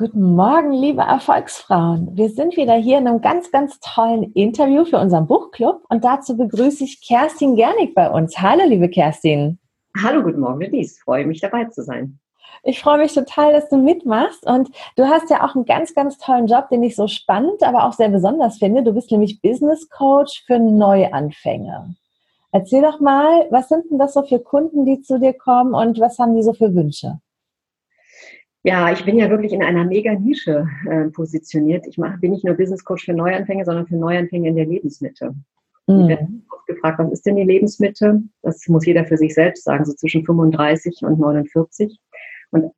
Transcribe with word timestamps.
Guten 0.00 0.34
Morgen, 0.34 0.72
liebe 0.72 1.02
Erfolgsfrauen. 1.02 2.16
Wir 2.16 2.30
sind 2.30 2.56
wieder 2.56 2.72
hier 2.72 2.96
in 2.96 3.06
einem 3.06 3.20
ganz, 3.20 3.50
ganz 3.50 3.78
tollen 3.80 4.32
Interview 4.32 4.86
für 4.86 4.96
unseren 4.96 5.26
Buchclub 5.26 5.84
und 5.90 6.04
dazu 6.04 6.38
begrüße 6.38 6.84
ich 6.84 7.06
Kerstin 7.06 7.54
Gernig 7.54 7.94
bei 7.94 8.10
uns. 8.10 8.40
Hallo, 8.40 8.62
liebe 8.66 8.88
Kerstin. 8.88 9.58
Hallo, 10.02 10.22
guten 10.22 10.40
Morgen, 10.40 10.60
Denise. 10.60 10.98
Freue 11.04 11.26
mich 11.26 11.42
dabei 11.42 11.66
zu 11.66 11.82
sein. 11.82 12.18
Ich 12.62 12.80
freue 12.80 12.96
mich 12.96 13.12
total, 13.12 13.52
dass 13.52 13.68
du 13.68 13.76
mitmachst 13.76 14.46
und 14.46 14.70
du 14.96 15.06
hast 15.06 15.28
ja 15.28 15.46
auch 15.46 15.54
einen 15.54 15.66
ganz, 15.66 15.92
ganz 15.92 16.16
tollen 16.16 16.46
Job, 16.46 16.70
den 16.70 16.82
ich 16.82 16.96
so 16.96 17.06
spannend, 17.06 17.62
aber 17.62 17.84
auch 17.84 17.92
sehr 17.92 18.08
besonders 18.08 18.56
finde. 18.56 18.82
Du 18.82 18.94
bist 18.94 19.10
nämlich 19.10 19.42
Business 19.42 19.90
Coach 19.90 20.44
für 20.46 20.58
Neuanfänger. 20.58 21.90
Erzähl 22.52 22.80
doch 22.80 23.00
mal, 23.00 23.48
was 23.50 23.68
sind 23.68 23.90
denn 23.90 23.98
das 23.98 24.14
so 24.14 24.22
für 24.22 24.38
Kunden, 24.38 24.86
die 24.86 25.02
zu 25.02 25.20
dir 25.20 25.34
kommen 25.34 25.74
und 25.74 26.00
was 26.00 26.18
haben 26.18 26.36
die 26.36 26.42
so 26.42 26.54
für 26.54 26.74
Wünsche? 26.74 27.20
Ja, 28.62 28.92
ich 28.92 29.04
bin 29.04 29.18
ja 29.18 29.30
wirklich 29.30 29.52
in 29.52 29.62
einer 29.62 29.84
mega 29.84 30.12
Nische 30.14 30.68
äh, 30.88 31.04
positioniert. 31.06 31.86
Ich 31.86 31.96
mach, 31.96 32.20
bin 32.20 32.32
nicht 32.32 32.44
nur 32.44 32.54
Business 32.54 32.84
Coach 32.84 33.06
für 33.06 33.14
Neuanfänger, 33.14 33.64
sondern 33.64 33.86
für 33.86 33.96
Neuanfänger 33.96 34.48
in 34.48 34.56
der 34.56 34.66
Lebensmitte. 34.66 35.34
Mhm. 35.86 36.00
Ich 36.00 36.08
werde 36.08 36.28
oft 36.50 36.66
gefragt, 36.66 36.98
was 36.98 37.12
ist 37.12 37.26
denn 37.26 37.36
die 37.36 37.44
Lebensmitte? 37.44 38.22
Das 38.42 38.66
muss 38.68 38.84
jeder 38.84 39.06
für 39.06 39.16
sich 39.16 39.34
selbst 39.34 39.64
sagen, 39.64 39.84
so 39.84 39.94
zwischen 39.94 40.24
35 40.24 41.02
und 41.02 41.18
49. 41.18 41.98
Und 42.50 42.72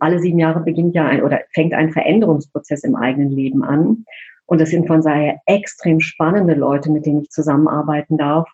alle 0.00 0.18
sieben 0.18 0.38
Jahre 0.38 0.60
beginnt 0.60 0.94
ja 0.94 1.06
ein 1.06 1.22
oder 1.22 1.40
fängt 1.54 1.74
ein 1.74 1.92
Veränderungsprozess 1.92 2.84
im 2.84 2.96
eigenen 2.96 3.30
Leben 3.30 3.62
an. 3.62 4.04
Und 4.46 4.60
das 4.60 4.70
sind 4.70 4.86
von 4.86 5.02
daher 5.02 5.40
extrem 5.46 6.00
spannende 6.00 6.54
Leute, 6.54 6.90
mit 6.90 7.04
denen 7.04 7.22
ich 7.22 7.30
zusammenarbeiten 7.30 8.16
darf, 8.16 8.48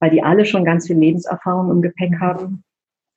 weil 0.00 0.10
die 0.10 0.22
alle 0.22 0.44
schon 0.44 0.64
ganz 0.64 0.86
viel 0.86 0.98
Lebenserfahrung 0.98 1.70
im 1.70 1.82
Gepäck 1.82 2.20
haben 2.20 2.64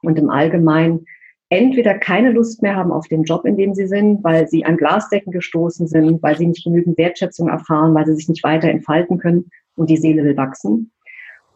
und 0.03 0.17
im 0.17 0.29
Allgemeinen 0.29 1.05
entweder 1.49 1.95
keine 1.95 2.31
Lust 2.31 2.61
mehr 2.61 2.75
haben 2.75 2.91
auf 2.91 3.07
den 3.07 3.23
Job, 3.23 3.45
in 3.45 3.57
dem 3.57 3.73
sie 3.73 3.87
sind, 3.87 4.23
weil 4.23 4.47
sie 4.47 4.65
an 4.65 4.77
Glasdecken 4.77 5.31
gestoßen 5.31 5.87
sind, 5.87 6.21
weil 6.21 6.37
sie 6.37 6.47
nicht 6.47 6.63
genügend 6.63 6.97
Wertschätzung 6.97 7.49
erfahren, 7.49 7.93
weil 7.95 8.05
sie 8.05 8.15
sich 8.15 8.29
nicht 8.29 8.43
weiter 8.43 8.69
entfalten 8.69 9.17
können 9.17 9.49
und 9.75 9.89
die 9.89 9.97
Seele 9.97 10.23
will 10.23 10.37
wachsen. 10.37 10.91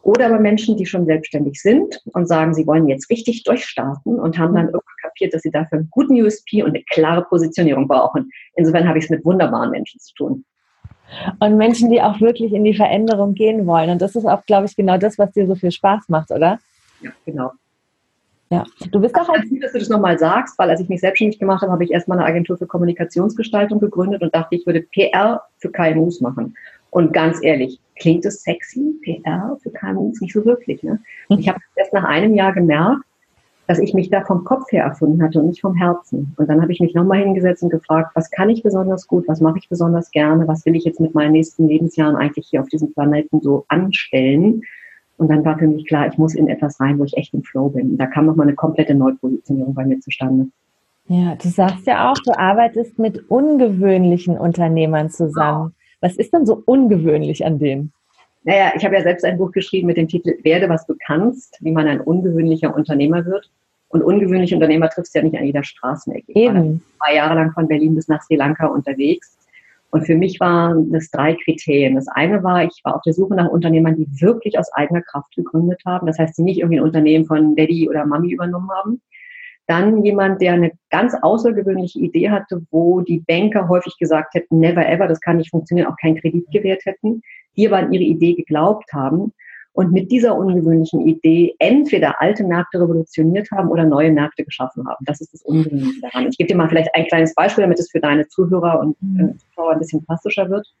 Oder 0.02 0.26
aber 0.26 0.38
Menschen, 0.38 0.76
die 0.76 0.84
schon 0.84 1.06
selbstständig 1.06 1.62
sind 1.62 2.02
und 2.12 2.28
sagen, 2.28 2.52
sie 2.52 2.66
wollen 2.66 2.88
jetzt 2.88 3.08
richtig 3.08 3.42
durchstarten 3.44 4.18
und 4.18 4.38
haben 4.38 4.54
dann 4.54 4.66
irgendwann 4.66 4.96
kapiert, 5.00 5.32
dass 5.32 5.42
sie 5.42 5.50
dafür 5.50 5.78
einen 5.78 5.88
guten 5.90 6.20
USP 6.20 6.62
und 6.62 6.70
eine 6.70 6.82
klare 6.90 7.24
Positionierung 7.24 7.88
brauchen. 7.88 8.30
Insofern 8.56 8.86
habe 8.86 8.98
ich 8.98 9.04
es 9.04 9.10
mit 9.10 9.24
wunderbaren 9.24 9.70
Menschen 9.70 9.98
zu 10.00 10.12
tun. 10.14 10.44
Und 11.40 11.56
Menschen, 11.56 11.90
die 11.90 12.02
auch 12.02 12.20
wirklich 12.20 12.52
in 12.52 12.64
die 12.64 12.74
Veränderung 12.74 13.34
gehen 13.34 13.66
wollen. 13.66 13.90
Und 13.90 14.02
das 14.02 14.14
ist 14.14 14.26
auch, 14.26 14.44
glaube 14.44 14.66
ich, 14.66 14.76
genau 14.76 14.98
das, 14.98 15.18
was 15.18 15.32
dir 15.32 15.46
so 15.46 15.54
viel 15.54 15.70
Spaß 15.70 16.08
macht, 16.08 16.30
oder? 16.30 16.58
Ja, 17.00 17.10
genau. 17.24 17.52
Ja, 18.50 18.64
du 18.90 19.00
bist 19.00 19.16
doch 19.16 19.28
als 19.28 19.44
dass 19.60 19.72
du 19.72 19.78
das 19.78 19.88
nochmal 19.88 20.18
sagst, 20.18 20.58
weil 20.58 20.70
als 20.70 20.80
ich 20.80 20.88
mich 20.88 21.00
selbstständig 21.00 21.38
gemacht 21.38 21.62
habe, 21.62 21.72
habe 21.72 21.84
ich 21.84 21.90
erstmal 21.90 22.18
eine 22.18 22.26
Agentur 22.26 22.58
für 22.58 22.66
Kommunikationsgestaltung 22.66 23.80
gegründet 23.80 24.22
und 24.22 24.34
dachte, 24.34 24.54
ich 24.54 24.66
würde 24.66 24.82
PR 24.82 25.42
für 25.58 25.70
KMUs 25.70 26.20
machen. 26.20 26.54
Und 26.90 27.12
ganz 27.12 27.42
ehrlich, 27.42 27.80
klingt 27.96 28.24
es 28.24 28.42
sexy, 28.42 28.94
PR 29.02 29.56
für 29.62 29.70
KMUs? 29.70 30.20
Nicht 30.20 30.34
so 30.34 30.44
wirklich. 30.44 30.82
Ne? 30.82 31.00
Und 31.28 31.40
ich 31.40 31.48
habe 31.48 31.58
erst 31.74 31.92
nach 31.92 32.04
einem 32.04 32.34
Jahr 32.34 32.52
gemerkt, 32.52 33.02
dass 33.66 33.78
ich 33.78 33.94
mich 33.94 34.10
da 34.10 34.22
vom 34.22 34.44
Kopf 34.44 34.70
her 34.70 34.84
erfunden 34.84 35.22
hatte 35.22 35.40
und 35.40 35.48
nicht 35.48 35.62
vom 35.62 35.74
Herzen. 35.74 36.34
Und 36.36 36.48
dann 36.48 36.60
habe 36.60 36.70
ich 36.70 36.80
mich 36.80 36.94
nochmal 36.94 37.20
hingesetzt 37.20 37.62
und 37.62 37.70
gefragt, 37.70 38.10
was 38.14 38.30
kann 38.30 38.50
ich 38.50 38.62
besonders 38.62 39.06
gut, 39.06 39.26
was 39.26 39.40
mache 39.40 39.58
ich 39.58 39.70
besonders 39.70 40.10
gerne, 40.10 40.46
was 40.46 40.66
will 40.66 40.76
ich 40.76 40.84
jetzt 40.84 41.00
mit 41.00 41.14
meinen 41.14 41.32
nächsten 41.32 41.66
Lebensjahren 41.66 42.16
eigentlich 42.16 42.46
hier 42.48 42.60
auf 42.60 42.68
diesem 42.68 42.92
Planeten 42.92 43.40
so 43.40 43.64
anstellen 43.68 44.62
und 45.16 45.28
dann 45.28 45.44
war 45.44 45.58
für 45.58 45.66
mich 45.66 45.86
klar, 45.86 46.08
ich 46.08 46.18
muss 46.18 46.34
in 46.34 46.48
etwas 46.48 46.80
rein, 46.80 46.98
wo 46.98 47.04
ich 47.04 47.16
echt 47.16 47.34
im 47.34 47.42
Flow 47.42 47.68
bin. 47.68 47.92
Und 47.92 47.98
da 47.98 48.06
kam 48.06 48.26
nochmal 48.26 48.46
eine 48.46 48.56
komplette 48.56 48.94
Neupositionierung 48.94 49.74
bei 49.74 49.84
mir 49.84 50.00
zustande. 50.00 50.48
Ja, 51.06 51.34
du 51.36 51.48
sagst 51.48 51.86
ja 51.86 52.10
auch, 52.10 52.18
du 52.24 52.36
arbeitest 52.36 52.98
mit 52.98 53.30
ungewöhnlichen 53.30 54.38
Unternehmern 54.38 55.10
zusammen. 55.10 55.74
Was 56.00 56.16
ist 56.16 56.32
denn 56.32 56.46
so 56.46 56.62
ungewöhnlich 56.64 57.44
an 57.44 57.58
denen? 57.58 57.92
Naja, 58.42 58.72
ich 58.76 58.84
habe 58.84 58.96
ja 58.96 59.02
selbst 59.02 59.24
ein 59.24 59.38
Buch 59.38 59.52
geschrieben 59.52 59.86
mit 59.86 59.96
dem 59.96 60.08
Titel 60.08 60.34
Werde, 60.42 60.68
was 60.68 60.86
du 60.86 60.94
kannst, 61.06 61.58
wie 61.60 61.72
man 61.72 61.86
ein 61.86 62.00
ungewöhnlicher 62.00 62.74
Unternehmer 62.74 63.24
wird. 63.24 63.50
Und 63.88 64.02
ungewöhnliche 64.02 64.56
Unternehmer 64.56 64.90
triffst 64.90 65.14
du 65.14 65.20
ja 65.20 65.24
nicht 65.24 65.38
an 65.38 65.44
jeder 65.44 65.62
Straßenecke. 65.62 66.32
Ich 66.32 66.36
Eben. 66.36 66.54
war 66.98 67.06
zwei 67.06 67.14
Jahre 67.16 67.34
lang 67.34 67.52
von 67.52 67.68
Berlin 67.68 67.94
bis 67.94 68.08
nach 68.08 68.22
Sri 68.22 68.36
Lanka 68.36 68.66
unterwegs 68.66 69.36
und 69.94 70.04
für 70.06 70.16
mich 70.16 70.40
waren 70.40 70.90
das 70.90 71.08
drei 71.08 71.36
Kriterien. 71.36 71.94
Das 71.94 72.08
eine 72.08 72.42
war, 72.42 72.64
ich 72.64 72.80
war 72.82 72.96
auf 72.96 73.02
der 73.02 73.12
Suche 73.12 73.36
nach 73.36 73.48
Unternehmern, 73.48 73.94
die 73.94 74.08
wirklich 74.20 74.58
aus 74.58 74.68
eigener 74.72 75.02
Kraft 75.02 75.32
gegründet 75.36 75.82
haben. 75.86 76.08
Das 76.08 76.18
heißt, 76.18 76.36
die 76.36 76.42
nicht 76.42 76.58
irgendwie 76.58 76.80
ein 76.80 76.84
Unternehmen 76.84 77.26
von 77.26 77.54
Daddy 77.54 77.88
oder 77.88 78.04
Mami 78.04 78.32
übernommen 78.32 78.68
haben. 78.72 79.00
Dann 79.68 80.02
jemand, 80.02 80.42
der 80.42 80.54
eine 80.54 80.72
ganz 80.90 81.14
außergewöhnliche 81.22 82.00
Idee 82.00 82.30
hatte, 82.30 82.66
wo 82.72 83.02
die 83.02 83.20
Banker 83.20 83.68
häufig 83.68 83.96
gesagt 83.96 84.34
hätten, 84.34 84.58
never 84.58 84.84
ever, 84.84 85.06
das 85.06 85.20
kann 85.20 85.36
nicht 85.36 85.50
funktionieren, 85.50 85.86
auch 85.86 85.96
keinen 86.00 86.16
Kredit 86.16 86.50
gewährt 86.50 86.84
hätten. 86.86 87.22
Die 87.56 87.68
aber 87.68 87.76
an 87.76 87.92
ihre 87.92 88.02
Idee 88.02 88.34
geglaubt 88.34 88.92
haben 88.92 89.32
und 89.74 89.92
mit 89.92 90.10
dieser 90.10 90.36
ungewöhnlichen 90.36 91.06
Idee 91.06 91.54
entweder 91.58 92.20
alte 92.20 92.44
Märkte 92.44 92.80
revolutioniert 92.80 93.50
haben 93.50 93.68
oder 93.68 93.84
neue 93.84 94.12
Märkte 94.12 94.44
geschaffen 94.44 94.86
haben. 94.88 95.04
Das 95.04 95.20
ist 95.20 95.34
das 95.34 95.42
Ungewöhnliche 95.42 96.00
daran. 96.00 96.28
Ich 96.28 96.38
gebe 96.38 96.48
dir 96.48 96.56
mal 96.56 96.68
vielleicht 96.68 96.94
ein 96.94 97.06
kleines 97.06 97.34
Beispiel, 97.34 97.62
damit 97.62 97.80
es 97.80 97.90
für 97.90 98.00
deine 98.00 98.26
Zuhörer 98.28 98.78
und 98.78 98.96
äh, 99.18 99.36
Zuschauer 99.36 99.72
ein 99.72 99.80
bisschen 99.80 100.04
plastischer 100.04 100.48
wird. 100.48 100.72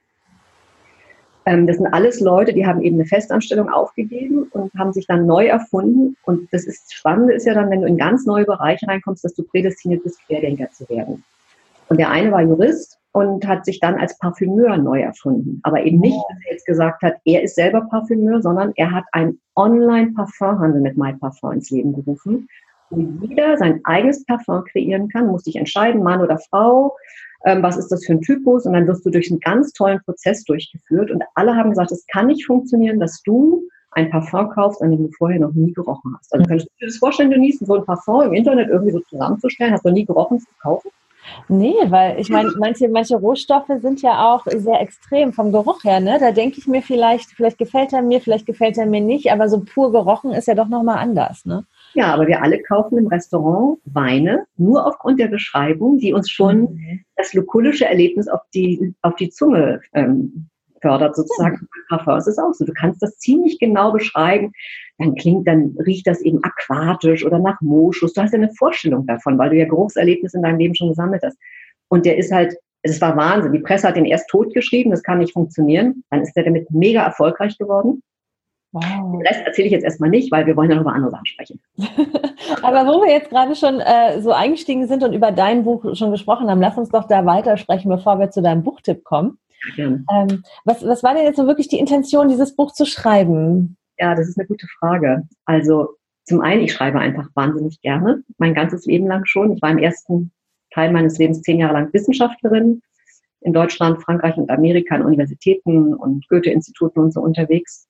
Ähm, 1.44 1.66
das 1.66 1.76
sind 1.76 1.88
alles 1.88 2.20
Leute, 2.20 2.52
die 2.52 2.66
haben 2.66 2.82
eben 2.82 2.96
eine 2.96 3.06
Festanstellung 3.06 3.68
aufgegeben 3.68 4.44
und 4.52 4.72
haben 4.74 4.92
sich 4.92 5.06
dann 5.08 5.26
neu 5.26 5.46
erfunden. 5.46 6.16
Und 6.24 6.48
das 6.52 6.64
ist 6.64 6.94
Spannende 6.94 7.34
ist 7.34 7.46
ja 7.46 7.54
dann, 7.54 7.70
wenn 7.70 7.82
du 7.82 7.88
in 7.88 7.98
ganz 7.98 8.24
neue 8.26 8.44
Bereiche 8.44 8.86
reinkommst, 8.86 9.24
dass 9.24 9.34
du 9.34 9.42
prädestiniert 9.42 10.04
bist, 10.04 10.24
Querdenker 10.26 10.70
zu 10.70 10.88
werden. 10.88 11.24
Und 11.88 11.98
der 11.98 12.10
eine 12.10 12.30
war 12.30 12.42
Jurist 12.42 13.00
und 13.14 13.46
hat 13.46 13.64
sich 13.64 13.78
dann 13.78 13.94
als 13.94 14.18
Parfümeur 14.18 14.76
neu 14.76 15.00
erfunden. 15.00 15.60
Aber 15.62 15.84
eben 15.84 16.00
nicht, 16.00 16.16
dass 16.16 16.38
er 16.44 16.52
jetzt 16.52 16.66
gesagt 16.66 17.00
hat, 17.02 17.14
er 17.24 17.44
ist 17.44 17.54
selber 17.54 17.82
Parfümeur, 17.82 18.42
sondern 18.42 18.72
er 18.74 18.90
hat 18.90 19.04
einen 19.12 19.40
Online-Parfumhandel 19.54 20.80
mit 20.80 20.96
MyParfum 20.96 21.52
ins 21.52 21.70
Leben 21.70 21.94
gerufen, 21.94 22.48
wo 22.90 23.00
jeder 23.24 23.56
sein 23.56 23.80
eigenes 23.84 24.24
Parfum 24.26 24.64
kreieren 24.64 25.08
kann, 25.08 25.28
muss 25.28 25.44
sich 25.44 25.54
entscheiden, 25.54 26.02
Mann 26.02 26.22
oder 26.22 26.38
Frau, 26.50 26.96
ähm, 27.44 27.62
was 27.62 27.76
ist 27.76 27.92
das 27.92 28.04
für 28.04 28.14
ein 28.14 28.20
Typus 28.20 28.66
und 28.66 28.72
dann 28.72 28.88
wirst 28.88 29.06
du 29.06 29.10
durch 29.10 29.30
einen 29.30 29.40
ganz 29.40 29.72
tollen 29.72 30.00
Prozess 30.04 30.42
durchgeführt 30.42 31.12
und 31.12 31.22
alle 31.36 31.54
haben 31.54 31.70
gesagt, 31.70 31.92
es 31.92 32.04
kann 32.08 32.26
nicht 32.26 32.44
funktionieren, 32.44 32.98
dass 32.98 33.22
du 33.22 33.62
ein 33.92 34.10
Parfum 34.10 34.48
kaufst, 34.50 34.82
an 34.82 34.90
dem 34.90 35.06
du 35.06 35.10
vorher 35.16 35.38
noch 35.38 35.52
nie 35.52 35.72
gerochen 35.72 36.16
hast. 36.18 36.34
Also 36.34 36.44
könntest 36.46 36.68
du 36.68 36.74
dir 36.80 36.88
das 36.88 36.96
vorstellen, 36.96 37.30
Denise, 37.30 37.64
so 37.64 37.74
ein 37.74 37.84
Parfum 37.84 38.22
im 38.22 38.34
Internet 38.34 38.70
irgendwie 38.70 38.90
so 38.92 39.00
zusammenzustellen, 39.08 39.72
hast 39.72 39.84
du 39.84 39.90
noch 39.90 39.94
nie 39.94 40.04
gerochen 40.04 40.40
zu 40.40 40.48
kaufen? 40.60 40.90
Nee, 41.48 41.74
weil 41.86 42.20
ich 42.20 42.28
meine, 42.28 42.52
manche, 42.58 42.88
manche 42.88 43.16
Rohstoffe 43.16 43.70
sind 43.80 44.02
ja 44.02 44.32
auch 44.32 44.46
sehr 44.46 44.80
extrem 44.80 45.32
vom 45.32 45.52
Geruch 45.52 45.84
her. 45.84 46.00
Ne? 46.00 46.18
Da 46.18 46.32
denke 46.32 46.58
ich 46.58 46.66
mir 46.66 46.82
vielleicht, 46.82 47.30
vielleicht 47.30 47.58
gefällt 47.58 47.92
er 47.92 48.02
mir, 48.02 48.20
vielleicht 48.20 48.46
gefällt 48.46 48.78
er 48.78 48.86
mir 48.86 49.00
nicht, 49.00 49.30
aber 49.30 49.48
so 49.48 49.60
pur 49.60 49.92
gerochen 49.92 50.32
ist 50.32 50.48
ja 50.48 50.54
doch 50.54 50.68
nochmal 50.68 50.98
anders. 50.98 51.44
Ne? 51.44 51.64
Ja, 51.94 52.12
aber 52.12 52.26
wir 52.26 52.42
alle 52.42 52.60
kaufen 52.62 52.98
im 52.98 53.06
Restaurant 53.06 53.78
Weine 53.84 54.46
nur 54.56 54.86
aufgrund 54.86 55.20
der 55.20 55.28
Beschreibung, 55.28 55.98
die 55.98 56.12
uns 56.12 56.30
schon 56.30 56.62
mhm. 56.62 57.04
das 57.16 57.32
lukullische 57.34 57.86
Erlebnis 57.86 58.28
auf 58.28 58.40
die, 58.52 58.94
auf 59.02 59.14
die 59.16 59.30
Zunge 59.30 59.80
ähm, 59.92 60.48
fördert 60.84 61.16
sozusagen. 61.16 61.56
Mhm. 61.60 61.68
Parfum 61.88 62.18
ist 62.18 62.28
es 62.28 62.38
auch 62.38 62.52
so. 62.52 62.64
Du 62.64 62.72
kannst 62.72 63.02
das 63.02 63.16
ziemlich 63.18 63.58
genau 63.58 63.90
beschreiben. 63.90 64.52
Dann 64.98 65.14
klingt, 65.14 65.48
dann 65.48 65.76
riecht 65.84 66.06
das 66.06 66.20
eben 66.20 66.38
aquatisch 66.44 67.24
oder 67.24 67.38
nach 67.38 67.60
Moschus. 67.60 68.12
Du 68.12 68.20
hast 68.20 68.32
ja 68.32 68.38
eine 68.38 68.52
Vorstellung 68.54 69.06
davon, 69.06 69.38
weil 69.38 69.50
du 69.50 69.56
ja 69.56 69.64
Geruchserlebnisse 69.64 70.36
in 70.36 70.42
deinem 70.42 70.58
Leben 70.58 70.74
schon 70.74 70.90
gesammelt 70.90 71.22
hast. 71.24 71.38
Und 71.88 72.06
der 72.06 72.18
ist 72.18 72.30
halt, 72.30 72.54
es 72.82 73.00
war 73.00 73.16
Wahnsinn. 73.16 73.52
Die 73.52 73.60
Presse 73.60 73.88
hat 73.88 73.96
den 73.96 74.04
erst 74.04 74.28
totgeschrieben, 74.28 74.90
das 74.90 75.02
kann 75.02 75.18
nicht 75.18 75.32
funktionieren. 75.32 76.04
Dann 76.10 76.20
ist 76.20 76.36
er 76.36 76.44
damit 76.44 76.70
mega 76.70 77.02
erfolgreich 77.02 77.56
geworden. 77.58 78.02
Wow. 78.72 78.82
Den 79.12 79.26
Rest 79.26 79.46
erzähle 79.46 79.66
ich 79.66 79.72
jetzt 79.72 79.84
erstmal 79.84 80.10
nicht, 80.10 80.32
weil 80.32 80.46
wir 80.46 80.56
wollen 80.56 80.68
ja 80.68 80.74
noch 80.74 80.82
über 80.82 80.92
andere 80.92 81.12
Sachen 81.12 81.26
sprechen. 81.26 81.60
Aber 82.62 82.86
wo 82.86 83.02
wir 83.02 83.12
jetzt 83.12 83.30
gerade 83.30 83.54
schon 83.54 83.80
äh, 83.80 84.20
so 84.20 84.32
eingestiegen 84.32 84.88
sind 84.88 85.04
und 85.04 85.12
über 85.12 85.30
dein 85.30 85.62
Buch 85.62 85.94
schon 85.94 86.10
gesprochen 86.10 86.50
haben, 86.50 86.60
lass 86.60 86.76
uns 86.76 86.88
doch 86.88 87.06
da 87.06 87.24
weitersprechen, 87.24 87.88
bevor 87.88 88.18
wir 88.18 88.30
zu 88.30 88.42
deinem 88.42 88.64
Buchtipp 88.64 89.04
kommen. 89.04 89.38
Ähm, 89.78 90.42
was, 90.64 90.84
was 90.84 91.02
war 91.02 91.14
denn 91.14 91.24
jetzt 91.24 91.36
so 91.36 91.46
wirklich 91.46 91.68
die 91.68 91.78
Intention, 91.78 92.28
dieses 92.28 92.54
Buch 92.54 92.72
zu 92.72 92.84
schreiben? 92.84 93.76
Ja, 93.98 94.14
das 94.14 94.28
ist 94.28 94.38
eine 94.38 94.46
gute 94.46 94.66
Frage. 94.78 95.22
Also 95.44 95.96
zum 96.24 96.40
einen, 96.40 96.62
ich 96.62 96.72
schreibe 96.72 96.98
einfach 96.98 97.28
wahnsinnig 97.34 97.80
gerne, 97.80 98.22
mein 98.38 98.54
ganzes 98.54 98.86
Leben 98.86 99.06
lang 99.06 99.24
schon. 99.26 99.52
Ich 99.52 99.62
war 99.62 99.70
im 99.70 99.78
ersten 99.78 100.32
Teil 100.72 100.92
meines 100.92 101.18
Lebens 101.18 101.42
zehn 101.42 101.58
Jahre 101.58 101.74
lang 101.74 101.92
Wissenschaftlerin 101.92 102.80
in 103.42 103.52
Deutschland, 103.52 104.02
Frankreich 104.02 104.36
und 104.36 104.50
Amerika 104.50 104.94
an 104.94 105.02
Universitäten 105.02 105.94
und 105.94 106.26
Goethe-Instituten 106.28 107.00
und 107.00 107.12
so 107.12 107.20
unterwegs. 107.20 107.86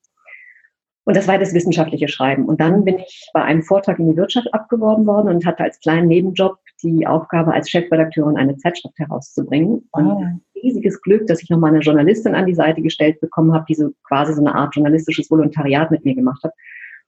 Und 1.05 1.17
das 1.17 1.29
war 1.29 1.39
das 1.39 1.53
wissenschaftliche 1.53 2.09
Schreiben. 2.09 2.47
Und 2.47 2.61
dann 2.61 2.85
bin 2.85 2.99
ich 2.99 3.31
bei 3.35 3.43
einem 3.43 3.63
Vortrag 3.63 3.99
in 3.99 4.11
die 4.11 4.17
Wirtschaft 4.17 4.53
abgeworben 4.55 5.07
worden 5.07 5.29
und 5.29 5.45
hatte 5.45 5.63
als 5.63 5.79
kleinen 5.81 6.09
Nebenjob 6.09 6.57
die 6.83 7.07
Aufgabe, 7.07 7.53
als 7.53 7.71
Chefredakteurin 7.71 8.37
eine 8.37 8.57
Zeitschrift 8.57 8.99
herauszubringen. 8.99 9.89
Und 9.93 10.07
oh. 10.07 10.25
riesiges 10.63 11.01
Glück, 11.03 11.27
dass 11.27 11.43
ich 11.43 11.51
nochmal 11.51 11.71
eine 11.73 11.81
Journalistin 11.81 12.35
an 12.35 12.47
die 12.47 12.55
Seite 12.55 12.81
gestellt 12.81 13.21
bekommen 13.21 13.53
habe, 13.53 13.67
die 13.69 13.75
so 13.75 13.91
quasi 14.05 14.33
so 14.33 14.41
eine 14.41 14.55
Art 14.55 14.75
journalistisches 14.75 15.31
Volontariat 15.31 15.91
mit 15.91 16.05
mir 16.05 16.15
gemacht 16.15 16.43
hat. 16.43 16.53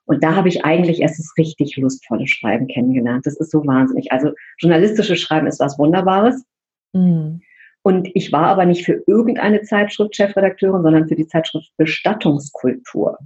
Und 0.05 0.23
da 0.23 0.37
habe 0.37 0.49
ich 0.49 0.65
eigentlich 0.65 1.01
erst 1.01 1.19
das 1.19 1.33
richtig 1.37 1.77
lustvolle 1.77 2.29
Schreiben 2.29 2.69
kennengelernt. 2.69 3.27
Das 3.27 3.37
ist 3.37 3.51
so 3.51 3.67
wahnsinnig. 3.67 4.13
Also 4.13 4.33
journalistisches 4.59 5.21
Schreiben 5.21 5.47
ist 5.47 5.59
was 5.59 5.79
Wunderbares. 5.79 6.45
Mhm. 6.93 7.41
Und 7.83 8.09
ich 8.15 8.33
war 8.33 8.47
aber 8.47 8.67
nicht 8.67 8.85
für 8.85 9.03
irgendeine 9.07 9.63
Zeitschrift 9.63 10.17
Chefredakteurin, 10.17 10.83
sondern 10.83 11.09
für 11.09 11.17
die 11.17 11.27
Zeitschrift 11.27 11.71
Bestattungskultur. 11.77 13.19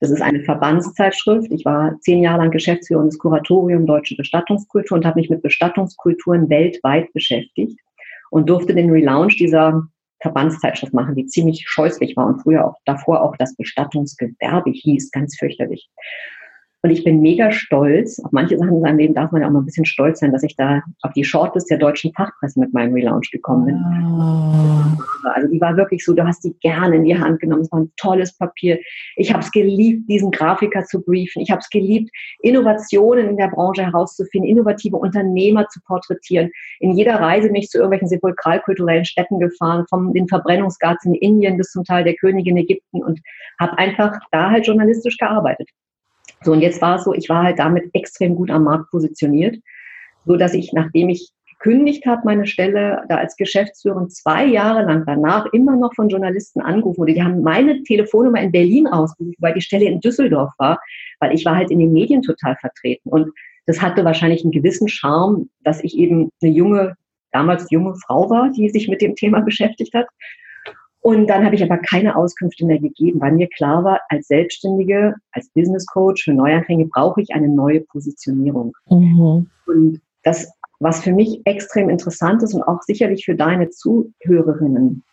Das 0.00 0.10
ist 0.10 0.20
eine 0.20 0.42
Verbandszeitschrift. 0.42 1.50
Ich 1.52 1.64
war 1.64 1.98
zehn 2.00 2.22
Jahre 2.22 2.42
lang 2.42 2.50
Geschäftsführerin 2.50 3.08
des 3.08 3.18
Kuratorium 3.18 3.86
Deutsche 3.86 4.16
Bestattungskultur 4.16 4.98
und 4.98 5.06
habe 5.06 5.20
mich 5.20 5.30
mit 5.30 5.42
Bestattungskulturen 5.42 6.50
weltweit 6.50 7.12
beschäftigt 7.12 7.78
und 8.30 8.48
durfte 8.48 8.74
den 8.74 8.90
Relaunch 8.90 9.36
dieser 9.36 9.88
Verbandszeitschrift 10.20 10.92
machen, 10.92 11.14
die 11.14 11.26
ziemlich 11.26 11.64
scheußlich 11.66 12.16
war 12.16 12.26
und 12.26 12.40
früher 12.40 12.66
auch 12.66 12.76
davor 12.84 13.22
auch 13.22 13.36
das 13.36 13.54
Bestattungsgewerbe 13.56 14.70
hieß, 14.70 15.10
ganz 15.10 15.36
fürchterlich. 15.38 15.88
Und 16.86 16.92
ich 16.92 17.02
bin 17.02 17.20
mega 17.20 17.50
stolz. 17.50 18.20
Auf 18.22 18.30
manche 18.30 18.56
Sachen 18.56 18.76
in 18.76 18.80
seinem 18.80 18.98
Leben 18.98 19.12
darf 19.12 19.32
man 19.32 19.42
ja 19.42 19.48
auch 19.48 19.52
mal 19.52 19.58
ein 19.58 19.64
bisschen 19.64 19.84
stolz 19.84 20.20
sein, 20.20 20.30
dass 20.30 20.44
ich 20.44 20.54
da 20.54 20.84
auf 21.02 21.12
die 21.14 21.24
Shortlist 21.24 21.68
der 21.68 21.78
deutschen 21.78 22.12
Fachpresse 22.12 22.60
mit 22.60 22.72
meinem 22.72 22.94
Relaunch 22.94 23.32
gekommen 23.32 23.66
bin. 23.66 23.74
Oh. 23.74 25.28
Also 25.34 25.48
die 25.48 25.60
war 25.60 25.76
wirklich 25.76 26.04
so, 26.04 26.14
du 26.14 26.24
hast 26.24 26.44
die 26.44 26.56
gerne 26.60 26.94
in 26.94 27.04
die 27.04 27.18
Hand 27.18 27.40
genommen. 27.40 27.62
Es 27.62 27.72
war 27.72 27.80
ein 27.80 27.92
tolles 27.96 28.38
Papier. 28.38 28.78
Ich 29.16 29.32
habe 29.32 29.42
es 29.42 29.50
geliebt, 29.50 30.08
diesen 30.08 30.30
Grafiker 30.30 30.84
zu 30.84 31.02
briefen. 31.02 31.42
Ich 31.42 31.50
habe 31.50 31.58
es 31.58 31.68
geliebt, 31.70 32.08
Innovationen 32.38 33.30
in 33.30 33.36
der 33.36 33.48
Branche 33.48 33.82
herauszufinden, 33.82 34.48
innovative 34.48 34.96
Unternehmer 34.96 35.66
zu 35.66 35.80
porträtieren. 35.88 36.52
In 36.78 36.92
jeder 36.92 37.16
Reise 37.16 37.50
mich 37.50 37.68
zu 37.68 37.78
irgendwelchen 37.78 38.06
sepulkralkulturellen 38.06 39.04
Städten 39.04 39.40
gefahren, 39.40 39.86
vom 39.90 40.14
den 40.14 40.28
Verbrennungsgarts 40.28 41.04
in 41.04 41.14
Indien 41.14 41.56
bis 41.56 41.72
zum 41.72 41.82
Teil 41.82 42.04
der 42.04 42.14
Königin 42.14 42.56
Ägypten 42.56 43.02
und 43.02 43.20
habe 43.58 43.76
einfach 43.76 44.12
da 44.30 44.50
halt 44.50 44.68
journalistisch 44.68 45.16
gearbeitet. 45.16 45.68
So, 46.42 46.52
und 46.52 46.60
jetzt 46.60 46.80
war 46.82 46.96
es 46.96 47.04
so, 47.04 47.12
ich 47.12 47.28
war 47.28 47.42
halt 47.42 47.58
damit 47.58 47.90
extrem 47.94 48.36
gut 48.36 48.50
am 48.50 48.64
Markt 48.64 48.90
positioniert, 48.90 49.56
so 50.24 50.36
dass 50.36 50.54
ich, 50.54 50.72
nachdem 50.72 51.08
ich 51.08 51.32
gekündigt 51.58 52.06
habe, 52.06 52.22
meine 52.24 52.46
Stelle 52.46 53.04
da 53.08 53.16
als 53.16 53.36
Geschäftsführerin 53.36 54.10
zwei 54.10 54.44
Jahre 54.44 54.82
lang 54.82 55.04
danach 55.06 55.46
immer 55.52 55.76
noch 55.76 55.94
von 55.94 56.08
Journalisten 56.08 56.60
angerufen 56.60 56.98
wurde. 56.98 57.14
Die 57.14 57.22
haben 57.22 57.42
meine 57.42 57.82
Telefonnummer 57.82 58.40
in 58.40 58.52
Berlin 58.52 58.86
rausgesucht, 58.86 59.36
weil 59.38 59.54
die 59.54 59.60
Stelle 59.60 59.86
in 59.86 60.00
Düsseldorf 60.00 60.52
war, 60.58 60.78
weil 61.20 61.34
ich 61.34 61.44
war 61.44 61.56
halt 61.56 61.70
in 61.70 61.78
den 61.78 61.92
Medien 61.92 62.22
total 62.22 62.56
vertreten. 62.56 63.08
Und 63.08 63.32
das 63.66 63.80
hatte 63.80 64.04
wahrscheinlich 64.04 64.42
einen 64.42 64.52
gewissen 64.52 64.88
Charme, 64.88 65.48
dass 65.64 65.82
ich 65.82 65.96
eben 65.96 66.30
eine 66.42 66.52
junge, 66.52 66.94
damals 67.32 67.70
junge 67.70 67.94
Frau 68.06 68.30
war, 68.30 68.50
die 68.50 68.68
sich 68.68 68.88
mit 68.88 69.00
dem 69.00 69.16
Thema 69.16 69.40
beschäftigt 69.40 69.94
hat. 69.94 70.06
Und 71.06 71.28
dann 71.28 71.44
habe 71.44 71.54
ich 71.54 71.62
aber 71.62 71.78
keine 71.78 72.16
Auskünfte 72.16 72.66
mehr 72.66 72.80
gegeben, 72.80 73.20
weil 73.20 73.30
mir 73.30 73.46
klar 73.46 73.84
war, 73.84 74.00
als 74.08 74.26
Selbstständige, 74.26 75.14
als 75.30 75.48
Business 75.50 75.86
Coach 75.86 76.24
für 76.24 76.32
Neuanfänge 76.32 76.86
brauche 76.86 77.20
ich 77.20 77.32
eine 77.32 77.48
neue 77.48 77.82
Positionierung. 77.82 78.76
Mhm. 78.90 79.48
Und 79.66 80.00
das, 80.24 80.50
was 80.80 81.04
für 81.04 81.12
mich 81.12 81.42
extrem 81.44 81.90
interessant 81.90 82.42
ist 82.42 82.54
und 82.54 82.64
auch 82.64 82.82
sicherlich 82.82 83.24
für 83.24 83.36
deine 83.36 83.70
Zuhörerinnen, 83.70 85.04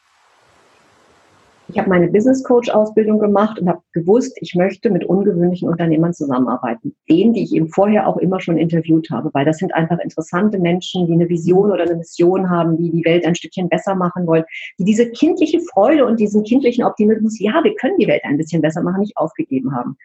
ich 1.70 1.78
habe 1.80 1.90
meine 1.90 2.10
Business 2.10 2.44
Coach 2.44 2.70
Ausbildung 2.70 3.20
gemacht 3.20 3.60
und 3.60 3.70
habe 3.70 3.82
gewusst, 3.94 4.38
ich 4.42 4.54
möchte 4.56 4.90
mit 4.90 5.06
ungewöhnlichen 5.06 5.70
Unternehmern 5.70 6.14
zusammenarbeiten. 6.14 6.96
Denen, 7.10 7.34
die 7.34 7.44
ich 7.44 7.54
eben 7.54 7.70
vorher 7.70 8.08
auch 8.08 8.18
immer 8.18 8.42
schon 8.42 8.58
interviewt 8.58 9.10
habe, 9.10 9.30
weil 9.34 9.46
das 9.46 9.58
sind 9.58 9.74
einfach 9.74 10.00
interessante 10.00 10.60
Menschen, 10.60 11.08
die 11.08 11.14
eine 11.14 11.30
Vision 11.30 11.72
oder 11.72 11.84
eine 11.84 11.96
Mission 11.96 12.50
haben, 12.50 12.78
die 12.78 12.92
die 12.92 13.06
Welt 13.06 13.26
ein 13.26 13.36
Stückchen 13.36 13.70
besser 13.70 13.96
machen 13.96 14.28
wollen, 14.28 14.44
die 14.78 14.84
diese 14.84 15.10
kindliche 15.12 15.62
Freude 15.74 16.06
und 16.06 16.20
diesen 16.20 16.44
kindlichen 16.44 16.84
Optimismus, 16.84 17.40
ja, 17.40 17.64
wir 17.64 17.76
können 17.76 17.98
die 17.98 18.08
Welt 18.08 18.24
ein 18.26 18.38
bisschen 18.38 18.62
besser 18.62 18.84
machen, 18.84 19.00
nicht 19.00 19.18
aufgegeben 19.18 19.74
haben. 19.74 19.96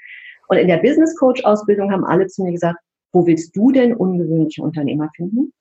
Und 0.48 0.58
in 0.58 0.68
der 0.68 0.78
Business 0.78 1.16
Coach 1.16 1.44
Ausbildung 1.44 1.90
haben 1.92 2.04
alle 2.04 2.26
zu 2.28 2.42
mir 2.44 2.52
gesagt, 2.52 2.78
wo 3.12 3.26
willst 3.26 3.56
du 3.56 3.72
denn 3.72 3.94
ungewöhnliche 3.94 4.62
Unternehmer 4.62 5.10
finden? 5.16 5.52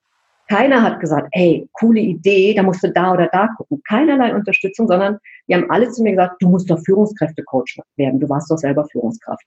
Keiner 0.48 0.82
hat 0.82 1.00
gesagt, 1.00 1.28
hey, 1.32 1.68
coole 1.74 2.00
Idee, 2.00 2.54
da 2.54 2.62
musst 2.62 2.82
du 2.82 2.90
da 2.90 3.12
oder 3.12 3.28
da 3.32 3.48
gucken. 3.56 3.82
Keinerlei 3.86 4.34
Unterstützung, 4.34 4.88
sondern 4.88 5.18
die 5.46 5.54
haben 5.54 5.70
alle 5.70 5.90
zu 5.90 6.02
mir 6.02 6.12
gesagt, 6.12 6.36
du 6.40 6.48
musst 6.48 6.70
doch 6.70 6.80
Führungskräftecoach 6.84 7.78
werden. 7.96 8.18
Du 8.18 8.28
warst 8.28 8.50
doch 8.50 8.56
selber 8.56 8.86
Führungskraft. 8.90 9.44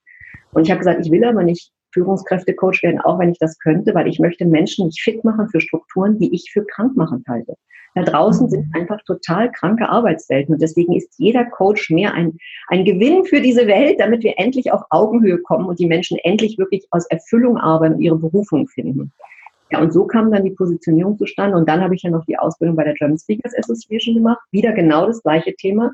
Und 0.52 0.64
ich 0.64 0.70
habe 0.70 0.80
gesagt, 0.80 1.04
ich 1.04 1.12
will 1.12 1.24
aber 1.24 1.44
nicht 1.44 1.72
Führungskräftecoach 1.94 2.84
werden, 2.84 3.02
auch 3.02 3.20
wenn 3.20 3.32
ich 3.32 3.40
das 3.40 3.58
könnte, 3.60 3.94
weil 3.96 4.08
ich 4.08 4.20
möchte 4.20 4.46
Menschen 4.46 4.86
nicht 4.86 5.02
fit 5.02 5.24
machen 5.24 5.50
für 5.50 5.60
Strukturen, 5.60 6.20
die 6.20 6.34
ich 6.34 6.50
für 6.54 6.66
krankmachend 6.66 7.28
halte. 7.28 7.56
Da 7.96 8.04
draußen 8.04 8.50
sind 8.50 8.74
einfach 8.74 9.00
total 9.06 9.52
kranke 9.52 9.90
Arbeitswelten 9.90 10.54
und 10.54 10.62
deswegen 10.62 10.96
ist 10.96 11.14
jeder 11.18 11.44
Coach 11.46 11.90
mehr 11.90 12.14
ein, 12.14 12.38
ein 12.68 12.86
Gewinn 12.86 13.26
für 13.26 13.42
diese 13.42 13.68
Welt, 13.68 14.00
damit 14.00 14.24
wir 14.24 14.36
endlich 14.38 14.72
auf 14.72 14.82
Augenhöhe 14.92 15.40
kommen 15.40 15.66
und 15.66 15.78
die 15.80 15.88
Menschen 15.88 16.18
endlich 16.24 16.58
wirklich 16.58 16.88
aus 16.92 17.06
Erfüllung 17.08 17.58
arbeiten 17.58 17.96
und 17.96 18.02
ihre 18.02 18.18
Berufung 18.18 18.68
finden. 18.70 19.12
Ja, 19.72 19.80
und 19.80 19.94
so 19.94 20.06
kam 20.06 20.32
dann 20.32 20.44
die 20.44 20.52
Positionierung 20.52 21.18
zustande. 21.18 21.58
Und 21.58 21.68
dann 21.68 21.82
habe 21.82 21.96
ich 21.96 22.04
ja 22.04 22.10
noch 22.10 22.26
die 22.26 22.38
Ausbildung 22.38 22.76
bei 22.76 22.84
der 22.84 22.94
German 22.94 23.18
Speakers 23.18 23.58
Association 23.58 24.16
gemacht. 24.16 24.40
Wieder 24.52 24.74
genau 24.74 25.06
das 25.06 25.24
gleiche 25.24 25.56
Thema. 25.56 25.92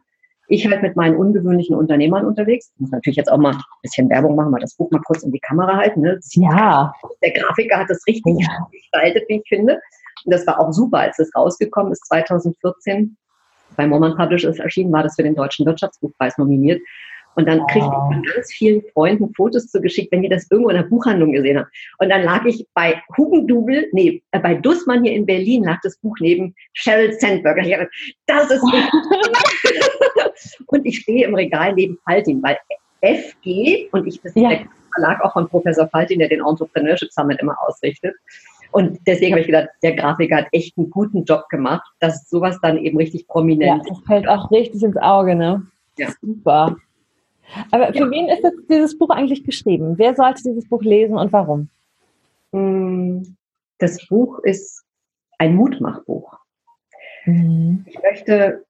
Ich 0.49 0.65
halt 0.65 0.81
mit 0.81 0.95
meinen 0.95 1.15
ungewöhnlichen 1.17 1.75
Unternehmern 1.75 2.25
unterwegs. 2.25 2.71
Ich 2.75 2.81
muss 2.81 2.91
natürlich 2.91 3.17
jetzt 3.17 3.31
auch 3.31 3.37
mal 3.37 3.53
ein 3.53 3.61
bisschen 3.81 4.09
Werbung 4.09 4.35
machen, 4.35 4.51
mal 4.51 4.61
das 4.61 4.75
Buch 4.75 4.89
mal 4.91 5.01
kurz 5.05 5.23
in 5.23 5.31
die 5.31 5.39
Kamera 5.39 5.75
halten. 5.75 6.01
Ne? 6.01 6.19
Ja. 6.31 6.93
Der 7.21 7.31
Grafiker 7.31 7.77
hat 7.77 7.89
das 7.89 8.01
richtig 8.07 8.37
ja. 8.39 8.67
gestaltet, 8.71 9.25
wie 9.27 9.41
ich 9.41 9.47
finde. 9.47 9.79
Und 10.25 10.33
das 10.33 10.47
war 10.47 10.59
auch 10.59 10.71
super, 10.71 10.99
als 10.99 11.17
das 11.17 11.29
rausgekommen 11.35 11.91
ist, 11.91 12.05
2014 12.07 13.17
bei 13.75 13.85
Moment 13.85 14.17
Publishers 14.17 14.59
erschienen, 14.59 14.91
war 14.91 15.03
das 15.03 15.15
für 15.15 15.23
den 15.23 15.35
Deutschen 15.35 15.65
Wirtschaftsbuchpreis 15.65 16.37
nominiert. 16.37 16.81
Und 17.37 17.47
dann 17.47 17.59
kriegte 17.67 17.87
ich 17.87 18.15
von 18.15 18.23
ganz 18.23 18.51
vielen 18.51 18.81
Freunden 18.93 19.31
Fotos 19.35 19.67
zugeschickt, 19.67 20.11
wenn 20.11 20.23
die 20.23 20.29
das 20.29 20.49
irgendwo 20.49 20.71
in 20.71 20.77
der 20.77 20.83
Buchhandlung 20.83 21.33
gesehen 21.33 21.59
haben. 21.59 21.67
Und 21.99 22.09
dann 22.09 22.23
lag 22.23 22.43
ich 22.45 22.65
bei 22.73 22.99
Hugendubel, 23.15 23.87
nee, 23.91 24.23
äh, 24.31 24.39
bei 24.39 24.55
Dussmann 24.55 25.03
hier 25.03 25.13
in 25.13 25.23
Berlin 25.23 25.63
lag 25.63 25.77
das 25.83 25.97
Buch 25.97 26.15
neben 26.19 26.55
Sheryl 26.73 27.13
Sandberg. 27.13 27.63
Ich 27.63 27.69
dachte, 27.69 27.89
das 28.25 28.49
ist 28.49 28.63
Und 30.65 30.85
ich 30.87 30.97
stehe 30.97 31.27
im 31.27 31.35
Regal 31.35 31.75
neben 31.75 31.99
Faltin, 32.05 32.41
weil 32.41 32.57
FG 33.01 33.89
und 33.91 34.07
ich, 34.07 34.19
das 34.21 34.35
ist 34.35 34.41
ja. 34.41 34.49
der 34.49 34.65
Verlag 34.95 35.23
auch 35.23 35.33
von 35.33 35.47
Professor 35.47 35.87
Faltin, 35.89 36.17
der 36.17 36.29
den 36.29 36.41
Entrepreneurship 36.41 37.11
Summit 37.11 37.39
immer 37.39 37.55
ausrichtet. 37.67 38.15
Und 38.71 38.99
deswegen 39.05 39.33
habe 39.33 39.41
ich 39.41 39.47
gedacht, 39.47 39.69
der 39.83 39.95
Grafiker 39.95 40.37
hat 40.37 40.47
echt 40.53 40.75
einen 40.75 40.89
guten 40.89 41.23
Job 41.23 41.47
gemacht, 41.49 41.87
dass 41.99 42.27
sowas 42.27 42.57
dann 42.63 42.77
eben 42.77 42.97
richtig 42.97 43.27
prominent. 43.27 43.85
Ja, 43.85 43.93
das 43.93 44.03
fällt 44.07 44.27
auch 44.27 44.49
richtig 44.49 44.81
ins 44.81 44.97
Auge, 44.97 45.35
ne? 45.35 45.61
Ja. 45.99 46.07
Super. 46.19 46.77
Aber 47.71 47.87
für 47.93 47.99
ja. 47.99 48.11
wen 48.11 48.27
ist 48.29 48.43
jetzt 48.43 48.69
dieses 48.69 48.97
Buch 48.97 49.09
eigentlich 49.09 49.43
geschrieben? 49.43 49.97
Wer 49.97 50.15
sollte 50.15 50.43
dieses 50.43 50.67
Buch 50.67 50.83
lesen 50.83 51.17
und 51.17 51.31
warum? 51.31 51.69
Hm, 52.51 53.35
das 53.79 54.05
Buch 54.07 54.39
ist 54.43 54.83
ein 55.37 55.55
Mutmachbuch. 55.55 56.37
Mhm. 57.25 57.85
Ich 57.87 58.01
möchte, 58.01 58.65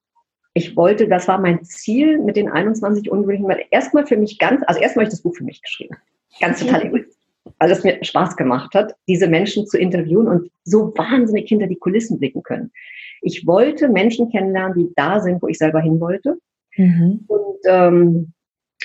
ich 0.53 0.75
wollte, 0.75 1.07
das 1.07 1.27
war 1.27 1.39
mein 1.39 1.63
Ziel 1.63 2.19
mit 2.19 2.35
den 2.35 2.49
21 2.49 3.09
Ungewöhnlichen, 3.09 3.47
weil 3.47 3.65
erstmal 3.71 4.05
für 4.05 4.17
mich 4.17 4.37
ganz, 4.39 4.61
also 4.67 4.79
erstmal 4.79 5.05
habe 5.05 5.09
ich 5.09 5.17
das 5.17 5.21
Buch 5.21 5.35
für 5.35 5.43
mich 5.43 5.61
geschrieben. 5.61 5.95
Ganz 6.39 6.59
total 6.59 6.85
egoistisch. 6.85 7.15
Weil 7.59 7.71
es 7.71 7.83
mir 7.83 8.03
Spaß 8.03 8.35
gemacht 8.35 8.75
hat, 8.75 8.93
diese 9.07 9.27
Menschen 9.27 9.65
zu 9.67 9.77
interviewen 9.77 10.27
und 10.27 10.51
so 10.65 10.93
wahnsinnig 10.97 11.47
hinter 11.47 11.67
die 11.67 11.77
Kulissen 11.77 12.19
blicken 12.19 12.43
können. 12.43 12.71
Ich 13.21 13.47
wollte 13.47 13.87
Menschen 13.87 14.29
kennenlernen, 14.29 14.77
die 14.77 14.93
da 14.95 15.21
sind, 15.21 15.41
wo 15.41 15.47
ich 15.47 15.57
selber 15.57 15.79
hin 15.79 15.99
wollte. 16.01 16.37
Mhm. 16.75 17.23
Und 17.27 17.57
ähm, 17.65 18.33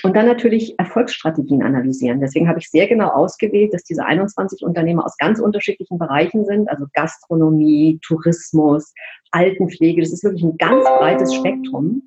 und 0.01 0.15
dann 0.15 0.25
natürlich 0.25 0.77
Erfolgsstrategien 0.79 1.61
analysieren. 1.61 2.19
Deswegen 2.19 2.49
habe 2.49 2.59
ich 2.59 2.69
sehr 2.69 2.87
genau 2.87 3.09
ausgewählt, 3.09 3.73
dass 3.73 3.83
diese 3.83 4.03
21 4.05 4.63
Unternehmer 4.63 5.05
aus 5.05 5.15
ganz 5.17 5.39
unterschiedlichen 5.39 5.99
Bereichen 5.99 6.45
sind, 6.45 6.69
also 6.69 6.85
Gastronomie, 6.93 7.99
Tourismus, 8.01 8.93
Altenpflege. 9.31 10.01
Das 10.01 10.11
ist 10.11 10.23
wirklich 10.23 10.43
ein 10.43 10.57
ganz 10.57 10.83
breites 10.83 11.33
Spektrum. 11.35 12.01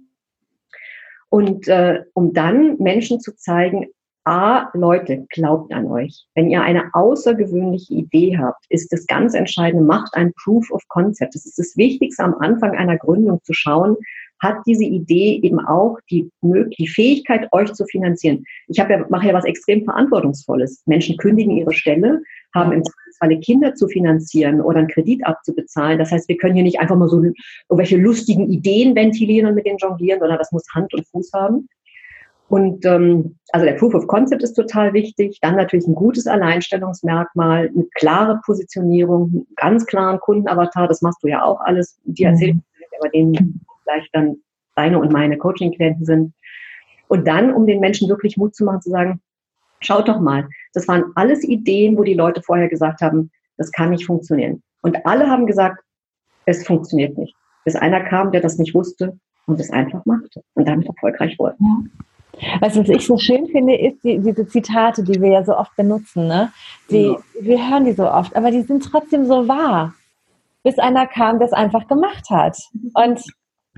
Und 1.29 1.69
äh, 1.69 2.03
um 2.13 2.33
dann 2.33 2.77
Menschen 2.79 3.21
zu 3.21 3.35
zeigen, 3.37 3.87
A, 4.25 4.71
Leute, 4.75 5.25
glaubt 5.31 5.73
an 5.73 5.87
euch. 5.87 6.27
Wenn 6.35 6.51
ihr 6.51 6.61
eine 6.61 6.93
außergewöhnliche 6.95 7.95
Idee 7.95 8.37
habt, 8.37 8.65
ist 8.71 8.93
das 8.93 9.07
ganz 9.07 9.35
Entscheidende, 9.35 9.85
macht 9.85 10.15
ein 10.15 10.33
Proof 10.43 10.69
of 10.73 10.83
Concept. 10.89 11.37
Das 11.37 11.47
ist 11.47 11.61
das 11.61 11.77
Wichtigste 11.77 12.25
am 12.25 12.35
Anfang 12.41 12.73
einer 12.73 12.99
Gründung 12.99 13.41
zu 13.45 13.53
schauen, 13.53 13.97
hat 14.41 14.57
diese 14.67 14.85
Idee 14.85 15.41
eben 15.43 15.61
auch 15.61 15.99
die, 16.11 16.31
die 16.43 16.89
Fähigkeit, 16.89 17.49
euch 17.53 17.73
zu 17.73 17.85
finanzieren. 17.87 18.45
Ich 18.69 18.79
habe 18.79 18.93
ja, 18.93 19.07
mache 19.09 19.29
ja 19.29 19.35
was 19.35 19.45
extrem 19.45 19.85
Verantwortungsvolles. 19.85 20.83
Menschen 20.87 21.17
kündigen 21.17 21.57
ihre 21.57 21.73
Stelle, 21.73 22.23
haben 22.55 22.73
im 22.73 22.83
Falle 23.19 23.39
Kinder 23.41 23.75
zu 23.75 23.89
finanzieren 23.89 24.61
oder 24.61 24.79
einen 24.79 24.89
Kredit 24.89 25.27
abzubezahlen. 25.27 25.99
Das 25.99 26.13
heißt, 26.13 26.29
wir 26.29 26.37
können 26.37 26.55
hier 26.55 26.63
nicht 26.63 26.81
einfach 26.81 26.97
mal 26.97 27.09
so 27.09 27.23
irgendwelche 27.69 27.97
lustigen 27.97 28.51
Ideen 28.51 28.95
ventilieren 28.95 29.49
und 29.49 29.55
mit 29.55 29.67
denen 29.67 29.79
jonglieren, 29.79 30.21
sondern 30.21 30.39
das 30.39 30.53
muss 30.53 30.65
Hand 30.75 30.93
und 30.93 31.07
Fuß 31.09 31.33
haben. 31.33 31.69
Und 32.49 32.85
ähm, 32.87 33.37
also 33.51 33.67
der 33.67 33.73
Proof 33.73 33.95
of 33.95 34.07
Concept 34.07 34.43
ist 34.43 34.55
total 34.55 34.93
wichtig. 34.93 35.39
Dann 35.41 35.57
natürlich 35.57 35.87
ein 35.87 35.95
gutes 35.95 36.27
Alleinstellungsmerkmal, 36.27 37.71
eine 37.75 37.87
klare 37.95 38.41
Positionierung, 38.45 39.31
einen 39.33 39.47
ganz 39.57 39.87
klaren 39.87 40.21
Kundenavatar. 40.21 40.87
Das 40.87 41.03
machst 41.03 41.23
du 41.23 41.29
ja 41.29 41.43
auch 41.43 41.61
alles. 41.61 41.99
Die 42.05 42.23
erzählt 42.23 42.55
mhm. 42.55 42.63
aber 43.01 43.09
den 43.09 43.61
vielleicht 43.87 44.15
dann 44.15 44.37
deine 44.75 44.99
und 44.99 45.13
meine 45.13 45.39
Coaching-Klienten 45.39 46.05
sind. 46.05 46.35
Und 47.09 47.27
dann, 47.27 47.53
um 47.53 47.67
den 47.67 47.81
Menschen 47.81 48.09
wirklich 48.09 48.37
Mut 48.37 48.55
zu 48.55 48.65
machen, 48.65 48.83
zu 48.83 48.91
sagen, 48.91 49.21
schaut 49.81 50.09
doch 50.09 50.21
mal, 50.21 50.49
das 50.75 50.89
waren 50.89 51.05
alles 51.15 51.45
Ideen, 51.45 51.97
wo 51.97 52.03
die 52.03 52.15
Leute 52.15 52.43
vorher 52.43 52.69
gesagt 52.69 53.01
haben, 53.01 53.31
das 53.57 53.71
kann 53.73 53.91
nicht 53.91 54.07
funktionieren. 54.07 54.63
Und 54.83 55.07
alle 55.07 55.29
haben 55.29 55.47
gesagt, 55.47 55.83
Es 56.47 56.65
funktioniert 56.65 57.19
nicht. 57.19 57.35
Bis 57.65 57.75
einer 57.75 58.01
kam, 58.05 58.31
der 58.31 58.41
das 58.41 58.57
nicht 58.57 58.73
wusste 58.73 59.19
und 59.47 59.61
es 59.61 59.71
einfach 59.71 60.05
machte 60.07 60.43
und 60.55 60.67
damit 60.67 60.87
erfolgreich 60.87 61.37
wurde. 61.39 61.57
Ja. 61.61 62.61
Was 62.61 62.77
ich 62.77 63.07
so 63.07 63.19
schön 63.19 63.47
finde, 63.49 63.77
ist 63.77 64.03
die, 64.05 64.19
diese 64.19 64.47
Zitate, 64.47 65.03
die 65.03 65.21
wir 65.21 65.31
ja 65.31 65.45
so 65.45 65.57
oft 65.57 65.75
benutzen. 65.75 66.29
Ne? 66.29 66.53
Die, 66.91 67.07
ja. 67.07 67.19
Wir 67.41 67.71
hören 67.71 67.85
die 67.85 67.93
so 67.93 68.09
oft, 68.09 68.37
aber 68.37 68.51
die 68.51 68.63
sind 68.63 68.85
trotzdem 68.85 69.27
so 69.27 69.49
wahr. 69.49 69.95
Bis 70.63 70.79
einer 70.79 71.07
kam, 71.07 71.39
der 71.39 71.49
es 71.49 71.53
einfach 71.53 71.89
gemacht 71.89 72.29
hat. 72.31 72.57
Und 72.95 73.19
ja. 73.19 73.33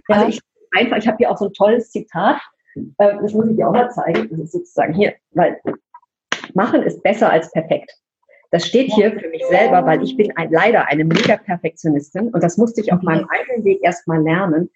Also 0.08 0.28
ich 0.28 0.40
einfach, 0.76 0.96
ich 0.96 1.06
habe 1.06 1.16
hier 1.18 1.30
auch 1.30 1.38
so 1.38 1.46
ein 1.46 1.52
tolles 1.52 1.90
Zitat, 1.90 2.40
äh, 2.76 3.16
das 3.20 3.32
muss 3.32 3.48
ich 3.48 3.56
dir 3.56 3.68
auch 3.68 3.72
mal 3.72 3.90
zeigen. 3.90 4.28
Das 4.30 4.40
ist 4.40 4.52
sozusagen 4.52 4.94
hier, 4.94 5.14
weil 5.32 5.60
machen 6.54 6.82
ist 6.82 7.02
besser 7.02 7.30
als 7.30 7.50
perfekt. 7.52 7.92
Das 8.50 8.66
steht 8.66 8.92
hier 8.92 9.12
für 9.12 9.28
mich 9.28 9.44
selber, 9.50 9.84
weil 9.84 10.02
ich 10.02 10.16
bin 10.16 10.34
ein, 10.36 10.50
leider 10.50 10.86
eine 10.88 11.04
Mega-Perfektionistin 11.04 12.28
und 12.28 12.42
das 12.42 12.56
musste 12.56 12.80
ich 12.80 12.92
auf 12.92 13.02
meinem 13.02 13.26
eigenen 13.28 13.64
Weg 13.64 13.80
erstmal 13.82 14.22
lernen. 14.22 14.70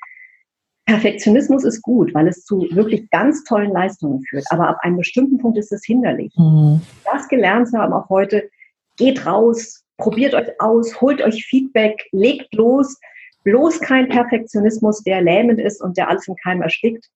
Perfektionismus 0.84 1.64
ist 1.64 1.80
gut, 1.80 2.12
weil 2.12 2.28
es 2.28 2.44
zu 2.44 2.66
wirklich 2.72 3.08
ganz 3.10 3.44
tollen 3.44 3.72
Leistungen 3.72 4.22
führt, 4.22 4.44
aber 4.50 4.68
ab 4.68 4.78
einem 4.82 4.98
bestimmten 4.98 5.38
Punkt 5.38 5.56
ist 5.56 5.72
es 5.72 5.84
hinderlich. 5.84 6.34
Mhm. 6.36 6.82
Das 7.10 7.28
gelernt 7.28 7.68
zu 7.68 7.78
haben 7.78 7.94
auch 7.94 8.10
heute, 8.10 8.50
geht 8.98 9.24
raus, 9.24 9.84
probiert 9.96 10.34
euch 10.34 10.48
aus, 10.60 11.00
holt 11.00 11.22
euch 11.22 11.46
Feedback, 11.46 12.04
legt 12.12 12.52
los, 12.54 12.98
bloß 13.44 13.80
kein 13.80 14.08
Perfektionismus, 14.08 15.02
der 15.02 15.22
lähmend 15.22 15.60
ist 15.60 15.82
und 15.82 15.96
der 15.96 16.08
alles 16.08 16.28
im 16.28 16.36
Keim 16.36 16.62
erstickt. 16.62 17.08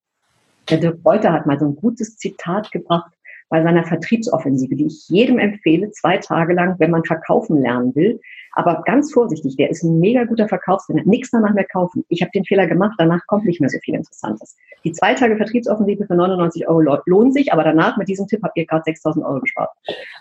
Der 0.68 0.78
Dirk 0.78 0.99
Reuter 1.04 1.33
hat 1.33 1.47
mal 1.47 1.59
so 1.59 1.66
ein 1.66 1.76
gutes 1.76 2.16
Zitat 2.16 2.73
gebracht 2.73 3.12
bei 3.49 3.62
seiner 3.62 3.85
Vertriebsoffensive, 3.85 4.75
die 4.75 4.87
ich 4.87 5.09
jedem 5.09 5.38
empfehle, 5.38 5.90
zwei 5.92 6.18
Tage 6.18 6.52
lang, 6.52 6.75
wenn 6.78 6.90
man 6.90 7.04
verkaufen 7.04 7.62
lernen 7.62 7.95
will. 7.95 8.21
Aber 8.52 8.83
ganz 8.85 9.12
vorsichtig, 9.12 9.56
der 9.56 9.71
ist 9.71 9.85
ein 9.85 10.00
mega 10.00 10.25
guter 10.25 10.49
Verkaufstrainer. 10.49 11.02
Nichts 11.04 11.30
danach 11.30 11.54
mehr 11.54 11.66
kaufen. 11.66 12.04
Ich 12.09 12.23
habe 12.23 12.33
den 12.35 12.45
Fehler 12.45 12.66
gemacht, 12.66 12.95
danach 12.99 13.21
kommt 13.28 13.45
nicht 13.45 13.61
mehr 13.61 13.71
so 13.71 13.78
viel 13.85 13.95
Interessantes. 13.95 14.56
Die 14.83 14.92
zwei 14.92 15.14
Tage 15.14 15.37
Vertriebsoffensive 15.37 16.06
für 16.06 16.14
99 16.14 16.66
Euro 16.66 16.99
lohnen 17.06 17.33
sich, 17.33 17.52
aber 17.52 17.62
danach 17.62 17.97
mit 17.97 18.09
diesem 18.09 18.26
Tipp 18.26 18.40
habt 18.42 18.56
ihr 18.56 18.66
gerade 18.66 18.83
6000 18.85 19.25
Euro 19.25 19.40
gespart. 19.40 19.71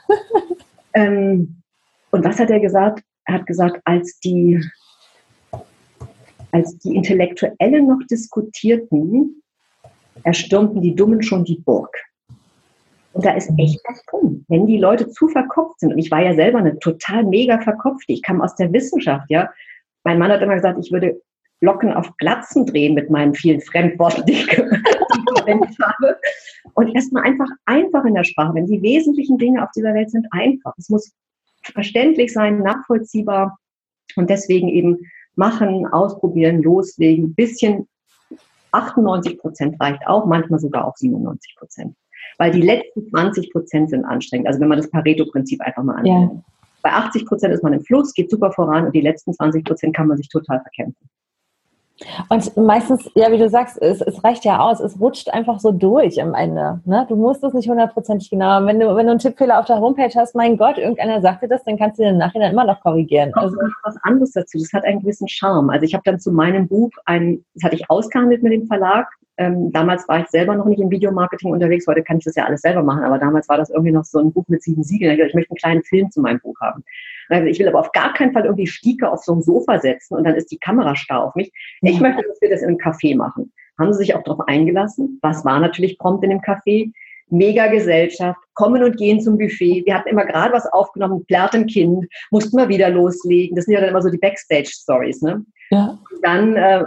ähm, 0.93 1.61
und 2.11 2.23
was 2.23 2.39
hat 2.39 2.51
er 2.51 2.59
gesagt? 2.59 3.03
Er 3.25 3.35
hat 3.35 3.47
gesagt, 3.47 3.81
als 3.85 4.19
die, 4.19 4.63
als 6.55 6.77
die 6.77 6.95
Intellektuellen 6.95 7.85
noch 7.85 7.99
diskutierten, 8.09 9.41
erstürmten 10.23 10.81
die 10.81 10.95
Dummen 10.95 11.21
schon 11.21 11.43
die 11.43 11.59
Burg. 11.59 11.93
Und 13.11 13.25
da 13.25 13.31
ist 13.31 13.51
echt 13.57 13.81
was 13.87 14.01
drin. 14.05 14.45
Wenn 14.47 14.65
die 14.65 14.77
Leute 14.77 15.09
zu 15.09 15.27
verkopft 15.27 15.81
sind, 15.81 15.91
und 15.91 15.99
ich 15.99 16.11
war 16.11 16.21
ja 16.21 16.33
selber 16.33 16.59
eine 16.59 16.79
total 16.79 17.25
mega 17.25 17.59
verkopfte, 17.59 18.13
ich 18.13 18.21
kam 18.21 18.41
aus 18.41 18.55
der 18.55 18.71
Wissenschaft, 18.71 19.25
ja. 19.29 19.49
Mein 20.03 20.17
Mann 20.17 20.31
hat 20.31 20.41
immer 20.41 20.55
gesagt, 20.55 20.79
ich 20.81 20.91
würde 20.91 21.21
Locken 21.61 21.93
auf 21.93 22.15
Glatzen 22.17 22.65
drehen 22.65 22.93
mit 22.93 23.09
meinen 23.09 23.33
vielen 23.33 23.59
Fremdworten, 23.61 24.25
die 24.25 24.33
ich 24.33 24.45
verwendet 24.45 25.75
habe. 25.81 26.17
Und 26.73 26.93
erstmal 26.95 27.23
einfach 27.23 27.49
einfach 27.65 28.05
in 28.05 28.13
der 28.13 28.23
Sprache. 28.23 28.53
Wenn 28.53 28.67
die 28.67 28.81
wesentlichen 28.81 29.37
Dinge 29.37 29.63
auf 29.63 29.71
dieser 29.75 29.93
Welt 29.93 30.11
sind, 30.11 30.27
einfach. 30.31 30.73
Es 30.77 30.89
muss 30.89 31.13
verständlich 31.73 32.31
sein, 32.31 32.59
nachvollziehbar 32.59 33.57
und 34.15 34.29
deswegen 34.29 34.69
eben 34.69 34.99
machen, 35.37 35.87
ausprobieren, 35.87 36.61
loslegen. 36.61 37.33
Bisschen 37.35 37.87
98 38.71 39.37
Prozent 39.39 39.79
reicht 39.79 40.05
auch, 40.07 40.25
manchmal 40.25 40.59
sogar 40.59 40.85
auch 40.87 40.95
97 40.95 41.55
Prozent. 41.57 41.95
Weil 42.37 42.51
die 42.51 42.61
letzten 42.61 43.07
20 43.09 43.51
Prozent 43.51 43.89
sind 43.89 44.05
anstrengend. 44.05 44.47
Also 44.47 44.59
wenn 44.59 44.67
man 44.67 44.77
das 44.77 44.89
Pareto-Prinzip 44.89 45.61
einfach 45.61 45.83
mal 45.83 45.95
anschaut. 45.95 46.31
Ja. 46.33 46.43
Bei 46.81 46.91
80 46.91 47.25
Prozent 47.25 47.53
ist 47.53 47.63
man 47.63 47.73
im 47.73 47.81
Fluss, 47.81 48.13
geht 48.13 48.29
super 48.29 48.51
voran 48.51 48.85
und 48.85 48.95
die 48.95 49.01
letzten 49.01 49.33
20 49.33 49.63
Prozent 49.63 49.95
kann 49.95 50.07
man 50.07 50.17
sich 50.17 50.29
total 50.29 50.61
verkämpfen. 50.61 51.09
Und 52.29 52.57
meistens, 52.57 53.09
ja, 53.15 53.31
wie 53.31 53.37
du 53.37 53.47
sagst, 53.47 53.81
es, 53.81 54.01
es, 54.01 54.21
reicht 54.23 54.43
ja 54.43 54.59
aus, 54.59 54.81
es 54.81 54.99
rutscht 54.99 55.29
einfach 55.29 55.59
so 55.59 55.71
durch 55.71 56.21
am 56.21 56.33
Ende. 56.33 56.81
Ne? 56.85 57.05
Du 57.07 57.15
musst 57.15 57.43
es 57.43 57.53
nicht 57.53 57.69
hundertprozentig 57.69 58.29
genau. 58.29 58.65
Wenn 58.65 58.79
du, 58.79 58.95
wenn 58.95 59.05
du 59.05 59.11
einen 59.11 59.19
Tippfehler 59.19 59.59
auf 59.59 59.65
der 59.65 59.79
Homepage 59.79 60.11
hast, 60.13 60.35
mein 60.35 60.57
Gott, 60.57 60.77
irgendeiner 60.77 61.21
sagte 61.21 61.47
das, 61.47 61.63
dann 61.63 61.77
kannst 61.77 61.99
du 61.99 62.03
den 62.03 62.17
Nachhinein 62.17 62.51
immer 62.51 62.65
noch 62.65 62.81
korrigieren. 62.81 63.33
Also, 63.33 63.55
noch 63.55 63.71
was 63.83 63.95
anderes 64.03 64.31
dazu. 64.31 64.57
Das 64.59 64.73
hat 64.73 64.83
einen 64.83 64.99
gewissen 64.99 65.27
Charme. 65.29 65.69
Also 65.69 65.85
ich 65.85 65.93
habe 65.93 66.03
dann 66.05 66.19
zu 66.19 66.31
meinem 66.31 66.67
Buch 66.67 66.91
ein, 67.05 67.45
das 67.53 67.63
hatte 67.63 67.75
ich 67.75 67.89
ausgehandelt 67.89 68.43
mit 68.43 68.51
dem 68.51 68.67
Verlag, 68.67 69.07
ähm, 69.37 69.71
damals 69.71 70.07
war 70.07 70.21
ich 70.21 70.27
selber 70.27 70.55
noch 70.55 70.65
nicht 70.65 70.79
im 70.79 70.89
Videomarketing 70.89 71.51
unterwegs, 71.51 71.85
heute 71.87 72.03
kann 72.03 72.17
ich 72.17 72.23
das 72.23 72.35
ja 72.35 72.45
alles 72.45 72.61
selber 72.61 72.83
machen, 72.83 73.03
aber 73.03 73.19
damals 73.19 73.49
war 73.49 73.57
das 73.57 73.69
irgendwie 73.69 73.91
noch 73.91 74.05
so 74.05 74.19
ein 74.19 74.31
Buch 74.31 74.45
mit 74.47 74.63
sieben 74.63 74.83
Siegeln. 74.83 75.19
Ich 75.19 75.33
möchte 75.33 75.51
einen 75.51 75.57
kleinen 75.57 75.83
Film 75.83 76.09
zu 76.09 76.21
meinem 76.21 76.39
Buch 76.39 76.55
haben. 76.61 76.83
Also 77.29 77.47
ich 77.47 77.59
will 77.59 77.67
aber 77.67 77.79
auf 77.79 77.91
gar 77.91 78.13
keinen 78.13 78.33
Fall 78.33 78.45
irgendwie 78.45 78.67
Stieke 78.67 79.09
auf 79.09 79.23
so 79.23 79.33
einem 79.33 79.41
Sofa 79.41 79.79
setzen 79.79 80.15
und 80.15 80.23
dann 80.23 80.35
ist 80.35 80.51
die 80.51 80.57
Kamera 80.57 80.95
starr 80.95 81.23
auf 81.23 81.35
mich. 81.35 81.51
Ich 81.81 81.99
möchte, 81.99 82.23
dass 82.27 82.41
wir 82.41 82.49
das 82.49 82.61
in 82.61 82.69
einem 82.69 82.77
Café 82.77 83.15
machen. 83.15 83.51
Haben 83.79 83.93
sie 83.93 83.99
sich 83.99 84.15
auch 84.15 84.23
darauf 84.23 84.47
eingelassen? 84.47 85.19
Was 85.21 85.43
war 85.43 85.59
natürlich 85.59 85.97
prompt 85.97 86.23
in 86.23 86.29
dem 86.29 86.41
Café? 86.41 86.91
Mega 87.29 87.67
Gesellschaft, 87.67 88.39
kommen 88.53 88.83
und 88.83 88.97
gehen 88.97 89.19
zum 89.19 89.37
Buffet. 89.39 89.83
Wir 89.85 89.95
hatten 89.95 90.09
immer 90.09 90.25
gerade 90.25 90.53
was 90.53 90.67
aufgenommen, 90.67 91.25
plärrt 91.25 91.55
ein 91.55 91.65
Kind, 91.65 92.05
mussten 92.29 92.55
wir 92.55 92.69
wieder 92.69 92.89
loslegen. 92.89 93.55
Das 93.55 93.65
sind 93.65 93.73
ja 93.73 93.81
dann 93.81 93.89
immer 93.89 94.01
so 94.03 94.09
die 94.09 94.19
Backstage-Stories, 94.19 95.23
ne? 95.23 95.43
Ja. 95.71 95.97
Und 96.13 96.23
dann 96.23 96.55
äh, 96.55 96.83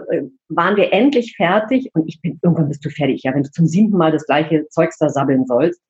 waren 0.49 0.77
wir 0.77 0.93
endlich 0.93 1.35
fertig 1.37 1.91
und 1.95 2.07
ich 2.07 2.21
bin, 2.23 2.39
irgendwann 2.43 2.69
bist 2.69 2.85
du 2.85 2.91
fertig, 2.91 3.25
ja, 3.25 3.35
wenn 3.35 3.43
du 3.43 3.51
zum 3.51 3.67
siebten 3.67 3.97
Mal 3.97 4.13
das 4.13 4.27
gleiche 4.27 4.69
Zeugs 4.69 4.99
da 4.99 5.09
sabbeln 5.09 5.45
sollst. 5.47 5.81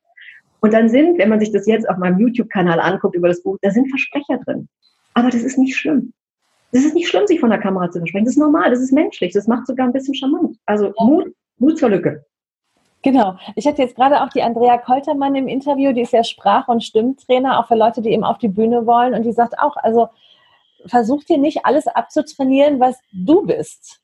Und 0.60 0.72
dann 0.72 0.88
sind, 0.88 1.18
wenn 1.18 1.28
man 1.28 1.40
sich 1.40 1.52
das 1.52 1.66
jetzt 1.66 1.88
auf 1.88 1.98
meinem 1.98 2.18
YouTube-Kanal 2.18 2.80
anguckt 2.80 3.14
über 3.14 3.28
das 3.28 3.42
Buch, 3.42 3.56
da 3.62 3.70
sind 3.70 3.88
Versprecher 3.88 4.38
drin. 4.44 4.68
Aber 5.14 5.30
das 5.30 5.42
ist 5.42 5.58
nicht 5.58 5.76
schlimm. 5.76 6.12
Das 6.72 6.84
ist 6.84 6.94
nicht 6.94 7.08
schlimm, 7.08 7.26
sich 7.26 7.40
von 7.40 7.50
der 7.50 7.60
Kamera 7.60 7.90
zu 7.90 7.98
versprechen. 7.98 8.26
Das 8.26 8.34
ist 8.34 8.40
normal, 8.40 8.70
das 8.70 8.80
ist 8.80 8.92
menschlich, 8.92 9.32
das 9.32 9.46
macht 9.46 9.66
sogar 9.66 9.86
ein 9.86 9.92
bisschen 9.92 10.14
charmant. 10.14 10.56
Also 10.66 10.92
Mut, 10.98 11.32
Mut 11.58 11.78
zur 11.78 11.90
Lücke. 11.90 12.24
Genau. 13.02 13.36
Ich 13.54 13.66
hatte 13.66 13.82
jetzt 13.82 13.94
gerade 13.94 14.22
auch 14.22 14.28
die 14.28 14.42
Andrea 14.42 14.76
Koltermann 14.76 15.34
im 15.34 15.48
Interview, 15.48 15.92
die 15.92 16.02
ist 16.02 16.12
ja 16.12 16.24
Sprach- 16.24 16.68
und 16.68 16.82
Stimmtrainer, 16.82 17.58
auch 17.58 17.68
für 17.68 17.76
Leute, 17.76 18.02
die 18.02 18.10
eben 18.10 18.24
auf 18.24 18.38
die 18.38 18.48
Bühne 18.48 18.86
wollen. 18.86 19.14
Und 19.14 19.22
die 19.22 19.32
sagt 19.32 19.58
auch, 19.58 19.76
also 19.76 20.08
versuch 20.86 21.24
dir 21.24 21.38
nicht 21.38 21.64
alles 21.64 21.86
abzutrainieren, 21.86 22.80
was 22.80 22.98
du 23.12 23.46
bist. 23.46 24.00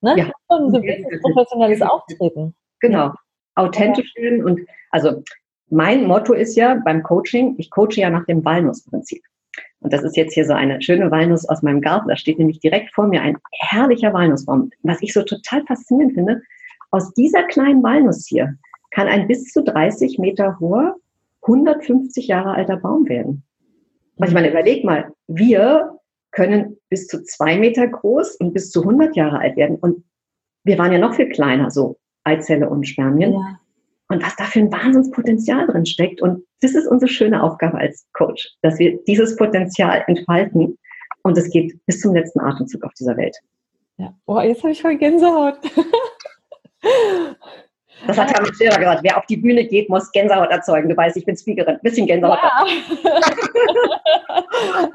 Ne? 0.00 0.14
Ja. 0.16 0.30
Ein 0.48 0.72
gewisses 0.72 1.20
professionelles 1.22 1.82
Auftreten. 1.82 2.54
Genau. 2.80 3.12
Authentisch 3.54 4.14
werden 4.16 4.44
und 4.44 4.60
also 4.90 5.22
mein 5.70 6.06
Motto 6.06 6.32
ist 6.32 6.56
ja 6.56 6.74
beim 6.84 7.02
Coaching, 7.02 7.54
ich 7.58 7.70
coache 7.70 7.96
ja 7.96 8.10
nach 8.10 8.26
dem 8.26 8.44
Walnussprinzip. 8.44 9.22
Und 9.80 9.92
das 9.92 10.02
ist 10.02 10.16
jetzt 10.16 10.34
hier 10.34 10.44
so 10.44 10.52
eine 10.52 10.80
schöne 10.82 11.10
Walnuss 11.10 11.48
aus 11.48 11.62
meinem 11.62 11.80
Garten. 11.80 12.08
Da 12.08 12.16
steht 12.16 12.38
nämlich 12.38 12.60
direkt 12.60 12.92
vor 12.94 13.06
mir 13.06 13.22
ein 13.22 13.38
herrlicher 13.52 14.12
Walnussbaum. 14.12 14.70
Was 14.82 15.00
ich 15.00 15.12
so 15.12 15.22
total 15.22 15.64
faszinierend 15.64 16.14
finde, 16.14 16.42
aus 16.90 17.12
dieser 17.14 17.44
kleinen 17.44 17.82
Walnuss 17.82 18.26
hier 18.26 18.56
kann 18.90 19.08
ein 19.08 19.26
bis 19.26 19.52
zu 19.52 19.62
30 19.62 20.18
Meter 20.18 20.58
hoher, 20.60 20.96
150 21.42 22.26
Jahre 22.26 22.54
alter 22.54 22.76
Baum 22.76 23.08
werden. 23.08 23.44
Also 24.18 24.30
ich 24.30 24.34
meine, 24.34 24.50
überleg 24.50 24.84
mal, 24.84 25.12
wir 25.28 25.98
können 26.32 26.76
bis 26.90 27.06
zu 27.06 27.22
zwei 27.22 27.56
Meter 27.58 27.86
groß 27.86 28.36
und 28.36 28.52
bis 28.52 28.70
zu 28.70 28.82
100 28.82 29.16
Jahre 29.16 29.38
alt 29.38 29.56
werden. 29.56 29.76
Und 29.76 30.04
wir 30.64 30.78
waren 30.78 30.92
ja 30.92 30.98
noch 30.98 31.14
viel 31.14 31.30
kleiner, 31.30 31.70
so 31.70 31.96
Eizelle 32.24 32.68
und 32.68 32.86
Spermien. 32.86 33.32
Ja. 33.32 33.59
Und 34.10 34.22
was 34.22 34.36
da 34.36 34.44
für 34.44 34.58
ein 34.58 34.72
Wahnsinnspotenzial 34.72 35.66
drin 35.68 35.86
steckt. 35.86 36.20
Und 36.20 36.44
das 36.60 36.74
ist 36.74 36.86
unsere 36.86 37.10
schöne 37.10 37.42
Aufgabe 37.42 37.78
als 37.78 38.06
Coach, 38.12 38.50
dass 38.60 38.78
wir 38.78 38.98
dieses 39.04 39.36
Potenzial 39.36 40.04
entfalten. 40.08 40.76
Und 41.22 41.38
es 41.38 41.48
geht 41.50 41.78
bis 41.86 42.00
zum 42.00 42.14
letzten 42.14 42.40
Atemzug 42.40 42.82
auf 42.82 42.92
dieser 42.94 43.16
Welt. 43.16 43.36
Ja, 43.98 44.12
oh, 44.26 44.40
jetzt 44.40 44.62
habe 44.62 44.72
ich 44.72 44.82
voll 44.82 44.96
Gänsehaut. 44.96 45.58
Das 48.06 48.18
hat 48.18 48.32
Herr 48.32 48.44
Scherer 48.54 48.78
gesagt. 48.78 49.00
Wer 49.02 49.18
auf 49.18 49.26
die 49.26 49.36
Bühne 49.36 49.64
geht, 49.64 49.88
muss 49.88 50.10
Gänsehaut 50.12 50.50
erzeugen. 50.50 50.88
Du 50.88 50.96
weißt, 50.96 51.16
ich 51.16 51.24
bin 51.24 51.36
Speakerin. 51.36 51.76
Ein 51.76 51.80
bisschen 51.82 52.06
Gänsehaut. 52.06 52.38
Ja. 52.42 52.64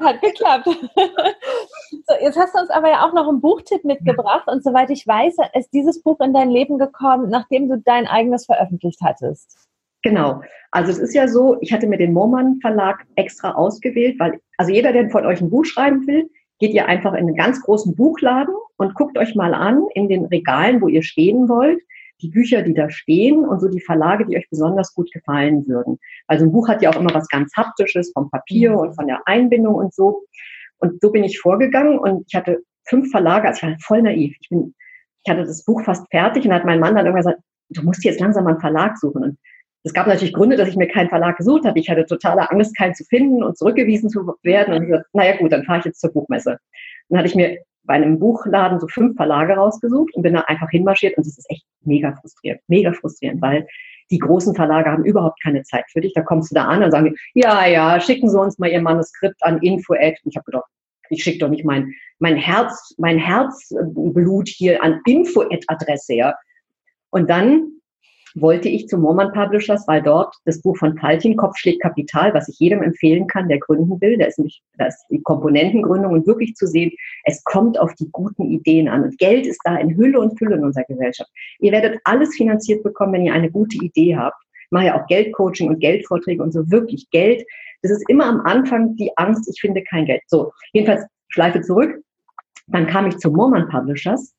hat 0.00 0.20
geklappt. 0.20 0.66
So, 0.66 2.14
jetzt 2.20 2.38
hast 2.38 2.54
du 2.54 2.60
uns 2.60 2.70
aber 2.70 2.88
ja 2.88 3.06
auch 3.06 3.12
noch 3.12 3.28
einen 3.28 3.40
Buchtipp 3.40 3.84
mitgebracht. 3.84 4.48
Und 4.48 4.64
soweit 4.64 4.90
ich 4.90 5.06
weiß, 5.06 5.36
ist 5.54 5.72
dieses 5.72 6.02
Buch 6.02 6.18
in 6.20 6.34
dein 6.34 6.50
Leben 6.50 6.78
gekommen, 6.78 7.30
nachdem 7.30 7.68
du 7.68 7.78
dein 7.78 8.06
eigenes 8.06 8.46
veröffentlicht 8.46 9.00
hattest. 9.02 9.56
Genau. 10.02 10.42
Also 10.70 10.90
es 10.90 10.98
ist 10.98 11.14
ja 11.14 11.26
so, 11.28 11.56
ich 11.60 11.72
hatte 11.72 11.86
mir 11.86 11.98
den 11.98 12.12
Moormann 12.12 12.58
Verlag 12.60 13.04
extra 13.16 13.52
ausgewählt, 13.52 14.16
weil, 14.18 14.40
also 14.56 14.72
jeder, 14.72 14.92
der 14.92 15.10
von 15.10 15.26
euch 15.26 15.40
ein 15.40 15.50
Buch 15.50 15.64
schreiben 15.64 16.06
will, 16.06 16.30
geht 16.58 16.72
ihr 16.72 16.86
einfach 16.86 17.12
in 17.12 17.26
einen 17.26 17.36
ganz 17.36 17.60
großen 17.62 17.94
Buchladen 17.94 18.54
und 18.76 18.94
guckt 18.94 19.18
euch 19.18 19.34
mal 19.34 19.54
an 19.54 19.86
in 19.94 20.08
den 20.08 20.26
Regalen, 20.26 20.80
wo 20.80 20.88
ihr 20.88 21.02
stehen 21.02 21.48
wollt 21.48 21.80
die 22.20 22.28
Bücher, 22.28 22.62
die 22.62 22.74
da 22.74 22.88
stehen 22.90 23.44
und 23.44 23.60
so 23.60 23.68
die 23.68 23.80
Verlage, 23.80 24.26
die 24.26 24.36
euch 24.36 24.48
besonders 24.48 24.94
gut 24.94 25.12
gefallen 25.12 25.66
würden. 25.66 25.98
Also 26.26 26.44
ein 26.44 26.52
Buch 26.52 26.68
hat 26.68 26.82
ja 26.82 26.90
auch 26.90 27.00
immer 27.00 27.14
was 27.14 27.28
ganz 27.28 27.52
Haptisches 27.56 28.12
vom 28.12 28.30
Papier 28.30 28.72
mhm. 28.72 28.78
und 28.78 28.94
von 28.94 29.06
der 29.06 29.20
Einbindung 29.26 29.74
und 29.74 29.94
so. 29.94 30.22
Und 30.78 31.00
so 31.00 31.10
bin 31.10 31.24
ich 31.24 31.40
vorgegangen 31.40 31.98
und 31.98 32.24
ich 32.28 32.34
hatte 32.34 32.62
fünf 32.84 33.10
Verlage, 33.10 33.48
also 33.48 33.58
ich 33.66 33.72
war 33.72 33.78
voll 33.80 34.02
naiv. 34.02 34.34
Ich, 34.40 34.48
bin, 34.48 34.74
ich 35.24 35.30
hatte 35.30 35.44
das 35.44 35.64
Buch 35.64 35.82
fast 35.84 36.06
fertig 36.10 36.44
und 36.44 36.52
hat 36.52 36.64
mein 36.64 36.80
Mann 36.80 36.94
dann 36.94 37.06
irgendwann 37.06 37.32
gesagt, 37.32 37.42
du 37.70 37.82
musst 37.82 38.04
jetzt 38.04 38.20
langsam 38.20 38.44
mal 38.44 38.50
einen 38.50 38.60
Verlag 38.60 38.96
suchen. 38.98 39.22
Und 39.22 39.38
es 39.82 39.92
gab 39.92 40.06
natürlich 40.06 40.34
Gründe, 40.34 40.56
dass 40.56 40.68
ich 40.68 40.76
mir 40.76 40.88
keinen 40.88 41.08
Verlag 41.08 41.36
gesucht 41.36 41.64
habe. 41.64 41.78
Ich 41.78 41.88
hatte 41.88 42.04
totale 42.06 42.50
Angst, 42.50 42.76
keinen 42.76 42.94
zu 42.94 43.04
finden 43.04 43.42
und 43.42 43.56
zurückgewiesen 43.56 44.10
zu 44.10 44.34
werden. 44.42 44.74
Und 44.74 44.82
ich 44.82 44.88
gesagt, 44.88 45.08
naja 45.12 45.36
gut, 45.36 45.52
dann 45.52 45.64
fahre 45.64 45.80
ich 45.80 45.84
jetzt 45.84 46.00
zur 46.00 46.12
Buchmesse. 46.12 46.58
Dann 47.08 47.18
hatte 47.18 47.28
ich 47.28 47.34
mir 47.34 47.58
bei 47.86 47.94
einem 47.94 48.18
Buchladen 48.18 48.80
so 48.80 48.88
fünf 48.88 49.16
Verlage 49.16 49.54
rausgesucht 49.54 50.14
und 50.14 50.22
bin 50.22 50.34
da 50.34 50.40
einfach 50.42 50.70
hinmarschiert 50.70 51.16
und 51.16 51.26
das 51.26 51.38
ist 51.38 51.50
echt 51.50 51.64
mega 51.82 52.14
frustrierend, 52.20 52.60
mega 52.68 52.92
frustrierend, 52.92 53.40
weil 53.40 53.66
die 54.10 54.18
großen 54.18 54.54
Verlage 54.54 54.90
haben 54.90 55.04
überhaupt 55.04 55.42
keine 55.42 55.62
Zeit 55.62 55.84
für 55.90 56.00
dich. 56.00 56.12
Da 56.14 56.22
kommst 56.22 56.50
du 56.50 56.54
da 56.54 56.66
an 56.66 56.82
und 56.82 56.90
sagen, 56.90 57.14
ja, 57.34 57.66
ja, 57.66 58.00
schicken 58.00 58.30
Sie 58.30 58.38
uns 58.38 58.58
mal 58.58 58.70
Ihr 58.70 58.80
Manuskript 58.80 59.42
an 59.42 59.58
info-ad. 59.62 60.16
Und 60.22 60.30
ich 60.30 60.36
habe 60.36 60.44
gedacht, 60.44 60.64
ich 61.10 61.22
schicke 61.22 61.38
doch 61.38 61.48
nicht 61.48 61.64
mein, 61.64 61.92
mein 62.18 62.36
Herz, 62.36 62.94
mein 62.98 63.18
Herzblut 63.18 64.48
hier 64.48 64.82
an 64.82 65.00
info-ad-Adresse, 65.06 66.14
ja. 66.14 66.34
Und 67.10 67.30
dann 67.30 67.72
wollte 68.40 68.68
ich 68.68 68.86
zu 68.86 68.98
Mormon 68.98 69.32
Publishers, 69.32 69.88
weil 69.88 70.02
dort 70.02 70.34
das 70.44 70.60
Buch 70.60 70.76
von 70.76 70.96
Faltin, 70.98 71.36
Kopf 71.36 71.56
schlägt 71.56 71.82
Kapital, 71.82 72.34
was 72.34 72.48
ich 72.48 72.58
jedem 72.58 72.82
empfehlen 72.82 73.26
kann, 73.26 73.48
der 73.48 73.58
gründen 73.58 73.98
will. 74.00 74.18
Da 74.18 74.26
ist 74.26 74.38
nämlich, 74.38 74.62
da 74.76 74.86
ist 74.86 75.04
die 75.10 75.22
Komponentengründung 75.22 76.12
und 76.12 76.26
wirklich 76.26 76.54
zu 76.54 76.66
sehen, 76.66 76.92
es 77.24 77.42
kommt 77.44 77.78
auf 77.80 77.94
die 77.94 78.08
guten 78.12 78.44
Ideen 78.50 78.88
an. 78.88 79.04
Und 79.04 79.18
Geld 79.18 79.46
ist 79.46 79.60
da 79.64 79.76
in 79.76 79.96
Hülle 79.96 80.20
und 80.20 80.38
Fülle 80.38 80.56
in 80.56 80.64
unserer 80.64 80.84
Gesellschaft. 80.84 81.30
Ihr 81.60 81.72
werdet 81.72 81.98
alles 82.04 82.34
finanziert 82.34 82.82
bekommen, 82.82 83.14
wenn 83.14 83.24
ihr 83.24 83.32
eine 83.32 83.50
gute 83.50 83.78
Idee 83.78 84.16
habt. 84.16 84.36
Ich 84.66 84.70
mache 84.70 84.86
ja 84.86 85.00
auch 85.00 85.06
Geldcoaching 85.06 85.68
und 85.68 85.80
Geldvorträge 85.80 86.42
und 86.42 86.52
so 86.52 86.70
wirklich 86.70 87.08
Geld. 87.10 87.42
Das 87.82 87.90
ist 87.90 88.04
immer 88.08 88.26
am 88.26 88.40
Anfang 88.42 88.96
die 88.96 89.10
Angst, 89.16 89.48
ich 89.48 89.60
finde 89.60 89.82
kein 89.84 90.04
Geld. 90.04 90.22
So, 90.26 90.52
jedenfalls 90.72 91.06
Schleife 91.28 91.62
zurück. 91.62 92.02
Dann 92.66 92.86
kam 92.86 93.06
ich 93.06 93.16
zu 93.18 93.30
Mormon 93.30 93.68
Publishers 93.68 94.34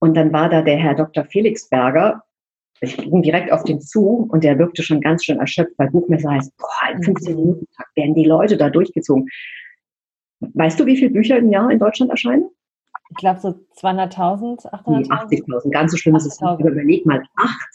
und 0.00 0.14
dann 0.16 0.32
war 0.32 0.48
da 0.48 0.60
der 0.60 0.76
Herr 0.76 0.94
Dr. 0.94 1.24
Felix 1.24 1.68
Berger, 1.68 2.22
ich 2.80 2.96
ging 2.96 3.22
direkt 3.22 3.52
auf 3.52 3.64
den 3.64 3.80
zu 3.80 4.28
und 4.30 4.44
der 4.44 4.58
wirkte 4.58 4.82
schon 4.82 5.00
ganz 5.00 5.24
schön 5.24 5.38
erschöpft, 5.38 5.74
weil 5.78 5.90
Buchmesser 5.90 6.30
heißt, 6.30 6.56
boah, 6.56 6.94
in 6.94 7.02
15 7.02 7.34
mhm. 7.34 7.40
Minuten 7.40 7.66
werden 7.94 8.14
die 8.14 8.24
Leute 8.24 8.56
da 8.56 8.70
durchgezogen. 8.70 9.26
Weißt 10.40 10.78
du, 10.78 10.86
wie 10.86 10.96
viele 10.96 11.10
Bücher 11.10 11.38
im 11.38 11.50
Jahr 11.50 11.70
in 11.70 11.78
Deutschland 11.78 12.10
erscheinen? 12.10 12.48
Ich 13.10 13.16
glaube 13.16 13.40
so 13.40 13.48
200.000, 13.80 14.70
800.000. 14.70 15.08
80.000, 15.08 15.70
ganz 15.70 15.92
so 15.92 15.96
schlimm 15.96 16.16
ist 16.16 16.26
es 16.26 16.40
nicht. 16.40 16.60
Überleg 16.60 17.06
mal, 17.06 17.22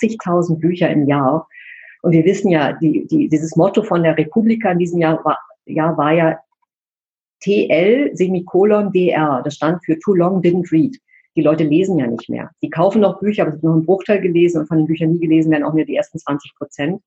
80.000 0.01 0.59
Bücher 0.59 0.89
im 0.89 1.07
Jahr. 1.07 1.47
Und 2.03 2.11
wir 2.11 2.23
wissen 2.23 2.49
ja, 2.49 2.73
die, 2.73 3.07
die, 3.07 3.27
dieses 3.29 3.55
Motto 3.55 3.81
von 3.83 4.03
der 4.03 4.17
Republika 4.17 4.71
in 4.71 4.79
diesem 4.79 4.99
Jahr 4.99 5.23
war, 5.25 5.39
Jahr 5.65 5.97
war 5.97 6.13
ja 6.13 6.39
TL 7.41 8.11
Semikolon 8.13 8.91
DR. 8.91 9.41
Das 9.43 9.55
stand 9.55 9.83
für 9.83 9.97
Too 9.99 10.13
Long 10.13 10.41
Didn't 10.41 10.71
Read 10.71 10.97
die 11.35 11.41
Leute 11.41 11.63
lesen 11.63 11.97
ja 11.97 12.07
nicht 12.07 12.29
mehr. 12.29 12.51
Die 12.61 12.69
kaufen 12.69 13.01
noch 13.01 13.19
Bücher, 13.19 13.43
aber 13.43 13.49
es 13.49 13.55
wird 13.55 13.63
noch 13.63 13.73
einen 13.73 13.85
Bruchteil 13.85 14.21
gelesen 14.21 14.61
und 14.61 14.67
von 14.67 14.77
den 14.77 14.87
Büchern 14.87 15.11
nie 15.11 15.19
gelesen 15.19 15.51
werden 15.51 15.63
auch 15.63 15.73
nur 15.73 15.85
die 15.85 15.95
ersten 15.95 16.19
20 16.19 16.55
Prozent. 16.55 17.01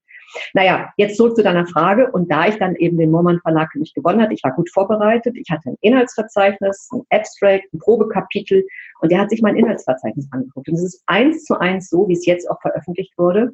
Naja, 0.55 0.93
jetzt 0.97 1.17
zurück 1.17 1.37
zu 1.37 1.43
deiner 1.43 1.67
Frage. 1.67 2.11
Und 2.11 2.31
da 2.31 2.49
ich 2.49 2.57
dann 2.57 2.75
eben 2.77 2.99
den 2.99 3.11
Mormon 3.11 3.41
Verlag 3.41 3.71
für 3.73 3.79
mich 3.79 3.95
gewonnen 3.95 4.21
hatte, 4.21 4.35
ich 4.35 4.43
war 4.43 4.53
gut 4.53 4.71
vorbereitet, 4.71 5.37
ich 5.37 5.49
hatte 5.51 5.71
ein 5.71 5.77
Inhaltsverzeichnis, 5.81 6.89
ein 6.93 7.03
Abstract, 7.11 7.73
ein 7.73 7.79
Probekapitel 7.79 8.67
und 9.01 9.13
der 9.13 9.21
hat 9.21 9.31
sich 9.31 9.43
mein 9.43 9.57
Inhaltsverzeichnis 9.57 10.29
angeguckt. 10.33 10.69
Und 10.69 10.75
es 10.75 10.83
ist 10.83 11.03
eins 11.07 11.45
zu 11.45 11.59
eins 11.61 11.89
so, 11.89 12.09
wie 12.09 12.15
es 12.15 12.27
jetzt 12.27 12.51
auch 12.51 12.61
veröffentlicht 12.61 13.17
wurde. 13.17 13.53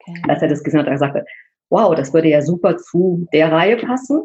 Okay. 0.00 0.22
Als 0.28 0.42
er 0.42 0.48
das 0.48 0.62
gesehen 0.62 0.80
hat, 0.80 0.86
er 0.86 0.98
sagte, 0.98 1.24
wow, 1.68 1.94
das 1.94 2.14
würde 2.14 2.28
ja 2.28 2.40
super 2.40 2.78
zu 2.78 3.26
der 3.32 3.52
Reihe 3.52 3.76
passen. 3.76 4.22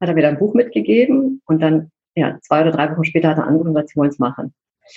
Hat 0.00 0.08
er 0.08 0.14
mir 0.14 0.22
dann 0.22 0.34
ein 0.34 0.40
Buch 0.40 0.54
mitgegeben 0.54 1.40
und 1.46 1.60
dann, 1.60 1.90
ja, 2.14 2.38
zwei 2.42 2.60
oder 2.62 2.72
drei 2.72 2.90
Wochen 2.90 3.04
später 3.04 3.28
hat 3.28 3.38
er 3.38 3.46
angerufen 3.46 3.68
und 3.68 3.74
gesagt, 3.74 3.90
sie 3.90 3.96
wollen 3.96 4.10
es 4.10 4.18
machen 4.18 4.54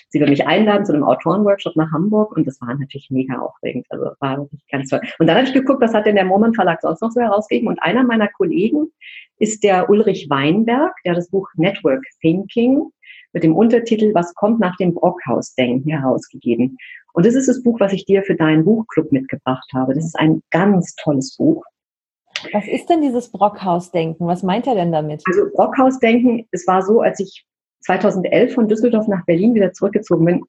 sie 0.10 0.20
will 0.20 0.30
mich 0.30 0.46
einladen 0.46 0.86
zu 0.86 0.94
einem 0.94 1.04
Autorenworkshop 1.04 1.76
nach 1.76 1.92
Hamburg 1.92 2.36
und 2.36 2.48
das 2.48 2.60
war 2.62 2.74
natürlich 2.76 3.10
mega 3.10 3.40
aufregend. 3.40 3.86
Also 3.90 4.12
war 4.20 4.38
wirklich 4.38 4.66
ganz 4.70 4.90
toll. 4.90 5.02
Und 5.20 5.28
dann 5.28 5.38
habe 5.38 5.48
ich 5.48 5.54
geguckt, 5.54 5.82
was 5.82 5.94
hat 5.94 6.06
denn 6.06 6.16
der 6.16 6.26
Moment 6.26 6.56
Verlag 6.56 6.82
sonst 6.82 7.02
noch 7.02 7.12
so 7.12 7.22
herausgegeben 7.22 7.68
und 7.68 7.82
einer 7.82 8.04
meiner 8.04 8.28
Kollegen 8.28 8.92
ist 9.40 9.64
der 9.64 9.90
Ulrich 9.90 10.30
Weinberg, 10.30 10.94
der 11.06 11.16
das 11.16 11.30
Buch 11.30 11.50
Network 11.56 12.04
Thinking 12.22 12.92
mit 13.34 13.44
dem 13.44 13.56
Untertitel 13.56 14.14
Was 14.14 14.34
kommt 14.36 14.60
nach 14.60 14.76
dem 14.78 14.94
Brockhaus-Denken 14.94 15.90
herausgegeben. 15.90 16.78
Und 17.14 17.26
das 17.26 17.36
ist 17.36 17.48
das 17.48 17.64
Buch, 17.64 17.80
was 17.80 17.94
ich 17.94 18.06
dir 18.06 18.24
für 18.24 18.36
deinen 18.36 18.64
Buchclub 18.64 19.12
mitgebracht 19.12 19.70
habe. 19.74 19.94
Das 19.94 20.06
ist 20.06 20.18
ein 20.18 20.42
ganz 20.52 20.96
tolles 20.96 21.36
Buch. 21.38 21.64
Was 22.54 22.68
ist 22.68 22.90
denn 22.90 23.02
dieses 23.02 23.32
Brockhaus-Denken? 23.32 24.26
Was 24.28 24.44
meint 24.44 24.68
er 24.68 24.76
denn 24.76 24.92
damit? 24.92 25.24
Also 25.28 25.46
Brockhaus-Denken, 25.54 26.48
es 26.52 26.66
war 26.68 26.82
so, 26.82 27.02
als 27.02 27.20
ich 27.20 27.46
2011 27.82 28.54
von 28.54 28.68
Düsseldorf 28.68 29.08
nach 29.08 29.26
Berlin 29.26 29.54
wieder 29.56 29.74
zurückgezogen 29.74 30.26
bin, 30.26 30.44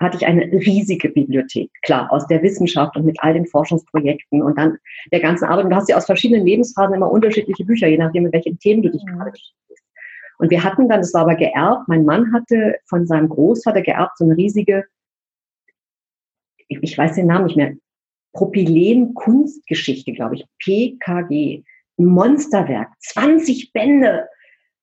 hatte 0.00 0.16
ich 0.16 0.26
eine 0.26 0.44
riesige 0.52 1.08
Bibliothek, 1.08 1.70
klar, 1.82 2.12
aus 2.12 2.26
der 2.26 2.42
Wissenschaft 2.42 2.96
und 2.96 3.04
mit 3.04 3.16
all 3.20 3.34
den 3.34 3.46
Forschungsprojekten 3.46 4.42
und 4.42 4.58
dann 4.58 4.78
der 5.12 5.20
ganzen 5.20 5.44
Arbeit. 5.44 5.64
Und 5.64 5.70
du 5.70 5.76
hast 5.76 5.88
ja 5.88 5.96
aus 5.96 6.06
verschiedenen 6.06 6.44
Lebensphasen 6.44 6.94
immer 6.94 7.10
unterschiedliche 7.10 7.64
Bücher, 7.64 7.86
je 7.86 7.98
nachdem, 7.98 8.24
mit 8.24 8.32
welchen 8.32 8.58
Themen 8.58 8.82
du 8.82 8.90
dich 8.90 9.02
mhm. 9.04 9.16
gerade 9.16 9.30
beschäftigst. 9.30 9.84
Und 10.38 10.50
wir 10.50 10.64
hatten 10.64 10.88
dann, 10.88 11.00
das 11.00 11.14
war 11.14 11.22
aber 11.22 11.36
geerbt, 11.36 11.86
mein 11.86 12.04
Mann 12.04 12.32
hatte 12.32 12.76
von 12.86 13.06
seinem 13.06 13.28
Großvater 13.28 13.82
geerbt 13.82 14.18
so 14.18 14.24
eine 14.24 14.36
riesige, 14.36 14.84
ich 16.68 16.98
weiß 16.98 17.14
den 17.14 17.26
Namen 17.26 17.46
nicht 17.46 17.56
mehr, 17.56 17.74
Propylen-Kunstgeschichte, 18.32 20.12
glaube 20.12 20.36
ich, 20.36 20.46
PKG, 20.58 21.62
Monsterwerk, 21.96 22.88
20 22.98 23.72
Bände 23.72 24.26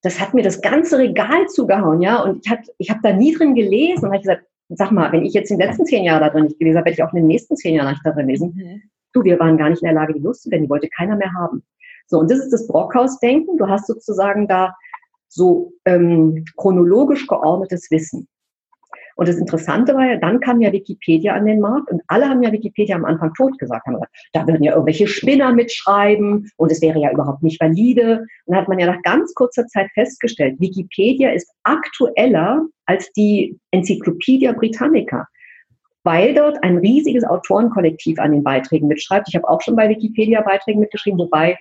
das 0.02 0.20
hat 0.20 0.34
mir 0.34 0.44
das 0.44 0.62
ganze 0.62 0.98
Regal 0.98 1.48
zugehauen, 1.48 2.02
ja. 2.02 2.22
Und 2.24 2.46
ich, 2.46 2.54
ich 2.78 2.90
habe 2.90 3.02
da 3.04 3.14
nie 3.14 3.34
drin 3.34 3.56
gelesen 3.56 4.06
und 4.06 4.12
habe 4.12 4.22
gesagt, 4.22 4.44
sag 4.70 4.92
mal, 4.92 5.12
wenn 5.12 5.26
ich 5.26 5.34
jetzt 5.34 5.52
in 5.52 5.58
den 5.58 5.68
letzten 5.68 5.86
zehn 5.86 6.04
Jahren 6.04 6.22
da 6.22 6.30
drin 6.30 6.46
nicht 6.46 6.60
gelesen 6.60 6.78
habe, 6.78 6.86
werde 6.86 6.96
ich 6.96 7.04
auch 7.04 7.14
in 7.14 7.20
den 7.20 7.28
nächsten 7.28 7.56
zehn 7.56 7.76
Jahren 7.76 7.92
nicht 7.92 8.06
da 8.06 8.12
drin 8.12 8.28
lesen. 8.28 8.54
Mhm. 8.56 8.82
Du, 9.14 9.24
wir 9.24 9.40
waren 9.40 9.58
gar 9.58 9.70
nicht 9.70 9.82
in 9.82 9.88
der 9.88 9.96
Lage, 9.96 10.14
die 10.14 10.20
loszuwerden, 10.20 10.66
die 10.66 10.70
wollte 10.70 10.88
keiner 10.90 11.16
mehr 11.16 11.34
haben. 11.34 11.64
So, 12.08 12.20
und 12.20 12.30
das 12.32 12.40
ist 12.40 12.54
das 12.54 12.68
Brockhaus-Denken. 12.68 13.58
Du 13.58 13.68
hast 13.68 13.88
sozusagen 13.88 14.48
da 14.48 14.76
so 15.28 15.74
ähm, 15.86 16.46
chronologisch 16.58 17.28
geordnetes 17.28 17.90
Wissen. 17.92 18.28
Und 19.20 19.28
das 19.28 19.36
Interessante 19.36 19.94
war 19.96 20.06
ja, 20.06 20.16
dann 20.16 20.40
kam 20.40 20.62
ja 20.62 20.72
Wikipedia 20.72 21.34
an 21.34 21.46
den 21.46 21.60
Markt 21.60 21.92
und 21.92 22.02
alle 22.08 22.30
haben 22.30 22.42
ja 22.42 22.54
Wikipedia 22.54 22.96
am 22.96 23.04
Anfang 23.04 23.34
tot 23.34 23.60
gesagt, 23.60 23.86
haben 23.86 23.96
gesagt, 23.96 24.16
da 24.32 24.48
würden 24.48 24.64
ja 24.64 24.72
irgendwelche 24.72 25.08
Spinner 25.08 25.52
mitschreiben 25.52 26.50
und 26.56 26.72
es 26.72 26.82
wäre 26.82 27.02
ja 27.02 27.12
überhaupt 27.12 27.44
nicht 27.44 27.60
valide. 27.60 28.20
Und 28.46 28.54
dann 28.54 28.62
hat 28.62 28.70
man 28.70 28.80
ja 28.80 28.86
nach 28.86 29.02
ganz 29.02 29.34
kurzer 29.34 29.68
Zeit 29.68 29.90
festgestellt, 29.94 30.56
Wikipedia 30.62 31.32
ist 31.32 31.52
aktueller 31.64 32.66
als 32.86 33.12
die 33.12 33.60
Enzyklopädie 33.72 34.54
Britannica 34.54 35.28
weil 36.06 36.34
dort 36.34 36.64
ein 36.64 36.78
riesiges 36.78 37.26
Autorenkollektiv 37.26 38.20
an 38.20 38.32
den 38.32 38.42
Beiträgen 38.42 38.88
mitschreibt. 38.88 39.28
Ich 39.28 39.36
habe 39.36 39.50
auch 39.50 39.62
schon 39.62 39.76
bei 39.76 39.90
Wikipedia 39.90 40.42
Beiträgen 40.42 40.80
mitgeschrieben, 40.80 41.20
wobei 41.20 41.58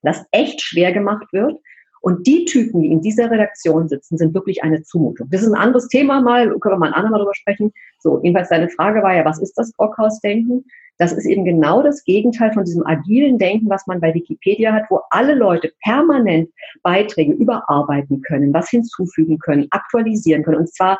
das 0.00 0.24
echt 0.30 0.62
schwer 0.62 0.92
gemacht 0.92 1.26
wird. 1.30 1.58
Und 2.00 2.26
die 2.26 2.44
Typen, 2.44 2.82
die 2.82 2.92
in 2.92 3.00
dieser 3.00 3.30
Redaktion 3.30 3.88
sitzen, 3.88 4.16
sind 4.16 4.34
wirklich 4.34 4.62
eine 4.62 4.82
Zumutung. 4.82 5.28
Das 5.30 5.42
ist 5.42 5.48
ein 5.48 5.60
anderes 5.60 5.88
Thema 5.88 6.20
mal, 6.20 6.46
können 6.60 6.74
wir 6.74 6.78
mal 6.78 6.88
ein 6.88 6.94
andermal 6.94 7.20
drüber 7.20 7.34
sprechen. 7.34 7.72
So, 8.00 8.20
jedenfalls 8.22 8.48
deine 8.48 8.68
Frage 8.68 9.02
war 9.02 9.14
ja, 9.14 9.24
was 9.24 9.40
ist 9.40 9.54
das 9.56 9.72
Brockhaus-Denken? 9.72 10.64
Das 10.98 11.12
ist 11.12 11.26
eben 11.26 11.44
genau 11.44 11.82
das 11.82 12.04
Gegenteil 12.04 12.52
von 12.52 12.64
diesem 12.64 12.86
agilen 12.86 13.38
Denken, 13.38 13.68
was 13.68 13.86
man 13.86 14.00
bei 14.00 14.14
Wikipedia 14.14 14.72
hat, 14.72 14.84
wo 14.88 15.00
alle 15.10 15.34
Leute 15.34 15.72
permanent 15.82 16.48
Beiträge 16.82 17.32
überarbeiten 17.32 18.22
können, 18.22 18.54
was 18.54 18.70
hinzufügen 18.70 19.38
können, 19.38 19.66
aktualisieren 19.70 20.42
können. 20.42 20.58
Und 20.58 20.74
zwar 20.74 20.98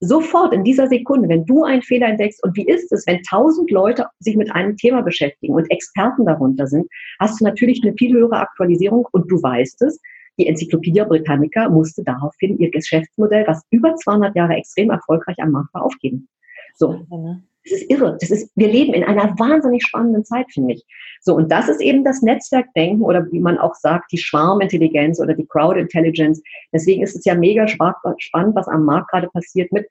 sofort 0.00 0.52
in 0.52 0.64
dieser 0.64 0.86
Sekunde, 0.86 1.28
wenn 1.28 1.46
du 1.46 1.64
einen 1.64 1.82
Fehler 1.82 2.08
entdeckst 2.08 2.42
und 2.44 2.56
wie 2.56 2.66
ist 2.66 2.92
es, 2.92 3.06
wenn 3.06 3.22
tausend 3.22 3.70
Leute 3.70 4.06
sich 4.20 4.36
mit 4.36 4.52
einem 4.52 4.76
Thema 4.76 5.02
beschäftigen 5.02 5.54
und 5.54 5.70
Experten 5.70 6.24
darunter 6.24 6.66
sind, 6.66 6.86
hast 7.18 7.40
du 7.40 7.44
natürlich 7.44 7.82
eine 7.82 7.94
viel 7.94 8.14
höhere 8.14 8.38
Aktualisierung 8.38 9.08
und 9.12 9.30
du 9.30 9.42
weißt 9.42 9.82
es. 9.82 10.00
Die 10.38 10.46
Enzyklopädie 10.46 11.04
Britannica 11.06 11.68
musste 11.68 12.04
daraufhin 12.04 12.58
ihr 12.58 12.70
Geschäftsmodell, 12.70 13.44
was 13.46 13.62
über 13.70 13.94
200 13.94 14.34
Jahre 14.36 14.54
extrem 14.54 14.90
erfolgreich 14.90 15.36
am 15.40 15.50
Markt 15.50 15.74
war, 15.74 15.84
aufgeben. 15.84 16.28
So. 16.76 17.04
Ne? 17.10 17.42
Das 17.64 17.80
ist 17.80 17.90
irre. 17.90 18.16
Das 18.20 18.30
ist, 18.30 18.50
wir 18.54 18.68
leben 18.68 18.94
in 18.94 19.04
einer 19.04 19.38
wahnsinnig 19.38 19.84
spannenden 19.84 20.24
Zeit, 20.24 20.46
finde 20.52 20.74
ich. 20.74 20.84
So, 21.20 21.34
und 21.34 21.50
das 21.52 21.68
ist 21.68 21.80
eben 21.80 22.04
das 22.04 22.22
Netzwerkdenken 22.22 23.02
oder 23.02 23.30
wie 23.30 23.40
man 23.40 23.58
auch 23.58 23.74
sagt, 23.74 24.12
die 24.12 24.18
Schwarmintelligenz 24.18 25.20
oder 25.20 25.34
die 25.34 25.46
Crowd 25.46 25.78
Intelligence. 25.78 26.40
Deswegen 26.72 27.02
ist 27.02 27.16
es 27.16 27.24
ja 27.24 27.34
mega 27.34 27.66
spannend, 27.68 28.54
was 28.54 28.68
am 28.68 28.84
Markt 28.84 29.10
gerade 29.10 29.28
passiert 29.28 29.70
mit 29.72 29.86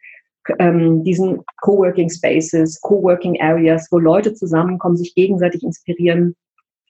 ähm, 0.60 1.04
diesen 1.04 1.44
Coworking 1.62 2.10
Spaces, 2.10 2.80
Coworking 2.82 3.40
Areas, 3.42 3.88
wo 3.92 4.00
Leute 4.00 4.34
zusammenkommen, 4.34 4.98
sich 4.98 5.14
gegenseitig 5.14 5.64
inspirieren. 5.64 6.36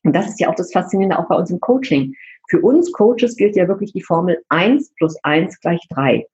Und 0.04 0.15
das 0.15 0.28
ist 0.28 0.39
ja 0.39 0.50
auch 0.50 0.56
das 0.56 0.72
Faszinierende 0.72 1.20
auch 1.20 1.28
bei 1.28 1.36
uns 1.36 1.50
im 1.50 1.60
Coaching. 1.60 2.13
Für 2.48 2.62
uns 2.62 2.92
Coaches 2.92 3.36
gilt 3.36 3.56
ja 3.56 3.68
wirklich 3.68 3.94
die 3.94 4.02
Formel 4.02 4.42
1 4.50 4.94
plus 4.96 5.18
1 5.24 5.60
gleich 5.60 5.82
3. 5.90 6.26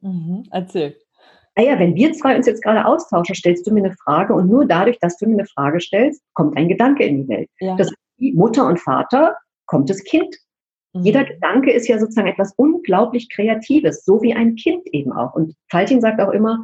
Mhm, 0.00 0.44
erzähl. 0.50 0.96
Naja, 1.56 1.74
ah 1.74 1.78
wenn 1.78 1.94
wir 1.94 2.12
zwei 2.12 2.34
uns 2.34 2.46
jetzt 2.46 2.62
gerade 2.62 2.86
austauschen, 2.86 3.34
stellst 3.34 3.66
du 3.66 3.74
mir 3.74 3.84
eine 3.84 3.94
Frage 4.04 4.34
und 4.34 4.48
nur 4.48 4.64
dadurch, 4.64 4.98
dass 5.00 5.18
du 5.18 5.26
mir 5.26 5.34
eine 5.34 5.46
Frage 5.46 5.80
stellst, 5.80 6.22
kommt 6.34 6.56
ein 6.56 6.68
Gedanke 6.68 7.04
in 7.04 7.22
die 7.22 7.28
Welt. 7.28 7.50
Ja. 7.60 7.76
Das 7.76 7.92
Mutter 8.18 8.66
und 8.66 8.80
Vater 8.80 9.36
kommt 9.66 9.90
das 9.90 10.02
Kind. 10.04 10.34
Mhm. 10.94 11.02
Jeder 11.02 11.24
Gedanke 11.24 11.72
ist 11.72 11.88
ja 11.88 11.98
sozusagen 11.98 12.28
etwas 12.28 12.54
unglaublich 12.56 13.28
Kreatives, 13.30 14.04
so 14.04 14.22
wie 14.22 14.34
ein 14.34 14.54
Kind 14.56 14.86
eben 14.92 15.12
auch. 15.12 15.34
Und 15.34 15.54
Faltin 15.70 16.00
sagt 16.00 16.20
auch 16.20 16.30
immer, 16.30 16.62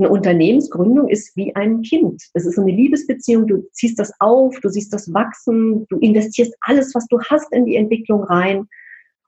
eine 0.00 0.10
Unternehmensgründung 0.10 1.08
ist 1.08 1.36
wie 1.36 1.54
ein 1.54 1.82
Kind. 1.82 2.22
Es 2.34 2.46
ist 2.46 2.58
eine 2.58 2.72
Liebesbeziehung. 2.72 3.46
Du 3.46 3.68
ziehst 3.72 3.98
das 3.98 4.12
auf, 4.18 4.58
du 4.60 4.68
siehst 4.68 4.92
das 4.92 5.12
wachsen, 5.12 5.86
du 5.88 5.98
investierst 5.98 6.54
alles, 6.62 6.94
was 6.94 7.06
du 7.06 7.20
hast, 7.20 7.52
in 7.52 7.66
die 7.66 7.76
Entwicklung 7.76 8.24
rein. 8.24 8.66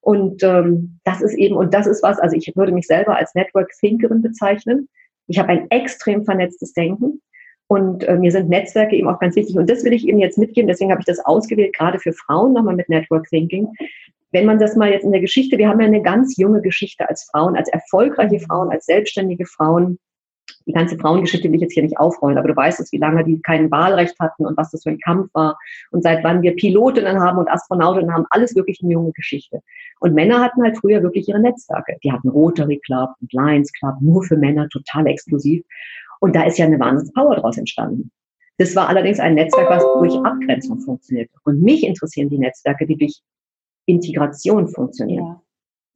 Und 0.00 0.42
ähm, 0.42 0.98
das 1.04 1.20
ist 1.20 1.35
eben, 1.35 1.56
und 1.56 1.72
das 1.72 1.87
ist 1.87 2.02
was, 2.02 2.18
also 2.18 2.37
ich 2.37 2.50
würde 2.56 2.72
mich 2.72 2.87
selber 2.87 3.16
als 3.16 3.35
Network 3.35 3.70
Thinkerin 3.78 4.22
bezeichnen. 4.22 4.88
Ich 5.28 5.38
habe 5.38 5.50
ein 5.50 5.70
extrem 5.70 6.24
vernetztes 6.24 6.72
Denken. 6.72 7.20
Und 7.68 8.04
äh, 8.04 8.16
mir 8.16 8.32
sind 8.32 8.48
Netzwerke 8.48 8.96
eben 8.96 9.08
auch 9.08 9.20
ganz 9.20 9.37
wichtig. 9.37 9.56
Und 9.56 9.70
das 9.70 9.85
will 9.85 9.92
ich 9.92 10.06
eben 10.08 10.18
jetzt 10.18 10.38
mitgeben. 10.38 10.68
Deswegen 10.68 10.90
habe 10.90 11.00
ich 11.00 11.06
das 11.06 11.24
ausgewählt, 11.24 11.74
gerade 11.76 11.98
für 11.98 12.12
Frauen 12.12 12.52
nochmal 12.52 12.74
mit 12.74 12.88
Network 12.88 13.28
Thinking. 13.28 13.68
Wenn 14.32 14.46
man 14.46 14.58
das 14.58 14.74
mal 14.76 14.90
jetzt 14.90 15.04
in 15.04 15.12
der 15.12 15.20
Geschichte, 15.20 15.58
wir 15.58 15.68
haben 15.68 15.80
ja 15.80 15.87
eine 15.87 16.02
ganz 16.02 16.37
junge 16.37 16.62
Geschichte 16.62 17.08
als 17.08 17.28
Frauen, 17.30 17.56
als 17.56 17.68
erfolgreiche 17.68 18.40
Frauen, 18.40 18.70
als 18.70 18.87
selbstständige 18.87 19.46
Frauen 19.46 19.98
die 20.66 20.72
ganze 20.72 20.96
Frauengeschichte 20.98 21.48
will 21.48 21.57
ich 21.57 21.62
jetzt 21.62 21.75
hier 21.75 21.83
nicht 21.83 21.98
aufrollen, 21.98 22.38
aber 22.38 22.48
du 22.48 22.57
weißt 22.57 22.81
es, 22.81 22.92
wie 22.92 22.98
lange 22.98 23.25
die 23.25 23.40
kein 23.42 23.70
Wahlrecht 23.70 24.18
hatten 24.20 24.46
und 24.46 24.57
was 24.57 24.70
das 24.70 24.83
für 24.83 24.90
ein 24.90 24.98
Kampf 24.98 25.29
war 25.35 25.59
und 25.90 26.03
seit 26.03 26.22
wann 26.25 26.42
wir 26.42 26.55
Pilotinnen 26.55 27.20
haben 27.20 27.38
und 27.38 27.51
Astronautinnen 27.51 28.12
haben, 28.12 28.27
alles 28.31 28.55
wirklich 28.55 28.81
eine 28.83 28.92
junge 28.92 29.12
Geschichte. 29.12 29.61
Und 30.01 30.14
Männer 30.14 30.40
hatten 30.40 30.62
halt 30.62 30.79
früher 30.79 31.03
wirklich 31.03 31.29
ihre 31.29 31.40
Netzwerke. 31.40 31.96
Die 32.03 32.12
hatten 32.12 32.29
Rotary 32.29 32.79
Club 32.85 33.11
und 33.20 33.33
Lions 33.33 33.72
Club, 33.72 33.94
nur 34.01 34.22
für 34.22 34.37
Männer, 34.37 34.68
total 34.68 35.07
exklusiv. 35.07 35.64
Und 36.20 36.37
da 36.37 36.44
ist 36.44 36.59
ja 36.59 36.66
eine 36.66 36.79
Wahnsinnspower 36.79 37.37
draus 37.37 37.59
entstanden. 37.59 38.11
Das 38.59 38.77
war 38.77 38.88
allerdings 38.88 39.18
ein 39.18 39.35
Netzwerk, 39.35 39.70
was 39.70 39.83
durch 39.83 40.14
Abgrenzung 40.25 40.79
funktioniert. 40.81 41.31
Und 41.44 41.62
mich 41.62 41.85
interessieren 41.85 42.29
die 42.29 42.38
Netzwerke, 42.38 42.87
die 42.87 42.96
durch 42.96 43.20
Integration 43.87 44.68
funktionieren. 44.68 45.25
Ja. 45.25 45.42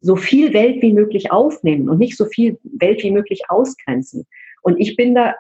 So 0.01 0.17
viel 0.17 0.53
Welt 0.53 0.83
wie 0.83 0.93
möglich 0.93 1.31
aufnehmen 1.31 1.89
und 1.89 1.99
nicht 1.99 2.17
so 2.17 2.25
viel 2.25 2.59
Welt 2.65 3.03
wie 3.03 3.11
möglich 3.11 3.43
ausgrenzen. 3.49 4.27
Und 4.67 4.81
ich 4.81 4.97
bin 4.97 5.15
da 5.15 5.37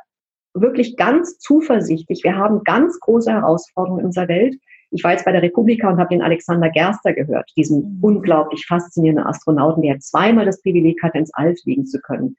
wirklich 0.54 0.96
ganz 0.96 1.38
zuversichtlich. 1.40 2.22
Wir 2.22 2.36
haben 2.36 2.62
ganz 2.62 3.00
große 3.00 3.32
Herausforderungen 3.32 4.00
in 4.00 4.06
unserer 4.06 4.28
Welt. 4.28 4.54
Ich 4.92 5.02
war 5.02 5.10
jetzt 5.10 5.24
bei 5.24 5.32
der 5.32 5.42
Republika 5.42 5.90
und 5.90 5.98
habe 5.98 6.10
den 6.10 6.22
Alexander 6.22 6.70
Gerster 6.70 7.12
gehört, 7.12 7.50
diesen 7.56 7.96
mhm. 7.96 8.04
unglaublich 8.04 8.64
faszinierenden 8.66 9.26
Astronauten, 9.26 9.82
der 9.82 9.98
zweimal 9.98 10.46
das 10.46 10.62
Privileg 10.62 11.02
hatte, 11.02 11.18
ins 11.18 11.34
All 11.34 11.56
fliegen 11.56 11.86
zu 11.86 12.00
können. 12.02 12.36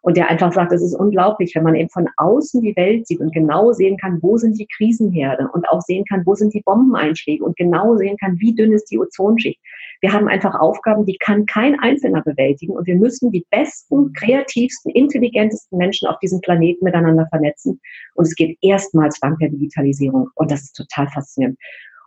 Und 0.00 0.16
der 0.16 0.30
einfach 0.30 0.52
sagt, 0.52 0.72
es 0.72 0.80
ist 0.80 0.94
unglaublich, 0.94 1.56
wenn 1.56 1.64
man 1.64 1.74
eben 1.74 1.90
von 1.90 2.08
außen 2.18 2.62
die 2.62 2.76
Welt 2.76 3.08
sieht 3.08 3.18
und 3.18 3.32
genau 3.32 3.72
sehen 3.72 3.96
kann, 3.96 4.22
wo 4.22 4.36
sind 4.36 4.60
die 4.60 4.68
Krisenherde 4.76 5.48
und 5.52 5.68
auch 5.68 5.80
sehen 5.80 6.04
kann, 6.08 6.24
wo 6.24 6.36
sind 6.36 6.54
die 6.54 6.62
Bombeneinschläge 6.62 7.44
und 7.44 7.56
genau 7.56 7.96
sehen 7.96 8.16
kann, 8.16 8.38
wie 8.38 8.54
dünn 8.54 8.72
ist 8.72 8.92
die 8.92 9.00
Ozonschicht. 9.00 9.58
Wir 10.00 10.12
haben 10.12 10.28
einfach 10.28 10.54
Aufgaben, 10.54 11.06
die 11.06 11.16
kann 11.18 11.46
kein 11.46 11.78
Einzelner 11.80 12.22
bewältigen 12.22 12.72
und 12.72 12.86
wir 12.86 12.96
müssen 12.96 13.32
die 13.32 13.44
besten, 13.50 14.12
kreativsten, 14.12 14.92
intelligentesten 14.92 15.76
Menschen 15.76 16.08
auf 16.08 16.18
diesem 16.20 16.40
Planeten 16.40 16.84
miteinander 16.84 17.26
vernetzen. 17.30 17.80
Und 18.14 18.26
es 18.26 18.34
geht 18.34 18.56
erstmals 18.62 19.18
dank 19.20 19.38
der 19.40 19.48
Digitalisierung 19.48 20.30
und 20.34 20.50
das 20.50 20.62
ist 20.62 20.76
total 20.76 21.08
faszinierend. 21.08 21.58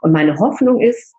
Und 0.01 0.11
meine 0.13 0.37
Hoffnung 0.37 0.81
ist, 0.81 1.13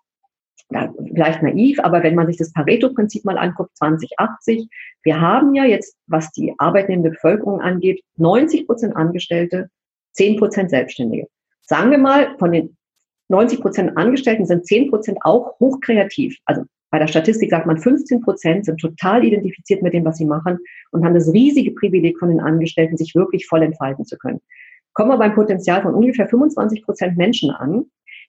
vielleicht 1.13 1.43
naiv, 1.43 1.79
aber 1.79 2.03
wenn 2.03 2.15
man 2.15 2.27
sich 2.27 2.37
das 2.37 2.51
Pareto-Prinzip 2.53 3.25
mal 3.25 3.37
anguckt, 3.37 3.75
2080, 3.77 4.67
wir 5.03 5.21
haben 5.21 5.53
ja 5.53 5.65
jetzt, 5.65 5.95
was 6.07 6.31
die 6.31 6.53
arbeitnehmende 6.57 7.11
Bevölkerung 7.11 7.61
angeht, 7.61 8.01
90 8.17 8.65
Prozent 8.65 8.95
Angestellte, 8.95 9.69
10 10.13 10.37
Prozent 10.37 10.69
Selbstständige. 10.69 11.27
Sagen 11.61 11.91
wir 11.91 11.97
mal, 11.97 12.35
von 12.39 12.51
den 12.51 12.75
90 13.29 13.61
Prozent 13.61 13.97
Angestellten 13.97 14.45
sind 14.45 14.65
10 14.65 14.89
Prozent 14.89 15.17
auch 15.21 15.59
hochkreativ. 15.59 16.37
Also 16.45 16.63
bei 16.91 16.99
der 16.99 17.07
Statistik 17.07 17.49
sagt 17.49 17.65
man, 17.65 17.79
15 17.79 18.21
Prozent 18.21 18.65
sind 18.65 18.79
total 18.79 19.25
identifiziert 19.25 19.81
mit 19.81 19.93
dem, 19.93 20.05
was 20.05 20.17
sie 20.17 20.25
machen 20.25 20.59
und 20.91 21.03
haben 21.03 21.15
das 21.15 21.33
riesige 21.33 21.71
Privileg 21.71 22.19
von 22.19 22.29
den 22.29 22.39
Angestellten, 22.39 22.97
sich 22.97 23.15
wirklich 23.15 23.47
voll 23.47 23.63
entfalten 23.63 24.05
zu 24.05 24.17
können. 24.17 24.41
Kommen 24.93 25.09
wir 25.09 25.17
beim 25.17 25.33
Potenzial 25.33 25.81
von 25.81 25.95
ungefähr 25.95 26.27
25 26.27 26.83
Prozent 26.83 27.17
Menschen 27.17 27.49
an, 27.49 27.85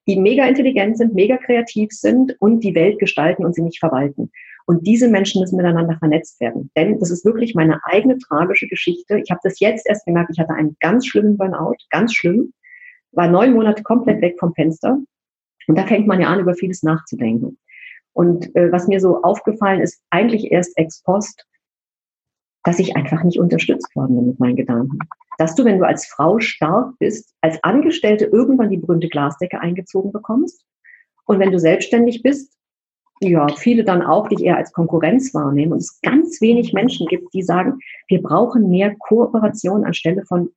die 0.07 0.19
mega 0.19 0.47
intelligent 0.47 0.97
sind, 0.97 1.15
mega 1.15 1.37
kreativ 1.37 1.91
sind 1.93 2.37
und 2.41 2.61
die 2.61 2.75
Welt 2.75 2.99
gestalten 2.99 3.45
und 3.45 3.55
sie 3.55 3.63
nicht 3.63 3.81
verwalten. 3.81 4.31
Und 4.67 4.87
diese 4.87 5.09
Menschen 5.09 5.43
müssen 5.43 5.57
miteinander 5.57 5.99
vernetzt 5.99 6.41
werden. 6.41 6.71
Denn 6.75 6.99
das 6.99 7.11
ist 7.11 7.25
wirklich 7.25 7.55
meine 7.55 7.85
eigene 7.85 8.17
tragische 8.17 8.67
Geschichte. 8.67 9.19
Ich 9.23 9.31
habe 9.31 9.41
das 9.43 9.61
jetzt 9.61 9.87
erst 9.87 10.07
gemerkt, 10.07 10.31
ich 10.33 10.39
hatte 10.39 10.55
einen 10.55 10.75
ganz 10.81 11.07
schlimmen 11.07 11.37
Burnout, 11.37 11.77
ganz 11.91 12.15
schlimm, 12.15 12.55
war 13.15 13.29
neun 13.29 13.53
Monate 13.53 13.83
komplett 13.83 14.21
weg 14.21 14.37
vom 14.39 14.55
Fenster. 14.55 14.99
Und 15.67 15.79
da 15.79 15.87
fängt 15.87 16.07
man 16.07 16.21
ja 16.21 16.29
an, 16.29 16.41
über 16.41 16.55
vieles 16.55 16.83
nachzudenken. 16.83 17.59
Und 18.13 18.55
äh, 18.55 18.71
was 18.71 18.87
mir 18.87 19.01
so 19.01 19.23
aufgefallen 19.23 19.81
ist, 19.81 20.03
eigentlich 20.11 20.53
erst 20.53 20.77
ex 20.77 21.03
post, 21.03 21.47
dass 22.63 22.79
ich 22.79 22.97
einfach 22.97 23.23
nicht 23.25 23.39
unterstützt 23.39 23.95
worden 23.97 24.17
bin 24.17 24.27
mit 24.27 24.41
meinen 24.41 24.57
Gedanken 24.57 24.99
dass 25.39 25.55
du, 25.55 25.65
wenn 25.65 25.79
du 25.79 25.87
als 25.87 26.07
Frau 26.07 26.39
stark 26.39 26.99
bist, 26.99 27.35
als 27.41 27.63
Angestellte 27.63 28.27
irgendwann 28.27 28.71
die 28.71 28.77
berühmte 28.77 29.09
Glasdecke 29.09 29.61
eingezogen 29.61 30.13
bekommst. 30.13 30.65
Und 31.27 31.39
wenn 31.39 31.51
du 31.51 31.59
selbstständig 31.59 32.23
bist, 32.23 32.53
ja, 33.21 33.47
viele 33.49 33.85
dann 33.85 34.03
auch 34.03 34.29
dich 34.29 34.43
eher 34.43 34.57
als 34.57 34.73
Konkurrenz 34.73 35.33
wahrnehmen 35.35 35.73
und 35.73 35.79
es 35.79 36.01
ganz 36.03 36.41
wenig 36.41 36.73
Menschen 36.73 37.07
gibt, 37.07 37.33
die 37.33 37.43
sagen, 37.43 37.79
wir 38.09 38.21
brauchen 38.21 38.69
mehr 38.69 38.95
Kooperation 38.99 39.85
anstelle 39.85 40.25
von 40.27 40.51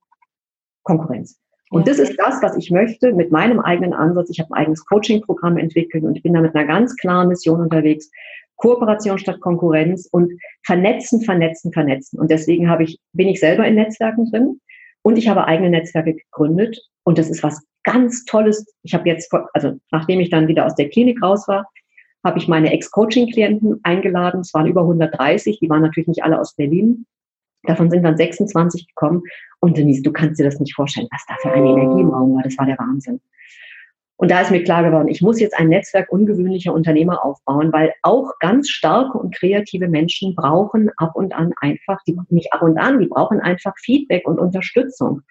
Konkurrenz. 0.83 1.39
Und 1.69 1.87
das 1.87 1.99
ist 1.99 2.15
das, 2.17 2.41
was 2.41 2.55
ich 2.55 2.71
möchte 2.71 3.13
mit 3.13 3.31
meinem 3.31 3.59
eigenen 3.59 3.93
Ansatz. 3.93 4.29
Ich 4.29 4.39
habe 4.39 4.53
ein 4.53 4.61
eigenes 4.61 4.85
Coaching-Programm 4.85 5.57
entwickelt 5.57 6.03
und 6.03 6.15
ich 6.15 6.23
bin 6.23 6.33
da 6.33 6.41
mit 6.41 6.55
einer 6.55 6.65
ganz 6.65 6.95
klaren 6.95 7.27
Mission 7.27 7.59
unterwegs. 7.59 8.09
Kooperation 8.55 9.19
statt 9.19 9.39
Konkurrenz 9.41 10.07
und 10.11 10.31
vernetzen, 10.65 11.21
vernetzen, 11.21 11.71
vernetzen. 11.71 12.19
Und 12.19 12.31
deswegen 12.31 12.69
habe 12.69 12.83
ich, 12.83 12.99
bin 13.13 13.27
ich 13.27 13.39
selber 13.39 13.67
in 13.67 13.75
Netzwerken 13.75 14.29
drin. 14.31 14.59
Und 15.03 15.17
ich 15.17 15.27
habe 15.27 15.45
eigene 15.45 15.69
Netzwerke 15.69 16.15
gegründet. 16.15 16.77
Und 17.03 17.17
das 17.17 17.29
ist 17.29 17.43
was 17.43 17.63
ganz 17.83 18.25
Tolles. 18.25 18.65
Ich 18.83 18.93
habe 18.93 19.07
jetzt, 19.07 19.31
also 19.53 19.77
nachdem 19.91 20.19
ich 20.19 20.29
dann 20.29 20.47
wieder 20.47 20.65
aus 20.65 20.75
der 20.75 20.89
Klinik 20.89 21.21
raus 21.21 21.47
war, 21.47 21.67
habe 22.25 22.39
ich 22.39 22.47
meine 22.47 22.73
Ex-Coaching-Klienten 22.73 23.79
eingeladen. 23.83 24.41
Es 24.41 24.53
waren 24.53 24.67
über 24.67 24.81
130. 24.81 25.59
Die 25.59 25.69
waren 25.69 25.81
natürlich 25.81 26.07
nicht 26.07 26.23
alle 26.23 26.39
aus 26.39 26.55
Berlin. 26.55 27.05
Davon 27.63 27.89
sind 27.89 28.03
dann 28.03 28.17
26 28.17 28.87
gekommen. 28.87 29.23
Und 29.59 29.77
Denise, 29.77 30.03
du 30.03 30.11
kannst 30.11 30.39
dir 30.39 30.43
das 30.43 30.59
nicht 30.59 30.75
vorstellen, 30.75 31.07
was 31.11 31.25
da 31.27 31.35
für 31.41 31.51
eine 31.51 31.67
Energie 31.67 32.01
im 32.01 32.09
Raum 32.09 32.35
war. 32.35 32.43
Das 32.43 32.57
war 32.57 32.65
der 32.65 32.77
Wahnsinn. 32.77 33.19
Und 34.19 34.31
da 34.31 34.41
ist 34.41 34.49
mir 34.49 34.63
klar 34.63 34.83
geworden, 34.83 35.09
ich 35.09 35.21
muss 35.21 35.39
jetzt 35.39 35.57
ein 35.57 35.69
Netzwerk 35.69 36.11
ungewöhnlicher 36.11 36.73
Unternehmer 36.73 37.23
aufbauen, 37.23 37.71
weil 37.71 37.93
auch 38.01 38.31
ganz 38.39 38.67
starke 38.67 39.15
und 39.17 39.35
kreative 39.35 39.87
Menschen 39.87 40.33
brauchen 40.33 40.89
ab 40.97 41.15
und 41.15 41.35
an 41.35 41.53
einfach, 41.61 41.99
die 42.07 42.17
nicht 42.29 42.51
ab 42.51 42.63
und 42.63 42.79
an, 42.79 42.99
die 42.99 43.05
brauchen 43.05 43.39
einfach 43.39 43.73
Feedback 43.77 44.27
und 44.27 44.39
Unterstützung. 44.39 45.21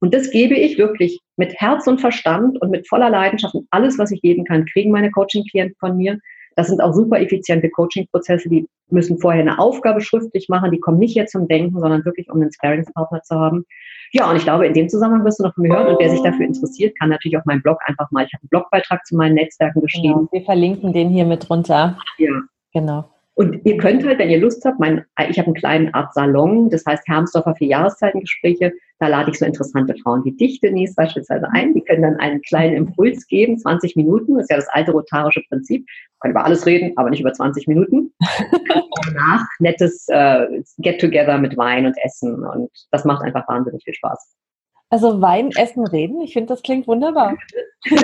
Und 0.00 0.12
das 0.12 0.30
gebe 0.30 0.54
ich 0.54 0.76
wirklich 0.76 1.20
mit 1.36 1.54
Herz 1.54 1.86
und 1.86 2.00
Verstand 2.00 2.60
und 2.60 2.70
mit 2.70 2.88
voller 2.88 3.10
Leidenschaft 3.10 3.54
und 3.54 3.68
alles, 3.70 3.96
was 3.98 4.10
ich 4.10 4.20
geben 4.20 4.44
kann, 4.44 4.66
kriegen 4.66 4.90
meine 4.90 5.12
Coaching-Klienten 5.12 5.76
von 5.78 5.96
mir. 5.96 6.18
Das 6.56 6.68
sind 6.68 6.80
auch 6.80 6.92
super 6.92 7.20
effiziente 7.20 7.70
Coaching-Prozesse, 7.70 8.48
die 8.48 8.68
müssen 8.90 9.18
vorher 9.18 9.40
eine 9.40 9.58
Aufgabe 9.58 10.00
schriftlich 10.00 10.48
machen, 10.48 10.70
die 10.70 10.80
kommen 10.80 10.98
nicht 10.98 11.14
jetzt 11.14 11.32
zum 11.32 11.48
Denken, 11.48 11.80
sondern 11.80 12.04
wirklich, 12.04 12.30
um 12.30 12.40
einen 12.40 12.52
Sparringspartner 12.52 13.22
zu 13.22 13.36
haben. 13.36 13.64
Ja, 14.12 14.30
und 14.30 14.36
ich 14.36 14.42
glaube, 14.42 14.66
in 14.66 14.74
dem 14.74 14.88
Zusammenhang 14.88 15.24
wirst 15.24 15.38
du 15.38 15.44
noch 15.44 15.54
von 15.54 15.62
mir 15.62 15.74
hören. 15.74 15.86
Und 15.88 15.98
wer 15.98 16.10
sich 16.10 16.22
dafür 16.22 16.44
interessiert, 16.44 16.98
kann 16.98 17.08
natürlich 17.08 17.38
auf 17.38 17.46
meinen 17.46 17.62
Blog 17.62 17.78
einfach 17.86 18.10
mal, 18.10 18.24
ich 18.26 18.32
habe 18.34 18.42
einen 18.42 18.50
Blogbeitrag 18.50 19.06
zu 19.06 19.16
meinen 19.16 19.34
Netzwerken 19.34 19.80
geschrieben. 19.80 20.14
Genau, 20.14 20.28
wir 20.32 20.42
verlinken 20.42 20.92
den 20.92 21.08
hier 21.08 21.24
mit 21.24 21.48
drunter. 21.48 21.98
Ja. 22.18 22.30
Genau. 22.74 23.04
Und 23.34 23.64
ihr 23.64 23.78
könnt 23.78 24.04
halt, 24.04 24.18
wenn 24.18 24.28
ihr 24.28 24.40
Lust 24.40 24.64
habt, 24.64 24.78
mein, 24.78 25.04
ich 25.30 25.38
habe 25.38 25.46
einen 25.46 25.54
kleinen 25.54 25.94
Art 25.94 26.12
Salon, 26.12 26.68
das 26.68 26.84
heißt 26.84 27.08
Hermsdorfer 27.08 27.54
für 27.56 27.64
Jahreszeitengespräche. 27.64 28.72
Da 28.98 29.08
lade 29.08 29.30
ich 29.30 29.38
so 29.38 29.46
interessante 29.46 29.94
Frauen 30.02 30.22
wie 30.24 30.32
dich, 30.32 30.60
Denise, 30.60 30.94
beispielsweise 30.94 31.48
ein. 31.50 31.72
Die 31.72 31.80
können 31.82 32.02
dann 32.02 32.16
einen 32.16 32.42
kleinen 32.42 32.76
Impuls 32.76 33.26
geben, 33.26 33.58
20 33.58 33.96
Minuten. 33.96 34.34
Das 34.34 34.44
ist 34.44 34.50
ja 34.50 34.56
das 34.56 34.68
alte 34.68 34.92
rotarische 34.92 35.42
Prinzip. 35.48 35.86
Man 36.20 36.20
kann 36.20 36.30
über 36.32 36.44
alles 36.44 36.66
reden, 36.66 36.92
aber 36.96 37.08
nicht 37.08 37.20
über 37.20 37.32
20 37.32 37.66
Minuten. 37.66 38.12
Danach 39.06 39.46
nettes 39.60 40.06
äh, 40.08 40.62
Get-Together 40.78 41.38
mit 41.38 41.56
Wein 41.56 41.86
und 41.86 41.96
Essen. 42.04 42.44
Und 42.44 42.70
das 42.90 43.04
macht 43.04 43.24
einfach 43.24 43.48
wahnsinnig 43.48 43.82
viel 43.82 43.94
Spaß. 43.94 44.36
Also 44.92 45.20
Wein, 45.22 45.50
Essen, 45.56 45.86
Reden, 45.86 46.20
ich 46.20 46.34
finde, 46.34 46.48
das 46.48 46.62
klingt 46.62 46.86
wunderbar. 46.86 47.38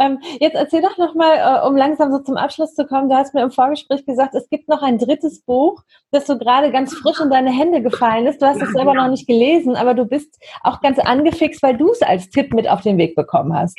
ähm, 0.00 0.18
jetzt 0.40 0.54
erzähl 0.54 0.80
doch 0.80 0.96
nochmal, 0.96 1.36
äh, 1.36 1.66
um 1.66 1.76
langsam 1.76 2.10
so 2.12 2.20
zum 2.20 2.38
Abschluss 2.38 2.74
zu 2.74 2.86
kommen, 2.86 3.10
du 3.10 3.14
hast 3.14 3.34
mir 3.34 3.42
im 3.42 3.50
Vorgespräch 3.50 4.06
gesagt, 4.06 4.34
es 4.34 4.48
gibt 4.48 4.70
noch 4.70 4.80
ein 4.80 4.96
drittes 4.96 5.42
Buch, 5.42 5.82
das 6.12 6.26
so 6.26 6.38
gerade 6.38 6.72
ganz 6.72 6.94
frisch 6.94 7.20
in 7.20 7.28
deine 7.28 7.50
Hände 7.50 7.82
gefallen 7.82 8.26
ist. 8.26 8.40
Du 8.40 8.46
hast 8.46 8.62
es 8.62 8.72
selber 8.72 8.94
noch 8.94 9.08
nicht 9.08 9.26
gelesen, 9.26 9.76
aber 9.76 9.92
du 9.92 10.06
bist 10.06 10.42
auch 10.62 10.80
ganz 10.80 10.98
angefixt, 10.98 11.62
weil 11.62 11.76
du 11.76 11.90
es 11.90 12.00
als 12.00 12.30
Tipp 12.30 12.54
mit 12.54 12.66
auf 12.66 12.80
den 12.80 12.96
Weg 12.96 13.14
bekommen 13.14 13.54
hast 13.54 13.78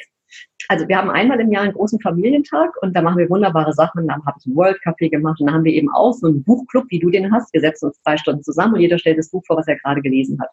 also 0.67 0.87
wir 0.87 0.97
haben 0.97 1.09
einmal 1.09 1.39
im 1.39 1.51
Jahr 1.51 1.63
einen 1.63 1.73
großen 1.73 1.99
Familientag 1.99 2.81
und 2.81 2.95
da 2.95 3.01
machen 3.01 3.17
wir 3.17 3.29
wunderbare 3.29 3.73
Sachen. 3.73 4.07
Dann 4.07 4.25
habe 4.25 4.37
ich 4.39 4.45
ein 4.45 4.55
World 4.55 4.77
Café 4.83 5.09
gemacht 5.09 5.39
und 5.39 5.47
dann 5.47 5.55
haben 5.55 5.63
wir 5.63 5.73
eben 5.73 5.89
auch 5.91 6.13
so 6.13 6.27
einen 6.27 6.43
Buchclub, 6.43 6.85
wie 6.89 6.99
du 6.99 7.09
den 7.09 7.31
hast. 7.33 7.53
Wir 7.53 7.61
setzen 7.61 7.87
uns 7.87 8.01
zwei 8.01 8.17
Stunden 8.17 8.43
zusammen 8.43 8.75
und 8.75 8.81
jeder 8.81 8.97
stellt 8.97 9.17
das 9.17 9.29
Buch 9.29 9.43
vor, 9.45 9.57
was 9.57 9.67
er 9.67 9.77
gerade 9.77 10.01
gelesen 10.01 10.39
hat. 10.41 10.49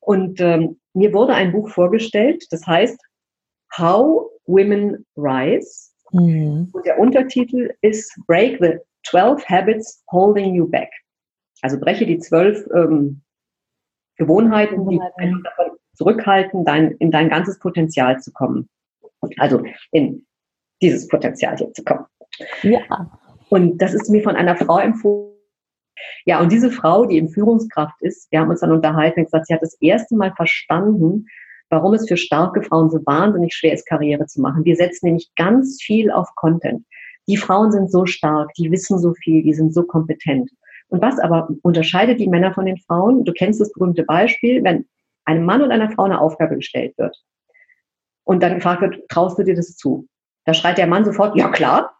Und 0.00 0.40
ähm, 0.40 0.78
mir 0.94 1.12
wurde 1.12 1.34
ein 1.34 1.52
Buch 1.52 1.68
vorgestellt, 1.68 2.46
das 2.50 2.66
heißt 2.66 2.98
How 3.76 4.30
Women 4.46 5.04
Rise. 5.16 5.90
Mhm. 6.12 6.70
Und 6.72 6.86
der 6.86 6.98
Untertitel 6.98 7.70
ist 7.82 8.18
Break 8.26 8.58
the 8.60 8.78
12 9.06 9.44
Habits 9.48 10.02
Holding 10.10 10.54
You 10.54 10.66
Back. 10.66 10.90
Also 11.62 11.78
breche 11.78 12.06
die 12.06 12.18
zwölf 12.18 12.66
ähm, 12.74 13.22
Gewohnheiten, 14.16 14.88
die 14.88 14.98
davon 14.98 15.76
zurückhalten, 15.94 16.64
dein, 16.64 16.92
in 16.92 17.10
dein 17.10 17.28
ganzes 17.28 17.58
Potenzial 17.58 18.20
zu 18.20 18.32
kommen. 18.32 18.68
Also 19.38 19.62
in 19.92 20.26
dieses 20.82 21.08
Potenzial 21.08 21.56
hier 21.56 21.72
zu 21.72 21.82
kommen. 21.84 22.04
Ja. 22.62 22.80
Und 23.50 23.78
das 23.78 23.94
ist 23.94 24.10
mir 24.10 24.22
von 24.22 24.36
einer 24.36 24.56
Frau 24.56 24.78
empfohlen. 24.78 25.34
Ja, 26.24 26.40
und 26.40 26.52
diese 26.52 26.70
Frau, 26.70 27.06
die 27.06 27.18
in 27.18 27.28
Führungskraft 27.28 28.00
ist, 28.00 28.30
wir 28.30 28.40
haben 28.40 28.50
uns 28.50 28.60
dann 28.60 28.70
unterhalten 28.70 29.20
und 29.20 29.26
gesagt, 29.26 29.46
sie 29.46 29.54
hat 29.54 29.62
das 29.62 29.76
erste 29.80 30.14
Mal 30.14 30.32
verstanden, 30.36 31.26
warum 31.70 31.94
es 31.94 32.06
für 32.08 32.16
starke 32.16 32.62
Frauen 32.62 32.90
so 32.90 32.98
wahnsinnig 33.04 33.54
schwer 33.54 33.72
ist, 33.72 33.86
Karriere 33.86 34.26
zu 34.26 34.40
machen. 34.40 34.64
Wir 34.64 34.76
setzen 34.76 35.06
nämlich 35.06 35.30
ganz 35.36 35.82
viel 35.82 36.10
auf 36.10 36.28
Content. 36.36 36.84
Die 37.26 37.36
Frauen 37.36 37.72
sind 37.72 37.90
so 37.90 38.06
stark, 38.06 38.52
die 38.54 38.70
wissen 38.70 38.98
so 38.98 39.12
viel, 39.14 39.42
die 39.42 39.54
sind 39.54 39.74
so 39.74 39.82
kompetent. 39.82 40.50
Und 40.88 41.02
was 41.02 41.18
aber 41.18 41.48
unterscheidet 41.62 42.20
die 42.20 42.28
Männer 42.28 42.54
von 42.54 42.64
den 42.64 42.78
Frauen? 42.78 43.24
Du 43.24 43.32
kennst 43.32 43.60
das 43.60 43.72
berühmte 43.72 44.04
Beispiel, 44.04 44.62
wenn 44.64 44.86
einem 45.24 45.44
Mann 45.44 45.62
und 45.62 45.70
einer 45.70 45.90
Frau 45.90 46.04
eine 46.04 46.20
Aufgabe 46.20 46.56
gestellt 46.56 46.96
wird 46.96 47.14
und 48.28 48.42
dann 48.42 48.56
gefragt 48.56 48.82
wird, 48.82 49.08
traust 49.08 49.38
du 49.38 49.42
dir 49.42 49.54
das 49.54 49.74
zu? 49.76 50.06
Da 50.44 50.52
schreit 50.52 50.76
der 50.76 50.86
Mann 50.86 51.04
sofort, 51.04 51.34
ja 51.34 51.48
klar. 51.48 51.96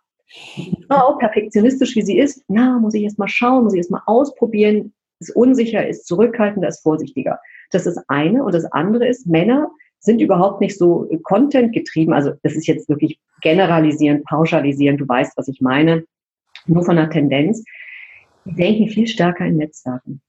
Frau, 0.87 1.17
perfektionistisch 1.17 1.97
wie 1.97 2.03
sie 2.03 2.19
ist, 2.19 2.45
na, 2.49 2.79
muss 2.79 2.93
ich 2.93 3.05
erst 3.05 3.19
mal 3.19 3.29
schauen, 3.29 3.65
muss 3.65 3.73
ich 3.73 3.79
erst 3.79 3.91
mal 3.91 4.03
ausprobieren, 4.05 4.93
ist 5.21 5.35
unsicher, 5.35 5.89
ist 5.89 6.07
zurückhaltender, 6.07 6.69
ist 6.69 6.83
vorsichtiger. 6.83 7.39
Das 7.71 7.87
ist 7.87 7.99
eine. 8.09 8.45
Und 8.45 8.55
das 8.55 8.67
andere 8.73 9.09
ist, 9.09 9.27
Männer 9.27 9.71
sind 10.01 10.21
überhaupt 10.21 10.61
nicht 10.61 10.77
so 10.77 11.09
Content 11.23 11.73
getrieben. 11.73 12.13
Also 12.13 12.33
das 12.43 12.55
ist 12.55 12.67
jetzt 12.67 12.91
wirklich 12.91 13.19
generalisierend, 13.41 14.25
pauschalisierend. 14.27 15.01
Du 15.01 15.09
weißt, 15.09 15.33
was 15.37 15.49
ich 15.49 15.63
meine. 15.63 16.05
Nur 16.67 16.85
von 16.85 16.97
der 16.97 17.09
Tendenz. 17.09 17.65
Die 18.45 18.55
denken 18.55 18.89
viel 18.89 19.07
stärker 19.07 19.47
in 19.47 19.57
Netzwerken. 19.57 20.21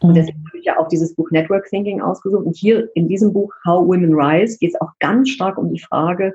Und 0.00 0.14
deswegen 0.14 0.44
habe 0.46 0.58
ich 0.58 0.64
ja 0.64 0.78
auch 0.78 0.88
dieses 0.88 1.14
Buch 1.14 1.30
Network 1.30 1.66
Thinking 1.68 2.00
ausgesucht. 2.00 2.44
Und 2.44 2.56
hier 2.56 2.88
in 2.94 3.08
diesem 3.08 3.32
Buch 3.32 3.52
How 3.64 3.86
Women 3.86 4.14
Rise 4.14 4.58
geht 4.58 4.74
es 4.74 4.80
auch 4.80 4.90
ganz 5.00 5.30
stark 5.30 5.56
um 5.58 5.72
die 5.72 5.80
Frage, 5.80 6.32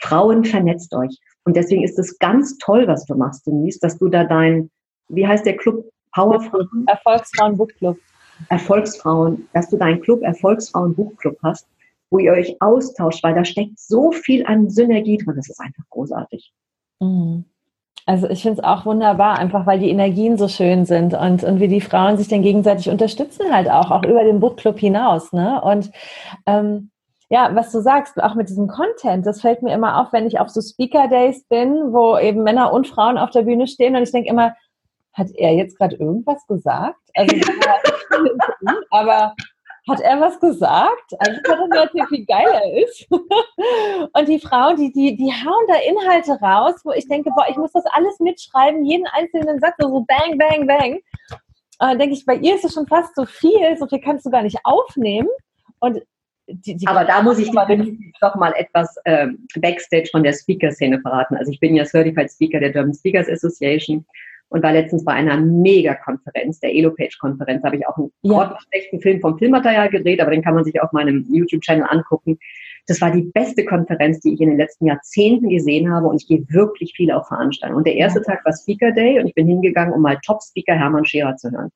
Frauen 0.00 0.44
vernetzt 0.44 0.94
euch. 0.94 1.18
Und 1.44 1.56
deswegen 1.56 1.84
ist 1.84 1.98
es 1.98 2.18
ganz 2.18 2.58
toll, 2.58 2.86
was 2.86 3.04
du 3.04 3.14
machst, 3.14 3.46
Denise, 3.46 3.78
dass 3.80 3.98
du 3.98 4.08
da 4.08 4.24
dein, 4.24 4.70
wie 5.08 5.26
heißt 5.26 5.46
der 5.46 5.56
Club? 5.56 5.90
Powerfrauen? 6.12 6.84
Erfolgsfrauen 6.86 7.56
Buchclub. 7.56 7.98
Erfolgsfrauen, 8.48 9.48
dass 9.52 9.68
du 9.68 9.76
deinen 9.76 10.00
Club 10.00 10.22
Erfolgsfrauen 10.22 10.94
Buchclub 10.94 11.36
hast, 11.42 11.66
wo 12.10 12.18
ihr 12.18 12.32
euch 12.32 12.56
austauscht, 12.60 13.22
weil 13.22 13.34
da 13.34 13.44
steckt 13.44 13.78
so 13.78 14.12
viel 14.12 14.46
an 14.46 14.70
Synergie 14.70 15.18
drin. 15.18 15.36
Das 15.36 15.48
ist 15.48 15.60
einfach 15.60 15.84
großartig. 15.90 16.52
Mhm. 17.00 17.44
Also 18.08 18.26
ich 18.30 18.40
finde 18.40 18.62
es 18.62 18.64
auch 18.64 18.86
wunderbar, 18.86 19.38
einfach 19.38 19.66
weil 19.66 19.80
die 19.80 19.90
Energien 19.90 20.38
so 20.38 20.48
schön 20.48 20.86
sind 20.86 21.12
und, 21.12 21.44
und 21.44 21.60
wie 21.60 21.68
die 21.68 21.82
Frauen 21.82 22.16
sich 22.16 22.26
dann 22.26 22.40
gegenseitig 22.40 22.88
unterstützen 22.88 23.52
halt 23.52 23.70
auch, 23.70 23.90
auch 23.90 24.02
über 24.02 24.24
den 24.24 24.40
Bookclub 24.40 24.78
hinaus. 24.78 25.30
Ne? 25.34 25.60
Und 25.60 25.90
ähm, 26.46 26.90
ja, 27.28 27.54
was 27.54 27.70
du 27.70 27.82
sagst, 27.82 28.18
auch 28.22 28.34
mit 28.34 28.48
diesem 28.48 28.66
Content, 28.66 29.26
das 29.26 29.42
fällt 29.42 29.62
mir 29.62 29.74
immer 29.74 30.00
auf, 30.00 30.10
wenn 30.14 30.26
ich 30.26 30.40
auf 30.40 30.48
so 30.48 30.62
Speaker 30.62 31.08
Days 31.08 31.44
bin, 31.50 31.92
wo 31.92 32.16
eben 32.16 32.44
Männer 32.44 32.72
und 32.72 32.88
Frauen 32.88 33.18
auf 33.18 33.28
der 33.28 33.42
Bühne 33.42 33.66
stehen 33.66 33.94
und 33.94 34.02
ich 34.02 34.10
denke 34.12 34.30
immer, 34.30 34.54
hat 35.12 35.28
er 35.34 35.52
jetzt 35.52 35.76
gerade 35.76 35.96
irgendwas 35.96 36.46
gesagt? 36.46 36.96
Also, 37.14 37.36
aber 38.90 39.34
hat 39.88 40.00
er 40.00 40.20
was 40.20 40.38
gesagt? 40.40 41.14
Eigentlich 41.18 41.48
hat 41.48 41.58
er 41.70 41.82
erzählt, 41.82 42.10
wie 42.10 42.24
geil 42.24 42.46
er 42.46 42.84
ist. 42.84 43.06
Und 43.10 44.28
die 44.28 44.40
Frauen, 44.40 44.76
die, 44.76 44.92
die, 44.92 45.16
die 45.16 45.32
hauen 45.32 45.66
da 45.68 45.74
Inhalte 45.88 46.32
raus, 46.40 46.74
wo 46.84 46.92
ich 46.92 47.08
denke, 47.08 47.30
boah, 47.30 47.46
ich 47.48 47.56
muss 47.56 47.72
das 47.72 47.84
alles 47.92 48.18
mitschreiben, 48.20 48.84
jeden 48.84 49.06
einzelnen 49.08 49.58
Satz, 49.60 49.74
so 49.78 50.04
bang, 50.06 50.38
bang, 50.38 50.66
bang. 50.66 50.94
Und 51.80 51.86
dann 51.86 51.98
denke 51.98 52.14
ich, 52.14 52.26
bei 52.26 52.34
ihr 52.34 52.56
ist 52.56 52.64
es 52.64 52.74
schon 52.74 52.86
fast 52.86 53.14
so 53.14 53.24
viel, 53.24 53.76
so 53.78 53.86
viel 53.86 54.00
kannst 54.00 54.26
du 54.26 54.30
gar 54.30 54.42
nicht 54.42 54.58
aufnehmen. 54.64 55.28
Und 55.80 56.02
die, 56.48 56.76
die 56.76 56.86
Aber 56.86 57.04
da 57.04 57.22
muss 57.22 57.38
ich 57.38 57.50
doch 57.50 58.34
mal 58.36 58.52
etwas 58.56 58.96
ähm, 59.04 59.46
Backstage 59.56 60.08
von 60.10 60.22
der 60.22 60.32
Speaker-Szene 60.32 61.00
verraten. 61.00 61.36
Also 61.36 61.52
ich 61.52 61.60
bin 61.60 61.74
ja 61.74 61.84
Certified 61.84 62.30
Speaker 62.30 62.58
der 62.58 62.72
German 62.72 62.94
Speakers 62.94 63.28
Association 63.28 64.04
und 64.50 64.62
war 64.62 64.72
letztens 64.72 65.04
bei 65.04 65.12
einer 65.12 65.36
Mega-Konferenz, 65.36 66.60
der 66.60 66.74
Elopage-Konferenz, 66.74 67.62
habe 67.64 67.76
ich 67.76 67.86
auch 67.86 67.96
einen 67.96 68.12
ja. 68.22 68.58
schlechten 68.68 69.00
Film 69.00 69.20
vom 69.20 69.38
Filmmaterial 69.38 69.90
gedreht, 69.90 70.20
aber 70.20 70.30
den 70.30 70.42
kann 70.42 70.54
man 70.54 70.64
sich 70.64 70.80
auf 70.80 70.92
meinem 70.92 71.26
YouTube-Channel 71.30 71.86
angucken. 71.88 72.38
Das 72.86 73.00
war 73.02 73.10
die 73.10 73.22
beste 73.22 73.66
Konferenz, 73.66 74.20
die 74.20 74.32
ich 74.32 74.40
in 74.40 74.48
den 74.48 74.58
letzten 74.58 74.86
Jahrzehnten 74.86 75.50
gesehen 75.50 75.92
habe 75.92 76.06
und 76.06 76.22
ich 76.22 76.26
gehe 76.26 76.44
wirklich 76.48 76.94
viel 76.96 77.10
auf 77.10 77.28
Veranstaltungen. 77.28 77.78
Und 77.78 77.86
der 77.86 77.96
erste 77.96 78.22
Tag 78.22 78.44
war 78.46 78.52
Speaker 78.54 78.92
Day 78.92 79.20
und 79.20 79.26
ich 79.26 79.34
bin 79.34 79.46
hingegangen, 79.46 79.92
um 79.92 80.00
mal 80.00 80.18
Top-Speaker 80.24 80.74
Hermann 80.74 81.04
Scherer 81.04 81.36
zu 81.36 81.50
hören. 81.50 81.70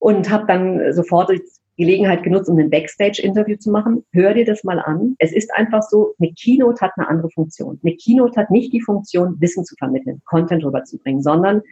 Und 0.00 0.30
habe 0.30 0.46
dann 0.46 0.92
sofort 0.92 1.30
Gelegenheit 1.78 2.24
genutzt, 2.24 2.50
um 2.50 2.58
ein 2.58 2.70
Backstage-Interview 2.70 3.56
zu 3.56 3.70
machen. 3.70 4.04
Hör 4.12 4.34
dir 4.34 4.44
das 4.44 4.64
mal 4.64 4.80
an. 4.80 5.14
Es 5.18 5.32
ist 5.32 5.50
einfach 5.54 5.82
so, 5.82 6.14
eine 6.18 6.32
Keynote 6.34 6.80
hat 6.80 6.92
eine 6.96 7.08
andere 7.08 7.30
Funktion. 7.30 7.80
Eine 7.82 7.96
Keynote 7.96 8.38
hat 8.38 8.50
nicht 8.50 8.72
die 8.72 8.82
Funktion, 8.82 9.40
Wissen 9.40 9.64
zu 9.64 9.74
vermitteln, 9.76 10.20
Content 10.26 10.64
rüberzubringen, 10.64 11.22
sondern 11.22 11.62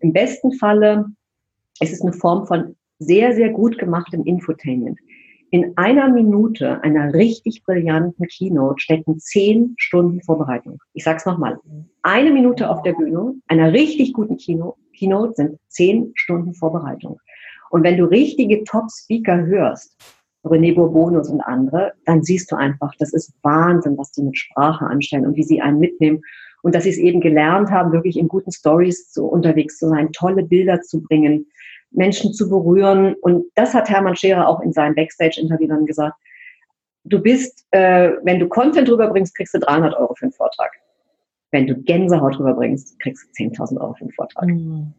im 0.00 0.12
besten 0.12 0.52
Falle 0.52 1.06
ist 1.80 1.92
es 1.92 2.00
eine 2.00 2.12
Form 2.12 2.46
von 2.46 2.76
sehr, 2.98 3.34
sehr 3.34 3.50
gut 3.50 3.76
gemachtem 3.76 4.24
Infotainment. 4.24 4.98
In 5.50 5.76
einer 5.76 6.08
Minute 6.08 6.82
einer 6.82 7.14
richtig 7.14 7.62
brillanten 7.64 8.26
Keynote 8.26 8.80
stecken 8.80 9.18
zehn 9.18 9.74
Stunden 9.78 10.22
Vorbereitung. 10.22 10.78
Ich 10.92 11.04
sage 11.04 11.18
es 11.18 11.26
nochmal. 11.26 11.58
Eine 12.02 12.30
Minute 12.32 12.68
auf 12.68 12.82
der 12.82 12.94
Bühne 12.94 13.34
einer 13.46 13.72
richtig 13.72 14.12
guten 14.12 14.36
Keynote 14.36 15.34
sind 15.34 15.58
zehn 15.68 16.12
Stunden 16.14 16.54
Vorbereitung. 16.54 17.20
Und 17.70 17.82
wenn 17.82 17.96
du 17.96 18.04
richtige 18.04 18.64
Top-Speaker 18.64 19.46
hörst, 19.46 19.96
René 20.44 20.74
Bourbonus 20.74 21.28
und 21.28 21.40
andere, 21.40 21.92
dann 22.04 22.22
siehst 22.22 22.50
du 22.50 22.56
einfach, 22.56 22.92
das 22.98 23.12
ist 23.12 23.34
Wahnsinn, 23.42 23.98
was 23.98 24.12
die 24.12 24.22
mit 24.22 24.38
Sprache 24.38 24.86
anstellen 24.86 25.26
und 25.26 25.36
wie 25.36 25.42
sie 25.42 25.60
einen 25.60 25.78
mitnehmen. 25.78 26.22
Und 26.62 26.74
dass 26.74 26.84
sie 26.84 26.90
es 26.90 26.98
eben 26.98 27.20
gelernt 27.20 27.70
haben, 27.70 27.92
wirklich 27.92 28.16
in 28.16 28.28
guten 28.28 28.50
Stories 28.50 29.12
so 29.12 29.26
unterwegs 29.26 29.78
zu 29.78 29.88
sein, 29.88 30.12
tolle 30.12 30.42
Bilder 30.42 30.80
zu 30.80 31.02
bringen, 31.02 31.46
Menschen 31.90 32.32
zu 32.32 32.48
berühren. 32.48 33.14
Und 33.20 33.44
das 33.54 33.74
hat 33.74 33.88
Hermann 33.88 34.16
Scherer 34.16 34.48
auch 34.48 34.60
in 34.60 34.72
seinem 34.72 34.94
Backstage-Interview 34.94 35.68
dann 35.68 35.86
gesagt. 35.86 36.16
Du 37.04 37.20
bist, 37.20 37.64
äh, 37.70 38.12
wenn 38.24 38.40
du 38.40 38.48
Content 38.48 38.88
rüberbringst, 38.88 39.36
kriegst 39.36 39.54
du 39.54 39.60
300 39.60 39.94
Euro 39.94 40.14
für 40.14 40.24
einen 40.24 40.32
Vortrag. 40.32 40.72
Wenn 41.52 41.68
du 41.68 41.76
Gänsehaut 41.76 42.38
rüberbringst, 42.38 42.98
kriegst 42.98 43.28
du 43.38 43.44
10.000 43.44 43.80
Euro 43.80 43.94
für 43.94 44.02
einen 44.02 44.12
Vortrag. 44.12 44.46
Mhm. 44.48 44.92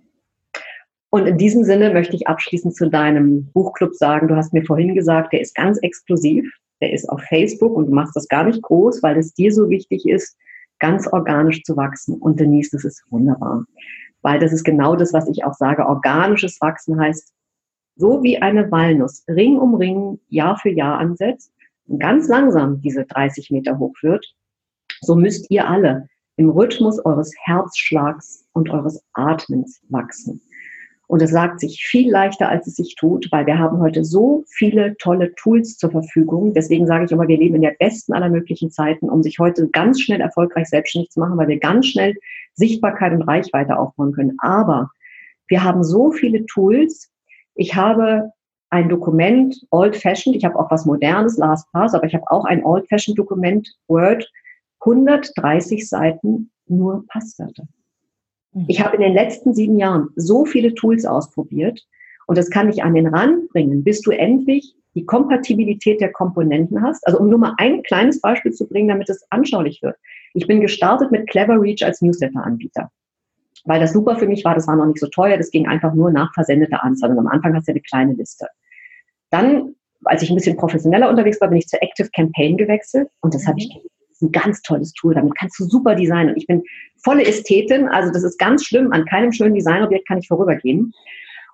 Und 1.10 1.26
in 1.26 1.38
diesem 1.38 1.64
Sinne 1.64 1.94
möchte 1.94 2.16
ich 2.16 2.28
abschließend 2.28 2.76
zu 2.76 2.90
deinem 2.90 3.46
Buchclub 3.54 3.94
sagen, 3.94 4.28
du 4.28 4.36
hast 4.36 4.54
mir 4.54 4.66
vorhin 4.66 4.94
gesagt, 4.94 5.32
der 5.34 5.42
ist 5.42 5.56
ganz 5.56 5.78
exklusiv, 5.82 6.52
der 6.82 6.92
ist 6.92 7.10
auf 7.10 7.22
Facebook 7.22 7.76
und 7.76 7.88
du 7.88 7.94
machst 7.94 8.16
das 8.16 8.28
gar 8.28 8.44
nicht 8.44 8.62
groß, 8.62 9.02
weil 9.04 9.18
es 9.18 9.34
dir 9.34 9.52
so 9.54 9.70
wichtig 9.70 10.08
ist, 10.08 10.38
ganz 10.80 11.08
organisch 11.08 11.64
zu 11.64 11.76
wachsen. 11.78 12.16
Und 12.16 12.40
Denise, 12.40 12.72
das 12.72 12.84
ist 12.84 13.04
wunderbar, 13.10 13.66
weil 14.22 14.40
das 14.40 14.52
ist 14.52 14.64
genau 14.64 14.96
das, 14.96 15.14
was 15.14 15.28
ich 15.30 15.44
auch 15.46 15.54
sage. 15.54 15.86
Organisches 15.86 16.60
Wachsen 16.62 17.00
heißt, 17.00 17.34
so 17.96 18.22
wie 18.22 18.38
eine 18.38 18.70
Walnuss 18.70 19.24
Ring 19.28 19.58
um 19.58 19.76
Ring, 19.76 20.20
Jahr 20.30 20.58
für 20.58 20.70
Jahr 20.70 21.00
ansetzt 21.00 21.52
und 21.88 22.00
ganz 22.00 22.28
langsam 22.28 22.82
diese 22.82 23.06
30 23.06 23.50
Meter 23.50 23.80
hoch 23.80 23.96
wird, 24.02 24.26
so 25.02 25.16
müsst 25.16 25.50
ihr 25.50 25.68
alle 25.68 26.08
im 26.36 26.50
Rhythmus 26.50 27.04
eures 27.04 27.32
Herzschlags 27.44 28.46
und 28.54 28.70
eures 28.70 29.04
Atmens 29.14 29.82
wachsen. 29.90 30.42
Und 31.08 31.22
es 31.22 31.32
sagt 31.32 31.62
sich 31.62 31.86
viel 31.86 32.12
leichter, 32.12 32.50
als 32.50 32.68
es 32.68 32.76
sich 32.76 32.96
tut, 32.96 33.30
weil 33.32 33.46
wir 33.46 33.58
haben 33.58 33.80
heute 33.80 34.04
so 34.04 34.44
viele 34.48 34.98
tolle 34.98 35.34
Tools 35.36 35.78
zur 35.78 35.90
Verfügung. 35.90 36.54
Deswegen 36.54 36.86
sage 36.86 37.06
ich 37.06 37.12
immer, 37.12 37.30
wir 37.30 37.38
leben 37.38 37.56
in 37.56 37.62
der 37.62 37.76
besten 37.80 38.14
aller 38.14 38.30
möglichen 38.30 38.72
Zeiten, 38.72 39.10
um 39.10 39.24
sich 39.24 39.40
heute 39.40 39.70
ganz 39.70 40.02
schnell 40.02 40.20
erfolgreich 40.20 40.68
selbstständig 40.68 41.10
zu 41.12 41.22
machen, 41.22 41.38
weil 41.38 41.48
wir 41.48 41.60
ganz 41.60 41.88
schnell 41.88 42.14
Sichtbarkeit 42.56 43.14
und 43.14 43.22
Reichweite 43.22 43.80
aufbauen 43.80 44.12
können. 44.12 44.36
Aber 44.40 44.92
wir 45.48 45.64
haben 45.64 45.84
so 45.84 46.12
viele 46.12 46.46
Tools. 46.46 47.10
Ich 47.56 47.74
habe 47.74 48.32
ein 48.70 48.90
Dokument, 48.90 49.56
Old 49.72 49.96
Fashioned, 49.96 50.36
ich 50.36 50.44
habe 50.44 50.60
auch 50.60 50.70
was 50.70 50.86
Modernes, 50.86 51.38
Last 51.38 51.72
Pass, 51.72 51.94
aber 51.94 52.06
ich 52.06 52.16
habe 52.16 52.26
auch 52.28 52.44
ein 52.44 52.66
Old 52.66 52.88
Fashioned 52.90 53.18
Dokument, 53.18 53.68
Word, 53.88 54.30
130 54.82 55.88
Seiten, 55.88 56.52
nur 56.68 57.06
Passwörter. 57.08 57.64
Ich 58.68 58.82
habe 58.82 58.96
in 58.96 59.02
den 59.02 59.14
letzten 59.14 59.54
sieben 59.54 59.78
Jahren 59.78 60.10
so 60.16 60.46
viele 60.46 60.74
Tools 60.74 61.06
ausprobiert 61.06 61.86
und 62.28 62.38
das 62.38 62.50
kann 62.50 62.70
ich 62.70 62.84
an 62.84 62.94
den 62.94 63.08
Rand 63.08 63.50
bringen, 63.50 63.84
bis 63.84 64.02
du 64.02 64.12
endlich 64.12 64.76
die 64.96 65.06
Kompatibilität 65.06 66.02
der 66.02 66.12
Komponenten 66.12 66.82
hast. 66.82 67.06
Also 67.06 67.20
um 67.20 67.30
nur 67.30 67.40
mal 67.40 67.54
ein 67.58 67.84
kleines 67.84 68.20
Beispiel 68.20 68.52
zu 68.52 68.68
bringen, 68.68 68.88
damit 68.88 69.10
es 69.10 69.26
anschaulich 69.30 69.82
wird. 69.84 69.96
Ich 70.34 70.48
bin 70.48 70.60
gestartet 70.60 71.12
mit 71.12 71.30
Clever 71.30 71.62
Reach 71.62 71.84
als 71.84 72.02
Newsletter-Anbieter. 72.02 72.90
Weil 73.66 73.80
das 73.80 73.94
super 73.94 74.16
für 74.16 74.28
mich 74.28 74.44
war, 74.44 74.56
das 74.56 74.68
war 74.68 74.76
noch 74.76 74.86
nicht 74.86 75.00
so 75.00 75.08
teuer, 75.08 75.38
das 75.38 75.52
ging 75.52 75.68
einfach 75.68 75.94
nur 75.94 76.10
nach 76.12 76.34
versendeter 76.34 76.84
Anzahl. 76.84 77.12
Und 77.12 77.20
am 77.20 77.28
Anfang 77.28 77.54
hast 77.54 77.68
du 77.68 77.72
ja 77.72 77.76
eine 77.76 77.82
kleine 77.82 78.14
Liste. 78.14 78.48
Dann, 79.30 79.76
als 80.06 80.24
ich 80.24 80.30
ein 80.30 80.36
bisschen 80.36 80.58
professioneller 80.58 81.10
unterwegs 81.10 81.40
war, 81.42 81.50
bin 81.50 81.58
ich 81.60 81.68
zur 81.68 81.82
Active 81.84 82.10
Campaign 82.16 82.58
gewechselt 82.58 83.10
und 83.22 83.34
das 83.34 83.44
mhm. 83.44 83.48
habe 83.48 83.60
ich 83.60 83.82
ist 84.18 84.30
ein 84.30 84.32
ganz 84.32 84.62
tolles 84.62 84.94
Tool. 84.94 85.14
Damit 85.14 85.36
kannst 85.38 85.60
du 85.60 85.66
super 85.66 85.96
designen. 85.96 86.30
Und 86.30 86.38
ich 86.38 86.48
bin 86.48 86.64
volle 87.04 87.26
Ästhetin, 87.26 87.88
also 87.88 88.12
das 88.12 88.24
ist 88.24 88.38
ganz 88.38 88.66
schlimm. 88.66 88.92
An 88.92 89.06
keinem 89.06 89.32
schönen 89.32 89.56
Designobjekt 89.56 90.08
kann 90.08 90.18
ich 90.18 90.28
vorübergehen. 90.28 90.94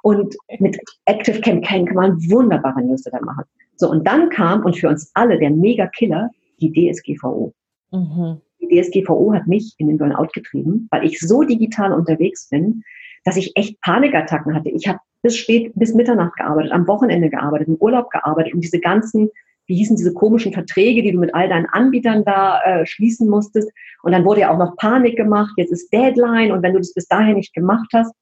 Und 0.02 0.36
mit 0.60 0.78
Active 1.06 1.40
Campaign 1.42 1.86
kann 1.86 1.96
man 1.96 2.18
wunderbare 2.30 2.82
Newsletter 2.82 3.24
machen. 3.24 3.46
So, 3.78 3.90
und 3.90 4.06
dann 4.06 4.30
kam, 4.30 4.64
und 4.66 4.78
für 4.78 4.90
uns 4.90 5.12
alle 5.14 5.38
der 5.40 5.50
Mega-Killer, 5.50 6.30
die 6.60 6.72
DSGVO. 6.72 7.54
Mhm. 7.92 8.42
Die 8.62 8.82
DSGVO 8.82 9.34
hat 9.34 9.48
mich 9.48 9.74
in 9.78 9.88
den 9.88 9.98
Burnout 9.98 10.30
getrieben, 10.34 10.88
weil 10.92 11.06
ich 11.06 11.20
so 11.20 11.44
digital 11.44 11.94
unterwegs 11.94 12.50
bin, 12.50 12.84
dass 13.24 13.38
ich 13.38 13.56
echt 13.56 13.80
Panikattacken 13.82 14.54
hatte. 14.54 14.70
Ich 14.70 14.88
habe 14.88 15.00
bis 15.22 15.38
spät, 15.38 15.72
bis 15.76 15.94
Mitternacht 15.94 16.36
gearbeitet, 16.36 16.72
am 16.72 16.88
Wochenende 16.88 17.30
gearbeitet, 17.30 17.70
im 17.70 17.76
Urlaub 17.76 18.10
gearbeitet 18.10 18.54
und 18.54 18.62
diese 18.62 18.80
ganzen, 18.80 19.30
wie 19.68 19.76
hießen 19.76 19.96
diese 19.96 20.14
komischen 20.14 20.54
Verträge, 20.54 21.04
die 21.04 21.12
du 21.12 21.20
mit 21.20 21.34
all 21.34 21.48
deinen 21.50 21.68
Anbietern 21.68 22.24
da 22.26 22.62
äh, 22.62 22.86
schließen 22.86 23.30
musstest. 23.30 23.72
Und 24.04 24.12
dann 24.12 24.26
wurde 24.26 24.42
ja 24.42 24.54
auch 24.54 24.58
noch 24.58 24.76
Panik 24.78 25.16
gemacht, 25.16 25.54
jetzt 25.58 25.72
ist 25.72 25.92
Deadline 25.92 26.52
und 26.52 26.64
wenn 26.64 26.74
du 26.74 26.80
das 26.80 26.94
bis 26.94 27.08
dahin 27.08 27.36
nicht 27.36 27.54
gemacht 27.54 27.90
hast. 27.94 28.14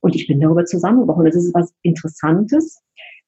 Und 0.00 0.14
ich 0.14 0.26
bin 0.26 0.40
darüber 0.40 0.64
zusammengebrochen. 0.64 1.24
Das 1.24 1.34
ist 1.34 1.54
was 1.54 1.72
Interessantes. 1.82 2.80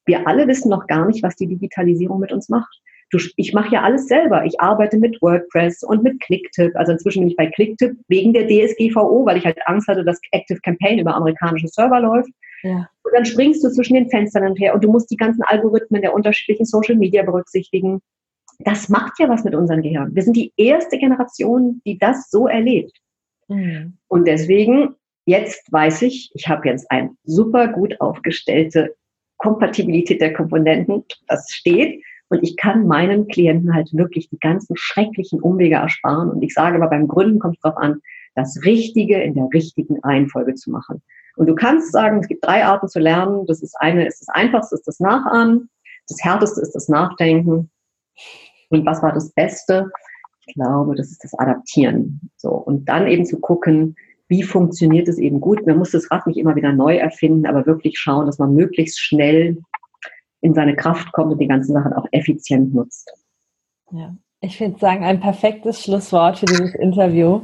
Wir 0.07 0.27
alle 0.27 0.46
wissen 0.46 0.70
noch 0.70 0.87
gar 0.87 1.07
nicht, 1.07 1.23
was 1.23 1.37
die 1.37 1.46
Digitalisierung 1.46 2.20
mit 2.20 2.33
uns 2.33 2.49
macht. 2.49 2.81
Du, 3.11 3.18
ich 3.37 3.53
mache 3.53 3.75
ja 3.75 3.83
alles 3.83 4.07
selber. 4.07 4.44
Ich 4.44 4.61
arbeite 4.61 4.96
mit 4.96 5.20
WordPress 5.20 5.83
und 5.83 6.05
mit 6.05 6.20
Clicktip. 6.20 6.77
Also 6.77 6.92
inzwischen 6.92 7.20
bin 7.20 7.31
ich 7.31 7.37
bei 7.37 7.46
Clicktip 7.46 7.96
wegen 8.07 8.33
der 8.33 8.46
DSGVO, 8.46 9.27
weil 9.27 9.37
ich 9.37 9.44
halt 9.44 9.59
Angst 9.66 9.88
hatte, 9.88 10.05
dass 10.05 10.20
Active 10.31 10.61
Campaign 10.61 11.01
über 11.01 11.14
amerikanische 11.14 11.66
Server 11.66 12.01
läuft. 12.01 12.31
Ja. 12.62 12.88
Und 13.03 13.12
dann 13.14 13.25
springst 13.25 13.64
du 13.64 13.70
zwischen 13.70 13.94
den 13.94 14.11
Fenstern 14.11 14.46
und 14.46 14.59
her 14.59 14.75
und 14.75 14.85
du 14.85 14.90
musst 14.90 15.11
die 15.11 15.16
ganzen 15.16 15.42
Algorithmen 15.42 16.03
der 16.03 16.14
unterschiedlichen 16.14 16.66
Social 16.66 16.96
Media 16.96 17.23
berücksichtigen. 17.23 18.01
Das 18.61 18.88
macht 18.88 19.18
ja 19.18 19.29
was 19.29 19.44
mit 19.44 19.55
unserem 19.55 19.83
Gehirn. 19.83 20.14
Wir 20.14 20.23
sind 20.23 20.37
die 20.37 20.53
erste 20.57 20.99
Generation, 20.99 21.81
die 21.87 21.99
das 21.99 22.31
so 22.31 22.46
erlebt. 22.46 22.92
Mhm. 23.49 23.94
Und 24.09 24.29
deswegen, 24.29 24.94
jetzt 25.25 25.73
weiß 25.73 26.03
ich, 26.03 26.31
ich 26.35 26.49
habe 26.49 26.68
jetzt 26.68 26.90
eine 26.90 27.11
super 27.25 27.68
gut 27.68 28.01
aufgestellte 28.01 28.94
Kompatibilität 29.38 30.20
der 30.20 30.35
Komponenten. 30.35 31.05
Das 31.27 31.51
steht. 31.51 32.03
Und 32.29 32.42
ich 32.42 32.57
kann 32.57 32.87
meinen 32.87 33.27
Klienten 33.27 33.75
halt 33.75 33.92
wirklich 33.92 34.29
die 34.29 34.38
ganzen 34.38 34.77
schrecklichen 34.77 35.40
Umwege 35.40 35.77
ersparen. 35.77 36.31
Und 36.31 36.42
ich 36.42 36.55
sage 36.55 36.77
aber 36.77 36.88
beim 36.88 37.09
Gründen 37.09 37.40
kommt 37.40 37.57
es 37.57 37.61
darauf 37.62 37.79
an, 37.79 38.01
das 38.40 38.64
Richtige 38.64 39.20
in 39.22 39.35
der 39.35 39.48
richtigen 39.53 39.98
Reihenfolge 40.00 40.55
zu 40.55 40.70
machen. 40.70 41.03
Und 41.37 41.46
du 41.46 41.55
kannst 41.55 41.92
sagen, 41.92 42.20
es 42.20 42.29
gibt 42.29 42.44
drei 42.44 42.64
Arten 42.64 42.88
zu 42.88 42.98
lernen. 42.98 43.46
Das 43.46 43.62
ist 43.62 43.74
eine, 43.79 44.07
ist 44.07 44.20
das 44.20 44.29
Einfachste, 44.29 44.74
ist 44.74 44.87
das 44.87 45.00
Nachahmen. 45.00 45.70
Das 46.09 46.22
Härteste 46.22 46.61
ist 46.61 46.72
das 46.72 46.88
Nachdenken. 46.88 47.70
Und 48.68 48.87
was 48.87 49.03
war 49.03 49.12
das 49.12 49.33
Beste? 49.33 49.90
Ich 50.46 50.55
glaube, 50.55 50.94
das 50.94 51.11
ist 51.11 51.22
das 51.24 51.35
Adaptieren. 51.38 52.20
So. 52.37 52.50
Und 52.50 52.88
dann 52.88 53.07
eben 53.07 53.24
zu 53.24 53.38
gucken, 53.38 53.96
wie 54.29 54.42
funktioniert 54.42 55.09
es 55.09 55.18
eben 55.18 55.40
gut. 55.40 55.66
Man 55.66 55.79
muss 55.79 55.90
das 55.90 56.11
Rad 56.11 56.26
nicht 56.26 56.38
immer 56.38 56.55
wieder 56.57 56.72
neu 56.72 56.96
erfinden, 56.96 57.46
aber 57.46 57.66
wirklich 57.66 57.98
schauen, 57.98 58.26
dass 58.26 58.38
man 58.38 58.55
möglichst 58.55 59.00
schnell 59.00 59.59
in 60.40 60.55
seine 60.55 60.76
Kraft 60.76 61.12
kommt 61.12 61.33
und 61.33 61.38
die 61.40 61.48
ganzen 61.48 61.72
Sachen 61.72 61.92
auch 61.92 62.07
effizient 62.12 62.74
nutzt. 62.74 63.12
Ja, 63.90 64.14
ich 64.40 64.57
finde 64.57 64.79
sagen 64.79 65.05
ein 65.05 65.20
perfektes 65.20 65.83
Schlusswort 65.83 66.38
für 66.38 66.46
dieses 66.46 66.74
Interview. 66.76 67.42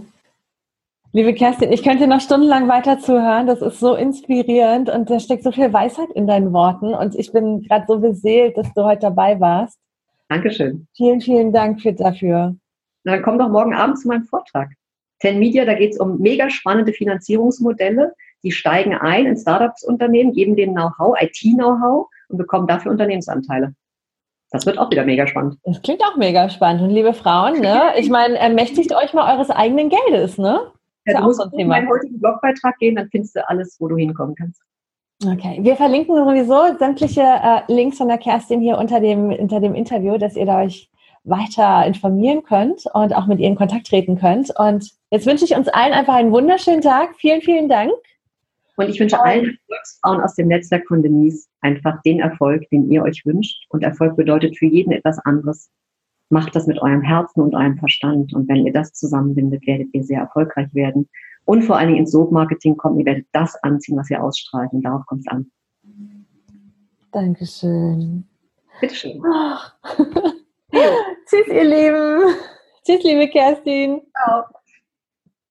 Liebe 1.16 1.33
Kerstin, 1.33 1.72
ich 1.72 1.83
könnte 1.83 2.07
noch 2.07 2.20
stundenlang 2.20 2.68
weiter 2.68 2.98
zuhören. 2.98 3.46
Das 3.46 3.62
ist 3.62 3.81
so 3.81 3.94
inspirierend 3.94 4.90
und 4.90 5.09
da 5.09 5.18
steckt 5.18 5.44
so 5.44 5.50
viel 5.50 5.72
Weisheit 5.72 6.11
in 6.14 6.26
deinen 6.26 6.52
Worten. 6.52 6.92
Und 6.92 7.14
ich 7.14 7.33
bin 7.33 7.62
gerade 7.62 7.87
so 7.88 8.00
beseelt, 8.00 8.59
dass 8.59 8.70
du 8.74 8.85
heute 8.85 9.00
dabei 9.00 9.40
warst. 9.40 9.79
Dankeschön. 10.29 10.87
Vielen, 10.94 11.22
vielen 11.22 11.55
Dank 11.55 11.81
für, 11.81 11.94
dafür. 11.94 12.55
Na, 13.05 13.12
dann 13.12 13.22
komm 13.22 13.38
doch 13.38 13.48
morgen 13.48 13.72
Abend 13.72 13.98
zu 13.98 14.09
meinem 14.09 14.24
Vortrag. 14.24 14.68
Ten 15.20 15.38
Media, 15.38 15.64
da 15.64 15.72
geht 15.72 15.94
es 15.94 15.98
um 15.98 16.18
mega 16.18 16.50
spannende 16.50 16.92
Finanzierungsmodelle. 16.92 18.12
Die 18.42 18.52
steigen 18.52 18.92
ein 18.92 19.24
in 19.24 19.38
Startups-Unternehmen, 19.38 20.35
geben 20.35 20.55
denen 20.55 20.74
Know-how, 20.74 21.16
IT-Know-how 21.18 22.09
und 22.29 22.37
bekommen 22.37 22.66
dafür 22.66 22.92
Unternehmensanteile. 22.92 23.74
Das 24.50 24.66
wird 24.66 24.76
auch 24.76 24.90
wieder 24.90 25.07
mega 25.07 25.26
spannend. 25.26 25.57
Das 25.64 25.81
klingt 25.81 26.02
auch 26.02 26.18
mega 26.18 26.50
spannend. 26.50 26.83
Und 26.83 26.90
liebe 26.90 27.14
Frauen, 27.14 27.59
ne, 27.62 27.94
ich 27.96 28.11
meine, 28.11 28.37
ermächtigt 28.37 28.94
euch 28.94 29.14
mal 29.14 29.35
eures 29.35 29.48
eigenen 29.48 29.88
Geldes, 29.88 30.37
ne? 30.37 30.72
Ja, 31.07 31.19
du 31.19 31.25
musst 31.25 31.40
so 31.40 31.49
in 31.57 31.69
meinen 31.69 31.88
heutigen 31.88 32.19
Blogbeitrag 32.21 32.77
gehen, 32.79 32.97
dann 32.97 33.09
findest 33.11 33.37
du 33.37 33.49
alles, 33.49 33.77
wo 33.79 33.88
du 33.88 33.97
hinkommen 33.97 34.35
kannst. 34.35 34.61
Okay, 35.25 35.59
wir 35.62 35.77
verlinken 35.77 36.14
sowieso 36.14 36.77
sämtliche 36.79 37.23
äh, 37.23 37.61
Links 37.69 37.97
von 37.97 38.09
der 38.09 38.19
Kerstin 38.19 38.61
hier 38.61 38.77
unter 38.77 39.01
dem, 39.01 39.31
unter 39.31 39.61
dem 39.61 39.75
Interview, 39.75 40.19
dass 40.19 40.37
ihr 40.37 40.45
da 40.45 40.61
euch 40.62 40.90
weiter 41.25 41.87
informieren 41.87 42.42
könnt 42.42 42.85
und 42.92 43.14
auch 43.14 43.27
mit 43.27 43.40
ihr 43.40 43.49
in 43.49 43.57
Kontakt 43.57 43.87
treten 43.87 44.19
könnt. 44.19 44.53
Und 44.59 44.92
jetzt 45.11 45.27
wünsche 45.27 45.45
ich 45.45 45.57
uns 45.57 45.69
allen 45.69 45.92
einfach 45.92 46.14
einen 46.14 46.33
wunderschönen 46.33 46.83
Tag. 46.83 47.16
Vielen, 47.16 47.40
vielen 47.40 47.69
Dank. 47.69 47.92
Und 48.77 48.90
ich 48.90 49.01
wünsche 49.01 49.19
allen 49.19 49.59
Erfolgsfrauen 49.69 50.21
aus 50.21 50.35
dem 50.35 50.49
Netzwerk 50.49 50.87
von 50.87 51.03
Denise 51.03 51.49
einfach 51.62 52.01
den 52.03 52.21
Erfolg, 52.21 52.69
den 52.71 52.90
ihr 52.90 53.03
euch 53.03 53.25
wünscht. 53.25 53.64
Und 53.71 53.83
Erfolg 53.83 54.16
bedeutet 54.16 54.57
für 54.59 54.66
jeden 54.66 54.92
etwas 54.92 55.19
anderes. 55.21 55.71
Macht 56.29 56.57
das 56.57 56.67
mit 56.67 56.81
eurem 56.83 57.03
Herzen 57.03 57.41
und 57.41 57.55
eurem 57.55 57.79
Verstand. 57.79 58.35
Und 58.35 58.49
wenn 58.49 58.67
ihr 58.67 58.73
das 58.73 58.93
zusammenbindet, 58.93 59.67
werdet 59.67 59.89
ihr 59.93 60.03
sehr 60.05 60.21
erfolgreich 60.21 60.75
werden. 60.75 61.09
Und 61.45 61.62
vor 61.62 61.77
allen 61.77 61.89
Dingen 61.89 62.01
ins 62.01 62.11
Soap-Marketing 62.11 62.77
kommt, 62.77 62.99
ihr 62.99 63.07
werdet 63.07 63.27
das 63.33 63.55
anziehen, 63.62 63.97
was 63.97 64.11
ihr 64.11 64.23
ausstrahlt. 64.23 64.73
Und 64.73 64.83
darauf 64.83 65.07
kommt 65.07 65.21
es 65.21 65.29
an. 65.29 65.51
Dankeschön. 67.12 68.25
Bitteschön. 68.81 69.23
Tschüss, 71.27 71.47
ihr 71.49 71.65
Lieben. 71.65 72.35
Tschüss, 72.85 73.03
liebe 73.05 73.29
Kerstin. 73.29 74.03
Ciao. 74.25 74.45